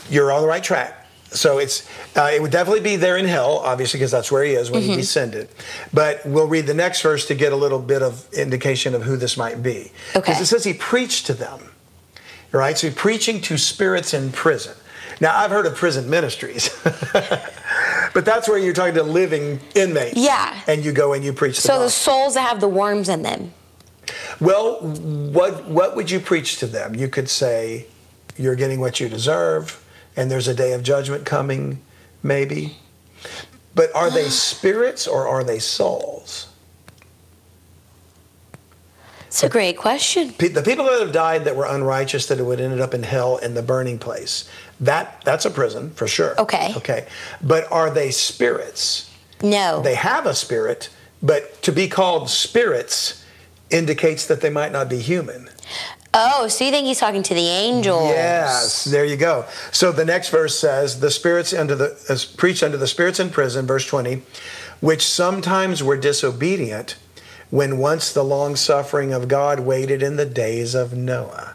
You're 0.09 0.33
on 0.33 0.43
the 0.43 0.49
right 0.49 0.63
track. 0.63 1.06
So 1.31 1.59
it's 1.59 1.89
uh, 2.17 2.31
it 2.33 2.41
would 2.41 2.53
definitely 2.53 2.81
be 2.81 2.97
there 2.97 3.17
in 3.17 3.27
hell, 3.27 3.59
obviously, 3.59 3.99
because 3.99 4.11
that's 4.11 4.31
where 4.31 4.45
he 4.45 4.53
is 4.53 4.71
when 4.71 4.83
he 4.83 4.95
descended. 4.95 5.49
But 5.93 6.25
we'll 6.25 6.47
read 6.47 6.67
the 6.67 6.75
next 6.75 7.03
verse 7.03 7.27
to 7.27 7.35
get 7.35 7.53
a 7.53 7.57
little 7.57 7.81
bit 7.81 8.03
of 8.03 8.33
indication 8.33 8.95
of 8.95 9.03
who 9.03 9.17
this 9.17 9.37
might 9.37 9.63
be. 9.63 9.93
Okay. 10.11 10.21
Because 10.21 10.41
it 10.41 10.47
says 10.47 10.65
he 10.65 10.73
preached 10.73 11.27
to 11.27 11.35
them. 11.35 11.61
Right? 12.53 12.79
So 12.79 12.87
he's 12.87 12.97
preaching 12.97 13.41
to 13.43 13.59
spirits 13.59 14.15
in 14.15 14.33
prison. 14.33 14.75
Now 15.21 15.37
I've 15.37 15.51
heard 15.51 15.67
of 15.67 15.75
prison 15.75 16.09
ministries. 16.09 16.71
but 17.13 18.25
that's 18.25 18.49
where 18.49 18.59
you're 18.59 18.73
talking 18.73 18.95
to 18.95 19.03
living 19.03 19.61
inmates. 19.75 20.17
Yeah. 20.17 20.59
And 20.67 20.85
you 20.85 20.93
go 20.93 21.13
and 21.13 21.25
you 21.25 21.33
preach 21.33 21.57
the 21.57 21.63
So 21.63 21.81
the 21.81 21.91
souls 21.91 22.35
that 22.35 22.43
have 22.43 22.61
the 22.61 22.69
worms 22.69 23.09
in 23.09 23.23
them. 23.23 23.53
Well, 24.41 24.79
what 24.81 25.67
what 25.67 25.97
would 25.97 26.11
you 26.11 26.21
preach 26.21 26.59
to 26.59 26.67
them? 26.67 26.95
You 26.95 27.09
could 27.09 27.29
say, 27.29 27.87
"You're 28.37 28.55
getting 28.55 28.79
what 28.79 29.01
you 29.01 29.09
deserve, 29.09 29.83
and 30.17 30.31
there's 30.31 30.49
a 30.49 30.55
day 30.55 30.73
of 30.73 30.83
judgment 30.83 31.25
coming, 31.25 31.81
maybe." 32.23 32.77
But 33.75 33.95
are 33.95 34.11
they 34.11 34.25
spirits 34.29 35.07
or 35.07 35.29
are 35.29 35.45
they 35.45 35.59
souls? 35.59 36.49
It's 39.27 39.45
a 39.45 39.49
great 39.51 39.77
question. 39.77 40.33
The 40.39 40.63
people 40.65 40.87
that 40.87 40.99
have 40.99 41.13
died 41.13 41.45
that 41.45 41.57
were 41.57 41.67
unrighteous 41.67 42.25
that 42.29 42.43
would 42.43 42.59
ended 42.59 42.81
up 42.81 42.95
in 42.95 43.03
hell 43.03 43.37
in 43.37 43.53
the 43.53 43.61
burning 43.61 43.99
place. 43.99 44.49
That 44.81 45.21
that's 45.27 45.45
a 45.45 45.51
prison 45.51 45.91
for 45.91 46.09
sure. 46.09 46.41
Okay. 46.41 46.73
Okay. 46.77 47.07
But 47.43 47.71
are 47.71 47.91
they 47.91 48.13
spirits? 48.13 49.11
No. 49.43 49.83
They 49.83 49.95
have 49.95 50.25
a 50.25 50.35
spirit, 50.35 50.89
but 51.23 51.61
to 51.63 51.73
be 51.73 51.87
called 51.87 52.31
spirits 52.31 53.25
indicates 53.69 54.27
that 54.27 54.41
they 54.41 54.49
might 54.49 54.73
not 54.73 54.89
be 54.89 55.01
human. 55.01 55.51
Oh, 56.17 56.49
so 56.49 56.65
you 56.65 56.71
think 56.71 56.87
he's 56.87 56.99
talking 56.99 57.23
to 57.23 57.35
the 57.35 57.47
angels? 57.47 58.09
Yes, 58.09 58.85
there 58.85 59.05
you 59.05 59.17
go. 59.17 59.45
So 59.71 59.93
the 59.93 60.05
next 60.05 60.31
verse 60.31 60.59
says, 60.59 61.01
"The 61.01 61.11
spirits 61.11 61.53
under 61.53 61.75
the 61.75 61.93
uh, 61.93 62.13
as 62.13 62.25
preached 62.25 62.63
unto 62.63 62.77
the 62.77 62.87
spirits 62.87 63.21
in 63.21 63.31
prison," 63.31 63.67
verse 63.67 63.87
twenty, 63.87 64.23
which 64.81 65.07
sometimes 65.07 65.83
were 65.83 65.97
disobedient, 65.97 66.97
when 67.51 67.79
once 67.79 68.13
the 68.13 68.25
long 68.25 68.57
suffering 68.57 69.13
of 69.13 69.29
God 69.29 69.61
waited 69.61 70.03
in 70.03 70.17
the 70.17 70.27
days 70.27 70.75
of 70.75 70.95
Noah, 70.95 71.55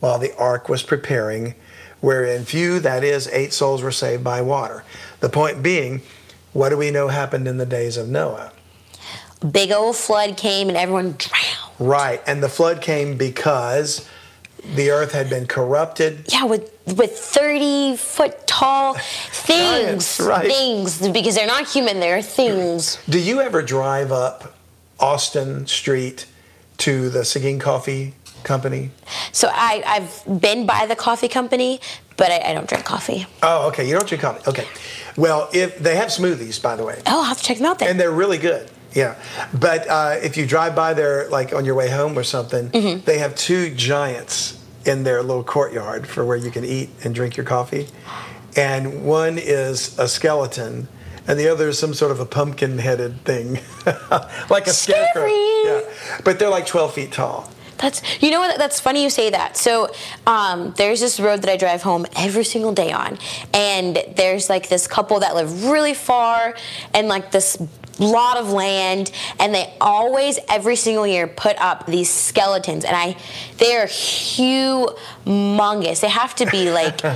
while 0.00 0.18
the 0.18 0.34
ark 0.36 0.68
was 0.68 0.82
preparing, 0.82 1.54
wherein 2.00 2.44
few, 2.44 2.80
that 2.80 3.04
is, 3.04 3.28
eight 3.28 3.52
souls 3.52 3.82
were 3.82 3.92
saved 3.92 4.24
by 4.24 4.40
water. 4.40 4.84
The 5.20 5.28
point 5.28 5.62
being, 5.62 6.02
what 6.52 6.70
do 6.70 6.76
we 6.76 6.90
know 6.90 7.08
happened 7.08 7.46
in 7.46 7.58
the 7.58 7.66
days 7.66 7.96
of 7.96 8.08
Noah? 8.08 8.52
Big 9.50 9.70
old 9.70 9.96
flood 9.96 10.36
came 10.36 10.68
and 10.68 10.76
everyone 10.76 11.16
drowned. 11.18 11.45
Right, 11.78 12.22
and 12.26 12.42
the 12.42 12.48
flood 12.48 12.80
came 12.80 13.16
because 13.16 14.08
the 14.74 14.90
earth 14.90 15.12
had 15.12 15.28
been 15.30 15.46
corrupted 15.46 16.26
Yeah, 16.32 16.44
with 16.44 16.72
with 16.86 17.12
thirty 17.18 17.96
foot 17.96 18.46
tall 18.46 18.94
things, 19.30 20.16
Giants, 20.16 20.20
right. 20.20 20.46
things 20.50 21.08
because 21.08 21.34
they're 21.34 21.46
not 21.46 21.68
human. 21.68 22.00
They're 22.00 22.22
things. 22.22 22.98
Do 23.08 23.20
you 23.20 23.40
ever 23.40 23.62
drive 23.62 24.10
up 24.12 24.54
Austin 24.98 25.66
Street 25.66 26.26
to 26.78 27.10
the 27.10 27.24
Seguin 27.24 27.58
Coffee 27.58 28.14
Company? 28.42 28.90
So 29.32 29.48
I 29.52 29.82
I've 29.86 30.40
been 30.40 30.66
by 30.66 30.86
the 30.86 30.96
coffee 30.96 31.28
company, 31.28 31.80
but 32.16 32.30
I, 32.30 32.50
I 32.50 32.54
don't 32.54 32.68
drink 32.68 32.84
coffee. 32.84 33.26
Oh, 33.42 33.68
okay. 33.68 33.86
You 33.86 33.94
don't 33.94 34.08
drink 34.08 34.22
coffee. 34.22 34.48
Okay. 34.48 34.66
Well, 35.16 35.48
if 35.52 35.78
they 35.78 35.96
have 35.96 36.08
smoothies, 36.08 36.60
by 36.62 36.76
the 36.76 36.84
way, 36.84 37.00
Oh, 37.06 37.18
I'll 37.18 37.24
have 37.24 37.38
to 37.38 37.44
check 37.44 37.58
them 37.58 37.66
out 37.66 37.78
then. 37.78 37.90
and 37.90 38.00
they're 38.00 38.10
really 38.10 38.38
good. 38.38 38.70
Yeah. 38.96 39.14
But 39.52 39.88
uh, 39.88 40.16
if 40.22 40.36
you 40.36 40.46
drive 40.46 40.74
by 40.74 40.94
there, 40.94 41.28
like 41.28 41.52
on 41.52 41.64
your 41.64 41.74
way 41.76 41.90
home 41.90 42.18
or 42.18 42.24
something, 42.24 42.70
Mm-hmm. 42.70 43.04
they 43.04 43.18
have 43.18 43.34
two 43.36 43.72
giants 43.74 44.58
in 44.84 45.02
their 45.04 45.22
little 45.22 45.44
courtyard 45.44 46.06
for 46.08 46.24
where 46.24 46.36
you 46.36 46.50
can 46.50 46.64
eat 46.64 46.88
and 47.04 47.14
drink 47.14 47.36
your 47.36 47.44
coffee. 47.46 47.88
And 48.56 49.04
one 49.04 49.36
is 49.38 49.98
a 49.98 50.08
skeleton, 50.08 50.88
and 51.28 51.38
the 51.38 51.48
other 51.48 51.68
is 51.68 51.78
some 51.78 51.92
sort 51.92 52.10
of 52.10 52.20
a 52.20 52.24
pumpkin 52.24 52.78
headed 52.78 53.22
thing, 53.24 53.58
like 54.48 54.66
a 54.66 54.70
scarecrow. 54.72 55.26
Yeah. 55.26 55.80
But 56.24 56.38
they're 56.38 56.48
like 56.48 56.66
12 56.66 56.94
feet 56.94 57.12
tall. 57.12 57.50
That's 57.78 58.00
you 58.22 58.30
know 58.30 58.40
what 58.40 58.56
that's 58.56 58.80
funny 58.80 59.02
you 59.02 59.10
say 59.10 59.28
that. 59.28 59.58
So 59.58 59.90
um, 60.26 60.72
there's 60.78 61.00
this 61.00 61.20
road 61.20 61.42
that 61.42 61.50
I 61.50 61.58
drive 61.58 61.82
home 61.82 62.06
every 62.16 62.44
single 62.44 62.72
day 62.72 62.90
on, 62.92 63.18
and 63.52 63.98
there's 64.16 64.48
like 64.48 64.70
this 64.70 64.86
couple 64.86 65.20
that 65.20 65.34
live 65.34 65.66
really 65.66 65.92
far 65.92 66.54
and 66.94 67.08
like 67.08 67.32
this 67.32 67.58
lot 67.98 68.36
of 68.36 68.50
land, 68.50 69.10
and 69.38 69.54
they 69.54 69.72
always 69.80 70.38
every 70.48 70.76
single 70.76 71.06
year 71.06 71.26
put 71.26 71.56
up 71.58 71.86
these 71.86 72.10
skeletons, 72.10 72.84
and 72.84 72.96
I 72.96 73.16
they 73.58 73.76
are 73.76 73.86
humongous. 73.86 76.00
They 76.00 76.08
have 76.08 76.34
to 76.36 76.46
be 76.46 76.70
like. 76.70 77.00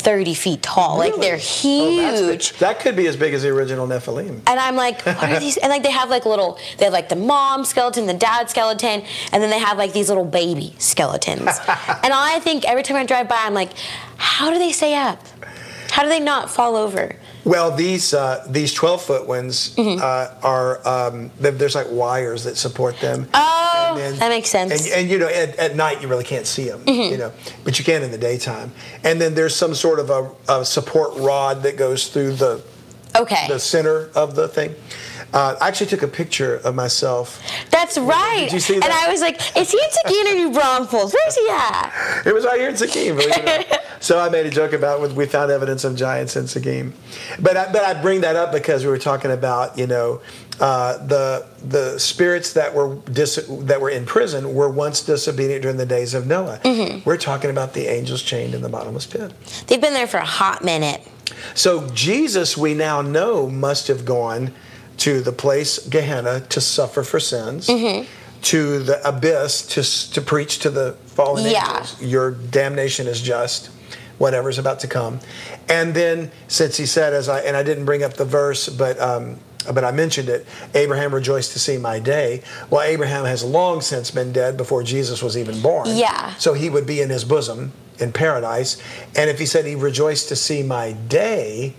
30 0.00 0.34
feet 0.34 0.62
tall. 0.62 0.96
Like 0.96 1.16
they're 1.16 1.34
Oh, 1.34 1.38
huge. 2.28 2.52
that 2.60 2.78
could 2.78 2.94
be 2.94 3.08
as 3.08 3.16
big 3.16 3.34
as 3.34 3.42
the 3.42 3.48
original 3.48 3.88
Nephilim. 3.88 4.40
And 4.46 4.60
I'm 4.60 4.76
like, 4.76 5.04
what 5.04 5.24
are 5.24 5.40
these? 5.40 5.56
And 5.56 5.70
like 5.70 5.82
they 5.82 5.90
have 5.90 6.08
like 6.08 6.24
little, 6.24 6.56
they 6.78 6.84
have 6.84 6.92
like 6.94 7.08
the 7.08 7.16
mom 7.16 7.64
skeleton, 7.64 8.06
the 8.06 8.14
dad 8.14 8.48
skeleton, 8.48 9.02
and 9.32 9.42
then 9.42 9.50
they 9.50 9.58
have 9.58 9.76
like 9.76 9.92
these 9.92 10.08
little 10.08 10.24
baby 10.24 10.72
skeletons. 10.78 11.48
and 11.48 12.12
I 12.14 12.38
think 12.44 12.64
every 12.64 12.84
time 12.84 12.96
I 12.96 13.06
drive 13.06 13.28
by, 13.28 13.38
I'm 13.40 13.54
like, 13.54 13.72
how 14.16 14.52
do 14.52 14.58
they 14.60 14.70
stay 14.70 14.94
up? 14.94 15.20
How 15.90 16.04
do 16.04 16.08
they 16.08 16.20
not 16.20 16.48
fall 16.48 16.76
over? 16.76 17.16
Well, 17.44 17.70
these 17.74 18.12
uh, 18.14 18.44
these 18.48 18.72
12 18.74 19.02
foot 19.02 19.26
ones 19.28 19.74
Mm-hmm. 19.76 20.00
uh, 20.02 20.46
are 20.46 20.86
um, 20.86 21.30
there's 21.38 21.74
like 21.74 21.86
wires 21.90 22.44
that 22.44 22.56
support 22.56 22.98
them. 23.00 23.28
Oh, 23.34 23.94
then- 23.96 24.16
that 24.18 24.28
makes 24.28 24.50
sense. 24.50 24.86
And, 24.86 24.94
and 25.02 25.10
you 25.10 25.18
know, 25.18 25.28
at, 25.28 25.56
at 25.56 25.76
night 25.76 26.02
you 26.02 26.08
really 26.08 26.24
can't 26.24 26.46
see 26.46 26.68
them, 26.68 26.80
Mm-hmm. 26.84 27.12
you 27.12 27.16
know, 27.18 27.32
but 27.64 27.78
you 27.78 27.84
can 27.84 28.02
in 28.02 28.10
the 28.10 28.18
daytime. 28.18 28.72
And 29.04 29.20
then 29.20 29.34
there's 29.34 29.54
some 29.54 29.74
sort 29.74 29.98
of 29.98 30.10
a, 30.10 30.30
a 30.48 30.64
support 30.64 31.16
rod 31.18 31.62
that 31.62 31.76
goes 31.76 32.08
through 32.08 32.34
the 32.34 32.62
okay. 33.16 33.46
the 33.48 33.58
center 33.58 34.10
of 34.14 34.34
the 34.34 34.48
thing. 34.48 34.74
Uh, 35.32 35.56
I 35.60 35.68
actually 35.68 35.88
took 35.88 36.02
a 36.02 36.08
picture 36.08 36.56
of 36.56 36.74
myself. 36.74 37.42
That's 37.70 37.98
right. 37.98 38.44
Did 38.44 38.54
you 38.54 38.60
see 38.60 38.78
that? 38.78 38.84
And? 38.84 38.92
I 38.92 39.10
was 39.10 39.20
like, 39.20 39.36
is 39.56 39.70
he 39.70 39.78
in 39.78 39.90
Seguin 39.90 40.26
or 40.28 40.34
New 40.34 40.52
Braunfels? 40.52 41.14
Where's 41.14 41.36
he 41.36 41.48
at? 41.50 42.22
It 42.26 42.34
was 42.34 42.44
right 42.44 42.58
here 42.58 42.70
in 42.70 42.76
it. 42.78 43.80
So 44.00 44.20
I 44.20 44.28
made 44.28 44.46
a 44.46 44.50
joke 44.50 44.72
about 44.72 45.00
when 45.00 45.14
we 45.16 45.26
found 45.26 45.50
evidence 45.50 45.82
of 45.82 45.96
giants 45.96 46.36
in 46.36 46.46
Seguin. 46.46 46.92
But 47.40 47.56
I, 47.56 47.72
but 47.72 47.82
I 47.82 48.00
bring 48.00 48.20
that 48.20 48.36
up 48.36 48.52
because 48.52 48.84
we 48.84 48.90
were 48.90 48.98
talking 48.98 49.32
about 49.32 49.76
you 49.76 49.88
know 49.88 50.20
uh, 50.60 50.98
the 51.06 51.46
the 51.64 51.98
spirits 51.98 52.52
that 52.52 52.74
were 52.74 52.94
dis, 53.10 53.44
that 53.48 53.80
were 53.80 53.90
in 53.90 54.06
prison 54.06 54.54
were 54.54 54.68
once 54.68 55.02
disobedient 55.02 55.62
during 55.62 55.76
the 55.78 55.86
days 55.86 56.14
of 56.14 56.26
Noah. 56.26 56.60
We're 57.04 57.16
talking 57.16 57.50
about 57.50 57.74
the 57.74 57.86
angels 57.86 58.22
chained 58.22 58.54
in 58.54 58.62
the 58.62 58.68
bottomless 58.68 59.06
pit. 59.06 59.32
They've 59.66 59.80
been 59.80 59.94
there 59.94 60.06
for 60.06 60.18
a 60.18 60.24
hot 60.24 60.64
minute. 60.64 61.06
So 61.54 61.88
Jesus, 61.90 62.56
we 62.56 62.74
now 62.74 63.02
know, 63.02 63.48
must 63.48 63.88
have 63.88 64.04
gone 64.04 64.52
to 64.98 65.20
the 65.20 65.32
place 65.32 65.78
Gehenna 65.88 66.40
to 66.48 66.60
suffer 66.60 67.02
for 67.02 67.20
sins, 67.20 67.66
to 68.42 68.78
the 68.78 69.00
abyss 69.08 69.62
to 69.68 70.12
to 70.14 70.20
preach 70.20 70.58
to 70.60 70.70
the 70.70 70.92
fallen 71.06 71.44
Yeah. 71.44 71.78
angels. 71.78 72.02
Your 72.02 72.30
damnation 72.32 73.06
is 73.06 73.20
just. 73.20 73.70
Whatever's 74.18 74.58
about 74.58 74.80
to 74.80 74.88
come, 74.88 75.20
and 75.68 75.94
then 75.94 76.32
since 76.48 76.76
he 76.76 76.86
said, 76.86 77.12
as 77.12 77.28
I 77.28 77.38
and 77.38 77.56
I 77.56 77.62
didn't 77.62 77.84
bring 77.84 78.02
up 78.02 78.14
the 78.14 78.24
verse, 78.24 78.68
but 78.68 78.98
um, 79.00 79.36
but 79.72 79.84
I 79.84 79.92
mentioned 79.92 80.28
it. 80.28 80.44
Abraham 80.74 81.14
rejoiced 81.14 81.52
to 81.52 81.60
see 81.60 81.78
my 81.78 82.00
day. 82.00 82.42
Well, 82.68 82.80
Abraham 82.82 83.26
has 83.26 83.44
long 83.44 83.80
since 83.80 84.10
been 84.10 84.32
dead 84.32 84.56
before 84.56 84.82
Jesus 84.82 85.22
was 85.22 85.38
even 85.38 85.60
born. 85.62 85.86
Yeah. 85.94 86.34
So 86.34 86.54
he 86.54 86.68
would 86.68 86.84
be 86.84 87.00
in 87.00 87.10
his 87.10 87.22
bosom 87.22 87.70
in 88.00 88.10
paradise. 88.10 88.76
And 89.14 89.30
if 89.30 89.38
he 89.38 89.46
said 89.46 89.66
he 89.66 89.76
rejoiced 89.76 90.28
to 90.30 90.34
see 90.36 90.64
my 90.64 90.94
day, 90.94 91.74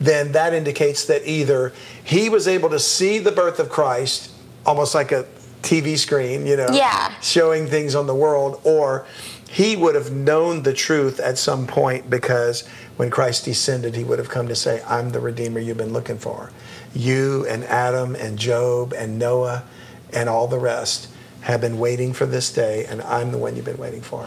then 0.00 0.32
that 0.32 0.54
indicates 0.54 1.04
that 1.06 1.22
either 1.28 1.72
he 2.02 2.28
was 2.28 2.48
able 2.48 2.70
to 2.70 2.78
see 2.78 3.18
the 3.18 3.30
birth 3.32 3.58
of 3.60 3.68
Christ, 3.68 4.30
almost 4.64 4.94
like 4.94 5.12
a 5.12 5.26
TV 5.62 5.98
screen, 5.98 6.46
you 6.46 6.56
know, 6.56 6.68
Yeah. 6.72 7.12
showing 7.20 7.66
things 7.68 7.94
on 7.94 8.06
the 8.06 8.14
world, 8.14 8.60
or 8.64 9.04
he 9.48 9.76
would 9.76 9.94
have 9.94 10.10
known 10.10 10.62
the 10.62 10.72
truth 10.72 11.20
at 11.20 11.36
some 11.36 11.66
point 11.66 12.08
because 12.08 12.64
when 12.96 13.10
Christ 13.10 13.44
descended, 13.44 13.94
he 13.94 14.04
would 14.04 14.18
have 14.18 14.28
come 14.30 14.48
to 14.48 14.54
say, 14.56 14.82
I'm 14.88 15.10
the 15.10 15.20
Redeemer 15.20 15.60
you've 15.60 15.76
been 15.76 15.92
looking 15.92 16.18
for. 16.18 16.50
You 16.94 17.46
and 17.48 17.64
Adam 17.64 18.14
and 18.14 18.38
Job 18.38 18.94
and 18.94 19.18
Noah 19.18 19.64
and 20.12 20.28
all 20.28 20.46
the 20.48 20.58
rest 20.58 21.08
have 21.42 21.60
been 21.60 21.78
waiting 21.78 22.12
for 22.12 22.26
this 22.26 22.50
day, 22.52 22.86
and 22.88 23.02
I'm 23.02 23.32
the 23.32 23.38
one 23.38 23.54
you've 23.56 23.64
been 23.64 23.78
waiting 23.78 24.02
for. 24.02 24.26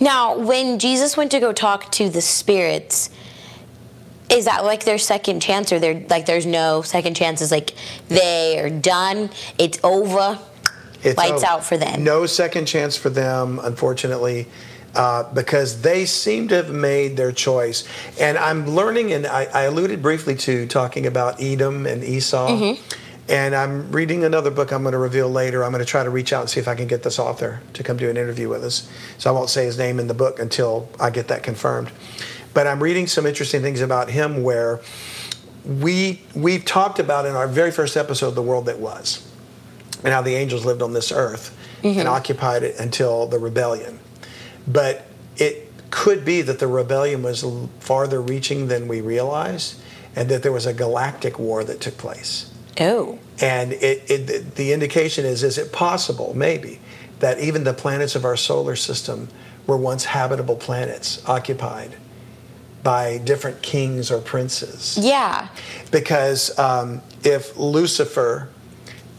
Now, 0.00 0.36
when 0.36 0.78
Jesus 0.78 1.16
went 1.16 1.30
to 1.32 1.40
go 1.40 1.52
talk 1.52 1.90
to 1.92 2.08
the 2.08 2.20
spirits, 2.20 3.10
is 4.30 4.46
that 4.46 4.64
like 4.64 4.84
their 4.84 4.98
second 4.98 5.40
chance, 5.40 5.72
or 5.72 5.78
they're 5.78 6.04
like 6.08 6.26
there's 6.26 6.46
no 6.46 6.82
second 6.82 7.14
chances? 7.14 7.50
Like 7.50 7.74
they 8.08 8.58
are 8.58 8.70
done, 8.70 9.30
it's 9.58 9.78
over. 9.84 10.38
It's 11.02 11.18
Lights 11.18 11.42
over. 11.42 11.46
out 11.46 11.64
for 11.64 11.76
them. 11.76 12.02
No 12.02 12.24
second 12.24 12.64
chance 12.64 12.96
for 12.96 13.10
them, 13.10 13.60
unfortunately, 13.62 14.46
uh, 14.94 15.30
because 15.34 15.82
they 15.82 16.06
seem 16.06 16.48
to 16.48 16.54
have 16.54 16.70
made 16.70 17.18
their 17.18 17.30
choice. 17.30 17.86
And 18.18 18.38
I'm 18.38 18.66
learning, 18.68 19.12
and 19.12 19.26
I, 19.26 19.44
I 19.44 19.62
alluded 19.64 20.00
briefly 20.00 20.34
to 20.36 20.66
talking 20.66 21.06
about 21.06 21.42
Edom 21.42 21.84
and 21.84 22.02
Esau. 22.02 22.48
Mm-hmm. 22.48 23.00
And 23.26 23.54
I'm 23.54 23.90
reading 23.90 24.24
another 24.24 24.50
book 24.50 24.70
I'm 24.70 24.82
going 24.82 24.92
to 24.92 24.98
reveal 24.98 25.30
later. 25.30 25.64
I'm 25.64 25.72
going 25.72 25.84
to 25.84 25.90
try 25.90 26.04
to 26.04 26.10
reach 26.10 26.32
out 26.32 26.42
and 26.42 26.50
see 26.50 26.60
if 26.60 26.68
I 26.68 26.74
can 26.74 26.86
get 26.86 27.02
this 27.02 27.18
author 27.18 27.62
to 27.72 27.82
come 27.82 27.96
do 27.96 28.10
an 28.10 28.18
interview 28.18 28.50
with 28.50 28.62
us. 28.62 28.88
So 29.16 29.30
I 29.30 29.32
won't 29.32 29.48
say 29.48 29.64
his 29.64 29.78
name 29.78 29.98
in 29.98 30.08
the 30.08 30.14
book 30.14 30.38
until 30.38 30.90
I 31.00 31.08
get 31.08 31.28
that 31.28 31.42
confirmed. 31.42 31.90
But 32.54 32.68
I'm 32.68 32.82
reading 32.82 33.06
some 33.08 33.26
interesting 33.26 33.60
things 33.60 33.80
about 33.80 34.10
him 34.10 34.42
where 34.42 34.80
we 35.64 36.20
we've 36.34 36.64
talked 36.64 36.98
about 36.98 37.26
in 37.26 37.34
our 37.34 37.48
very 37.48 37.70
first 37.70 37.96
episode 37.96 38.30
the 38.30 38.42
world 38.42 38.66
that 38.66 38.78
was 38.78 39.26
and 40.04 40.12
how 40.12 40.22
the 40.22 40.34
angels 40.34 40.64
lived 40.64 40.82
on 40.82 40.92
this 40.92 41.10
earth 41.10 41.56
and 41.82 41.96
mm-hmm. 41.96 42.08
occupied 42.08 42.62
it 42.62 42.78
until 42.78 43.26
the 43.26 43.38
rebellion. 43.38 43.98
But 44.66 45.06
it 45.36 45.72
could 45.90 46.24
be 46.24 46.42
that 46.42 46.58
the 46.58 46.66
rebellion 46.66 47.22
was 47.22 47.44
farther 47.80 48.20
reaching 48.20 48.68
than 48.68 48.88
we 48.88 49.00
realized, 49.00 49.80
and 50.16 50.28
that 50.28 50.42
there 50.42 50.52
was 50.52 50.66
a 50.66 50.74
galactic 50.74 51.38
war 51.38 51.64
that 51.64 51.80
took 51.80 51.96
place. 51.96 52.50
Oh, 52.80 53.18
And 53.40 53.72
it, 53.74 54.10
it, 54.10 54.54
the 54.56 54.72
indication 54.72 55.24
is 55.24 55.42
is 55.42 55.58
it 55.58 55.72
possible, 55.72 56.32
maybe, 56.34 56.80
that 57.20 57.38
even 57.38 57.64
the 57.64 57.72
planets 57.72 58.14
of 58.14 58.24
our 58.24 58.36
solar 58.36 58.76
system 58.76 59.28
were 59.66 59.76
once 59.76 60.06
habitable 60.06 60.56
planets 60.56 61.22
occupied 61.26 61.96
by 62.84 63.18
different 63.18 63.62
kings 63.62 64.12
or 64.12 64.20
princes? 64.20 64.96
yeah. 65.00 65.48
because 65.90 66.56
um, 66.58 67.02
if 67.24 67.56
Lucifer 67.56 68.48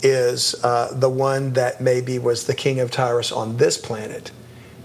is 0.02 0.56
uh, 0.64 0.94
the 0.94 1.10
one 1.10 1.54
that 1.54 1.82
maybe 1.82 2.20
was 2.20 2.46
the 2.46 2.54
king 2.54 2.80
of 2.80 2.92
Tyrus 2.92 3.32
on 3.32 3.58
this 3.58 3.78
planet, 3.78 4.32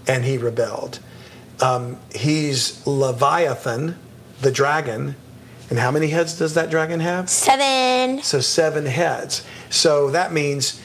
and 0.07 0.25
he 0.25 0.37
rebelled. 0.37 0.99
Um, 1.61 1.97
he's 2.13 2.85
Leviathan, 2.87 3.97
the 4.41 4.51
dragon. 4.51 5.15
And 5.69 5.79
how 5.79 5.91
many 5.91 6.07
heads 6.07 6.37
does 6.37 6.55
that 6.55 6.69
dragon 6.69 6.99
have? 6.99 7.29
Seven. 7.29 8.21
So 8.23 8.39
seven 8.41 8.85
heads. 8.85 9.45
So 9.69 10.09
that 10.09 10.33
means 10.33 10.81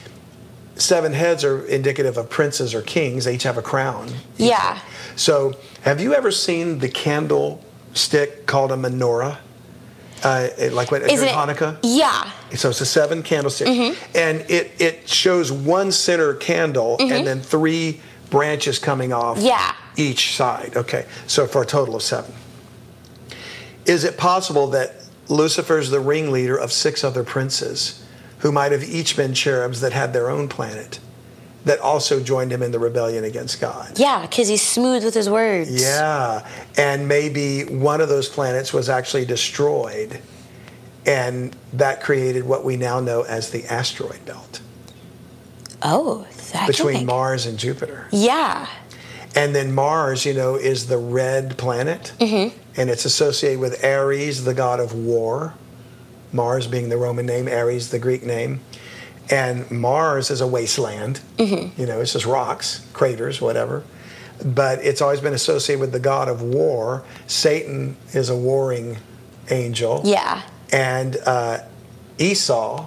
seven 0.76 1.12
heads 1.12 1.42
are 1.42 1.64
indicative 1.66 2.18
of 2.18 2.28
princes 2.28 2.74
or 2.74 2.82
kings. 2.82 3.24
They 3.24 3.34
each 3.34 3.42
have 3.44 3.56
a 3.56 3.62
crown. 3.62 4.10
Yeah. 4.36 4.78
So 5.16 5.56
have 5.82 6.00
you 6.00 6.14
ever 6.14 6.30
seen 6.30 6.78
the 6.78 6.88
candlestick 8.00 8.46
called 8.46 8.72
a 8.72 8.76
menorah? 8.76 9.38
Uh, 10.22 10.48
it- 10.58 10.72
like 10.72 10.90
what 10.90 11.02
Isn't 11.02 11.16
during 11.28 11.30
it? 11.30 11.56
Hanukkah? 11.56 11.78
Yeah. 11.82 12.30
So 12.56 12.70
it's 12.70 12.80
a 12.80 12.86
seven 12.86 13.22
candlestick, 13.22 13.68
Mm-hmm. 13.68 14.16
and 14.16 14.44
it 14.50 14.72
it 14.80 15.08
shows 15.08 15.52
one 15.52 15.92
center 15.92 16.34
candle 16.34 16.96
and 17.00 17.26
then 17.26 17.40
three 17.40 18.00
branches 18.30 18.78
coming 18.78 19.12
off 19.12 19.36
Mm-hmm. 19.38 19.46
Yeah. 19.46 19.72
each 19.96 20.34
side. 20.36 20.72
Okay, 20.76 21.04
so 21.26 21.46
for 21.46 21.62
a 21.62 21.66
total 21.66 21.94
of 21.96 22.02
seven. 22.02 22.32
Is 23.84 24.04
it 24.04 24.16
possible 24.16 24.66
that 24.68 24.94
Lucifer 25.28 25.78
is 25.78 25.90
the 25.90 26.00
ringleader 26.00 26.56
of 26.56 26.72
six 26.72 27.04
other 27.04 27.22
princes 27.24 28.02
who 28.38 28.50
might 28.52 28.72
have 28.72 28.82
each 28.84 29.16
been 29.16 29.32
cherubs 29.34 29.80
that 29.80 29.92
had 29.92 30.12
their 30.12 30.28
own 30.30 30.48
planet 30.48 30.98
that 31.66 31.78
also 31.80 32.20
joined 32.20 32.50
him 32.50 32.62
in 32.62 32.72
the 32.72 32.78
rebellion 32.78 33.24
against 33.24 33.60
God? 33.60 33.98
Yeah, 33.98 34.22
because 34.22 34.48
he's 34.48 34.62
smooth 34.62 35.04
with 35.04 35.14
his 35.14 35.28
words. 35.28 35.70
Yeah, 35.70 36.48
and 36.78 37.06
maybe 37.06 37.64
one 37.64 38.00
of 38.00 38.08
those 38.08 38.28
planets 38.28 38.72
was 38.72 38.88
actually 38.88 39.26
destroyed, 39.26 40.20
and 41.04 41.54
that 41.74 42.02
created 42.02 42.44
what 42.44 42.64
we 42.64 42.76
now 42.76 43.00
know 43.00 43.22
as 43.22 43.50
the 43.50 43.64
asteroid 43.66 44.24
belt 44.24 44.60
Oh, 45.82 46.26
that 46.52 46.66
between 46.66 47.06
Mars 47.06 47.46
and 47.46 47.58
Jupiter. 47.58 48.08
Yeah. 48.10 48.66
And 49.34 49.54
then 49.54 49.74
Mars, 49.74 50.24
you 50.24 50.32
know, 50.32 50.56
is 50.56 50.86
the 50.86 50.96
red 50.96 51.58
planet, 51.58 52.14
mm-hmm. 52.18 52.56
and 52.80 52.88
it's 52.88 53.04
associated 53.04 53.60
with 53.60 53.84
Ares, 53.84 54.44
the 54.44 54.54
god 54.54 54.80
of 54.80 54.94
war. 54.94 55.54
Mars 56.32 56.66
being 56.66 56.88
the 56.88 56.96
Roman 56.96 57.26
name, 57.26 57.46
Ares 57.46 57.90
the 57.90 57.98
Greek 57.98 58.24
name. 58.24 58.60
And 59.30 59.68
Mars 59.70 60.30
is 60.30 60.40
a 60.40 60.46
wasteland. 60.46 61.20
You 61.76 61.86
know, 61.86 62.00
it's 62.00 62.12
just 62.12 62.26
rocks, 62.26 62.86
craters, 62.92 63.40
whatever. 63.40 63.82
But 64.44 64.84
it's 64.84 65.00
always 65.00 65.20
been 65.20 65.32
associated 65.34 65.80
with 65.80 65.92
the 65.92 66.00
god 66.00 66.28
of 66.28 66.42
war. 66.42 67.04
Satan 67.26 67.96
is 68.12 68.28
a 68.28 68.36
warring 68.36 68.98
angel. 69.50 70.02
Yeah. 70.04 70.42
And 70.72 71.16
uh, 71.26 71.58
Esau, 72.18 72.86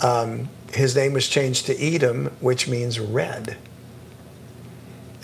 um, 0.00 0.48
his 0.72 0.94
name 0.94 1.12
was 1.12 1.28
changed 1.28 1.66
to 1.66 1.82
Edom, 1.82 2.26
which 2.40 2.68
means 2.68 3.00
red. 3.00 3.56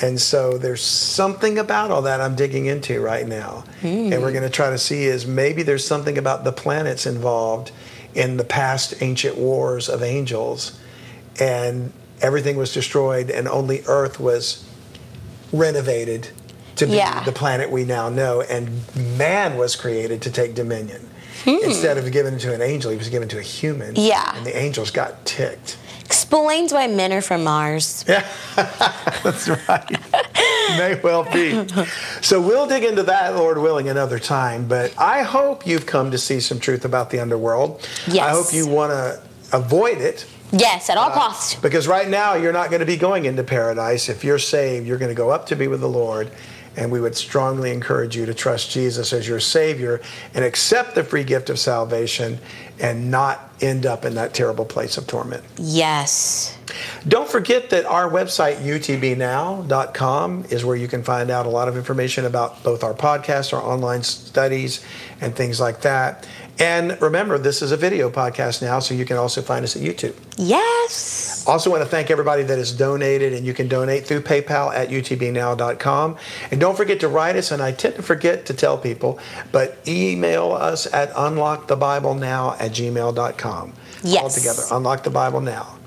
And 0.01 0.21
so 0.21 0.59
there's 0.59 0.83
something 0.83 1.59
about 1.59 1.91
all 1.91 2.03
that 2.03 2.21
I'm 2.21 2.37
digging 2.37 2.67
into 2.67 3.01
right 3.01 3.27
now. 3.27 3.65
And 4.13 4.23
we're 4.23 4.31
going 4.33 4.45
to 4.45 4.51
try 4.51 4.71
to 4.71 4.79
see 4.79 5.05
is 5.05 5.27
maybe 5.27 5.63
there's 5.65 5.85
something 5.85 6.19
about 6.19 6.45
the 6.45 6.53
planets 6.53 7.05
involved 7.07 7.73
in 8.19 8.37
the 8.37 8.45
past 8.45 8.95
ancient 9.01 9.39
wars 9.39 9.89
of 9.89 10.03
angels. 10.03 10.79
And 11.41 11.93
everything 12.21 12.57
was 12.57 12.75
destroyed, 12.75 13.31
and 13.31 13.47
only 13.47 13.83
Earth 13.87 14.19
was 14.19 14.65
renovated 15.53 16.29
to 16.77 16.87
be 16.87 16.97
Yeah. 16.97 17.23
the 17.25 17.33
planet 17.33 17.71
we 17.71 17.85
now 17.85 18.09
know. 18.09 18.41
And 18.43 18.83
man 19.17 19.57
was 19.57 19.77
created 19.77 20.21
to 20.23 20.31
take 20.31 20.55
dominion. 20.55 21.09
Hmm. 21.45 21.57
Instead 21.63 21.97
of 21.99 22.11
given 22.11 22.39
to 22.41 22.53
an 22.53 22.61
angel, 22.61 22.91
he 22.91 22.97
was 22.99 23.09
given 23.09 23.29
to 23.29 23.39
a 23.39 23.43
human. 23.43 23.95
Yeah. 23.95 24.37
And 24.37 24.45
the 24.45 24.57
angels 24.57 24.91
got 24.91 25.25
ticked. 25.25 25.77
Explains 26.05 26.73
why 26.73 26.87
men 26.89 27.13
are 27.13 27.21
from 27.21 27.45
Mars. 27.45 28.05
Yeah, 28.09 28.25
That's 29.23 29.49
right. 29.49 29.97
May 30.77 31.01
well 31.03 31.25
be. 31.33 31.67
So 32.21 32.41
we'll 32.41 32.67
dig 32.67 32.85
into 32.85 33.03
that, 33.05 33.35
Lord 33.37 33.59
willing, 33.59 33.89
another 33.89 34.19
time. 34.19 34.69
But 34.69 34.93
I 34.99 35.23
hope 35.23 35.67
you've 35.67 35.87
come 35.87 36.11
to 36.11 36.19
see 36.19 36.41
some 36.41 36.61
truth 36.61 36.85
about 36.85 37.11
the 37.11 37.21
underworld. 37.21 37.87
Yes. 38.07 38.27
I 38.27 38.31
hope 38.31 38.53
you 38.53 38.67
want 38.67 38.93
to 38.93 39.23
avoid 39.57 39.99
it 39.99 40.27
Yes, 40.53 40.89
at 40.91 40.97
Uh, 40.97 41.01
all 41.01 41.11
costs. 41.11 41.55
because 41.57 41.87
right 41.87 42.09
now 42.09 42.35
you're 42.35 42.53
not 42.53 42.71
going 42.71 42.81
to 42.81 42.87
be 42.87 42.97
going 42.97 43.25
into 43.27 43.43
paradise. 43.45 44.09
If 44.09 44.25
you're 44.25 44.39
saved, 44.39 44.87
you're 44.87 44.99
going 44.99 45.11
to 45.11 45.15
go 45.15 45.31
up 45.31 45.47
to 45.47 45.57
be 45.57 45.69
with 45.69 45.81
the 45.81 45.89
Lord. 45.89 46.31
And 46.79 46.93
we 46.93 47.01
would 47.01 47.17
strongly 47.17 47.73
encourage 47.73 48.17
you 48.17 48.25
to 48.27 48.33
trust 48.33 48.71
Jesus 48.71 49.13
as 49.13 49.27
your 49.27 49.41
Savior 49.41 50.01
and 50.33 50.45
accept 50.45 50.95
the 50.95 51.03
free 51.03 51.25
gift 51.25 51.51
of 51.51 51.59
salvation 51.59 52.39
and 52.79 53.11
not 53.11 53.53
end 53.61 53.85
up 53.85 54.05
in 54.05 54.15
that 54.15 54.33
terrible 54.33 54.65
place 54.65 54.97
of 54.97 55.09
torment. 55.09 55.43
Yes. 55.57 56.57
Don't 57.09 57.29
forget 57.29 57.71
that 57.71 57.85
our 57.87 58.09
website, 58.09 58.59
utbnow.com, 58.59 60.45
is 60.51 60.65
where 60.65 60.77
you 60.77 60.87
can 60.87 61.03
find 61.03 61.31
out 61.31 61.47
a 61.47 61.49
lot 61.49 61.67
of 61.67 61.77
information 61.77 62.25
about 62.25 62.63
both 62.63 62.85
our 62.85 62.95
podcast, 62.95 63.53
our 63.53 63.63
online 63.63 64.05
studies, 64.05 64.85
and 65.21 65.35
things 65.35 65.59
like 65.59 65.81
that. 65.81 66.29
And 66.61 67.01
remember, 67.01 67.39
this 67.39 67.63
is 67.63 67.71
a 67.71 67.77
video 67.77 68.11
podcast 68.11 68.63
now, 68.63 68.81
so 68.81 68.95
you 68.95 69.05
can 69.05 69.17
also 69.17 69.43
find 69.43 69.65
us 69.65 69.77
at 69.77 69.83
YouTube. 69.83 70.15
Yes. 70.37 71.45
Also, 71.47 71.71
want 71.71 71.83
to 71.83 71.89
thank 71.89 72.11
everybody 72.11 72.43
that 72.43 72.59
has 72.59 72.73
donated, 72.73 73.33
and 73.33 73.47
you 73.47 73.55
can 73.55 73.69
donate 73.69 74.07
through 74.07 74.23
PayPal 74.23 74.75
at 74.75 74.89
utbnow.com. 74.89 76.17
And 76.51 76.61
don't 76.61 76.77
forget 76.77 77.01
to 77.01 77.09
write 77.09 77.37
us, 77.37 77.53
and 77.53 77.63
I 77.63 77.73
tend 77.73 77.95
to 77.95 78.03
forget 78.03 78.47
to 78.47 78.55
tell 78.55 78.77
people, 78.77 79.19
but 79.53 79.79
email 79.87 80.53
us 80.53 80.93
at 80.93 81.13
unlockthebiblenow 81.13 82.61
at 82.61 82.73
gmail.com. 82.73 83.73
Yes. 84.03 84.23
All 84.23 84.31
together, 84.31 84.63
Unlock 84.73 85.05
the 85.05 85.11
Bible 85.11 85.41
Now. 85.41 85.78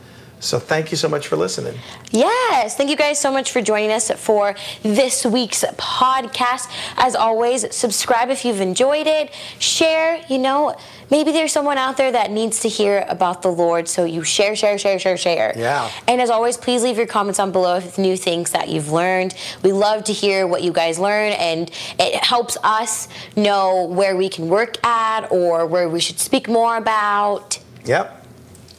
So 0.42 0.58
thank 0.58 0.90
you 0.90 0.98
so 0.98 1.08
much 1.08 1.28
for 1.28 1.36
listening. 1.36 1.80
Yes. 2.10 2.76
Thank 2.76 2.90
you 2.90 2.96
guys 2.96 3.22
so 3.22 3.32
much 3.32 3.52
for 3.52 3.62
joining 3.62 3.92
us 3.92 4.10
for 4.10 4.56
this 4.82 5.24
week's 5.24 5.64
podcast. 5.78 6.68
As 6.98 7.16
always, 7.16 7.74
subscribe 7.74 8.30
if 8.30 8.44
you've 8.44 8.60
enjoyed 8.60 9.06
it. 9.06 9.32
Share, 9.60 10.20
you 10.30 10.40
know, 10.40 10.76
maybe 11.12 11.32
there's 11.32 11.52
someone 11.52 11.78
out 11.78 11.96
there 11.96 12.12
that 12.12 12.32
needs 12.32 12.62
to 12.62 12.70
hear 12.70 13.06
about 13.08 13.44
the 13.44 13.52
Lord. 13.52 13.88
So 13.88 14.04
you 14.04 14.24
share, 14.24 14.56
share, 14.56 14.80
share, 14.80 14.98
share, 14.98 15.16
share. 15.16 15.54
Yeah. 15.56 15.92
And 16.08 16.20
as 16.20 16.32
always, 16.32 16.58
please 16.58 16.82
leave 16.82 16.98
your 16.98 17.08
comments 17.08 17.40
on 17.40 17.52
below 17.52 17.76
with 17.76 18.00
new 18.00 18.18
things 18.18 18.50
that 18.52 18.68
you've 18.68 18.92
learned. 18.92 19.36
We 19.62 19.74
love 19.74 20.06
to 20.06 20.14
hear 20.14 20.48
what 20.48 20.64
you 20.64 20.72
guys 20.72 20.98
learn, 20.98 21.34
and 21.34 21.70
it 22.00 22.16
helps 22.24 22.58
us 22.64 23.08
know 23.36 23.86
where 23.86 24.18
we 24.18 24.28
can 24.28 24.50
work 24.50 24.84
at 24.84 25.32
or 25.32 25.68
where 25.68 25.88
we 25.88 26.00
should 26.00 26.20
speak 26.20 26.50
more 26.50 26.78
about. 26.78 27.60
Yep. 27.86 28.21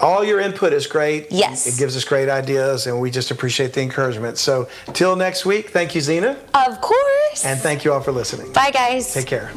All 0.00 0.24
your 0.24 0.40
input 0.40 0.72
is 0.72 0.86
great. 0.86 1.28
Yes. 1.30 1.66
It 1.66 1.76
gives 1.78 1.96
us 1.96 2.04
great 2.04 2.28
ideas, 2.28 2.86
and 2.86 3.00
we 3.00 3.10
just 3.10 3.30
appreciate 3.30 3.72
the 3.72 3.80
encouragement. 3.82 4.38
So, 4.38 4.68
till 4.92 5.14
next 5.16 5.44
week, 5.46 5.70
thank 5.70 5.94
you, 5.94 6.00
Zena, 6.00 6.36
Of 6.54 6.80
course. 6.80 7.44
and 7.44 7.60
thank 7.60 7.84
you 7.84 7.92
all 7.92 8.00
for 8.00 8.12
listening. 8.12 8.52
Bye, 8.52 8.70
guys. 8.72 9.12
Take 9.14 9.26
care. 9.26 9.50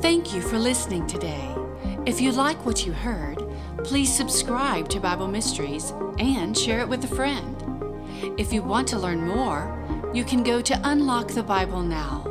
Thank 0.00 0.32
you 0.34 0.40
for 0.42 0.58
listening 0.58 1.06
today. 1.06 1.48
If 2.06 2.20
you 2.20 2.30
like 2.32 2.64
what 2.64 2.86
you 2.86 2.92
heard, 2.92 3.42
please 3.82 4.14
subscribe 4.14 4.88
to 4.90 5.00
Bible 5.00 5.26
Mysteries 5.28 5.92
and 6.18 6.56
share 6.56 6.80
it 6.80 6.88
with 6.88 7.02
a 7.04 7.08
friend. 7.08 7.56
If 8.38 8.52
you 8.52 8.62
want 8.62 8.86
to 8.88 8.98
learn 8.98 9.26
more, 9.26 9.72
you 10.14 10.22
can 10.24 10.42
go 10.42 10.60
to 10.60 10.80
Unlock 10.84 11.28
the 11.28 11.42
Bible 11.42 11.82
Now. 11.82 12.24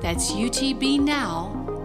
That's 0.00 0.30
utbnow.com. 0.32 1.84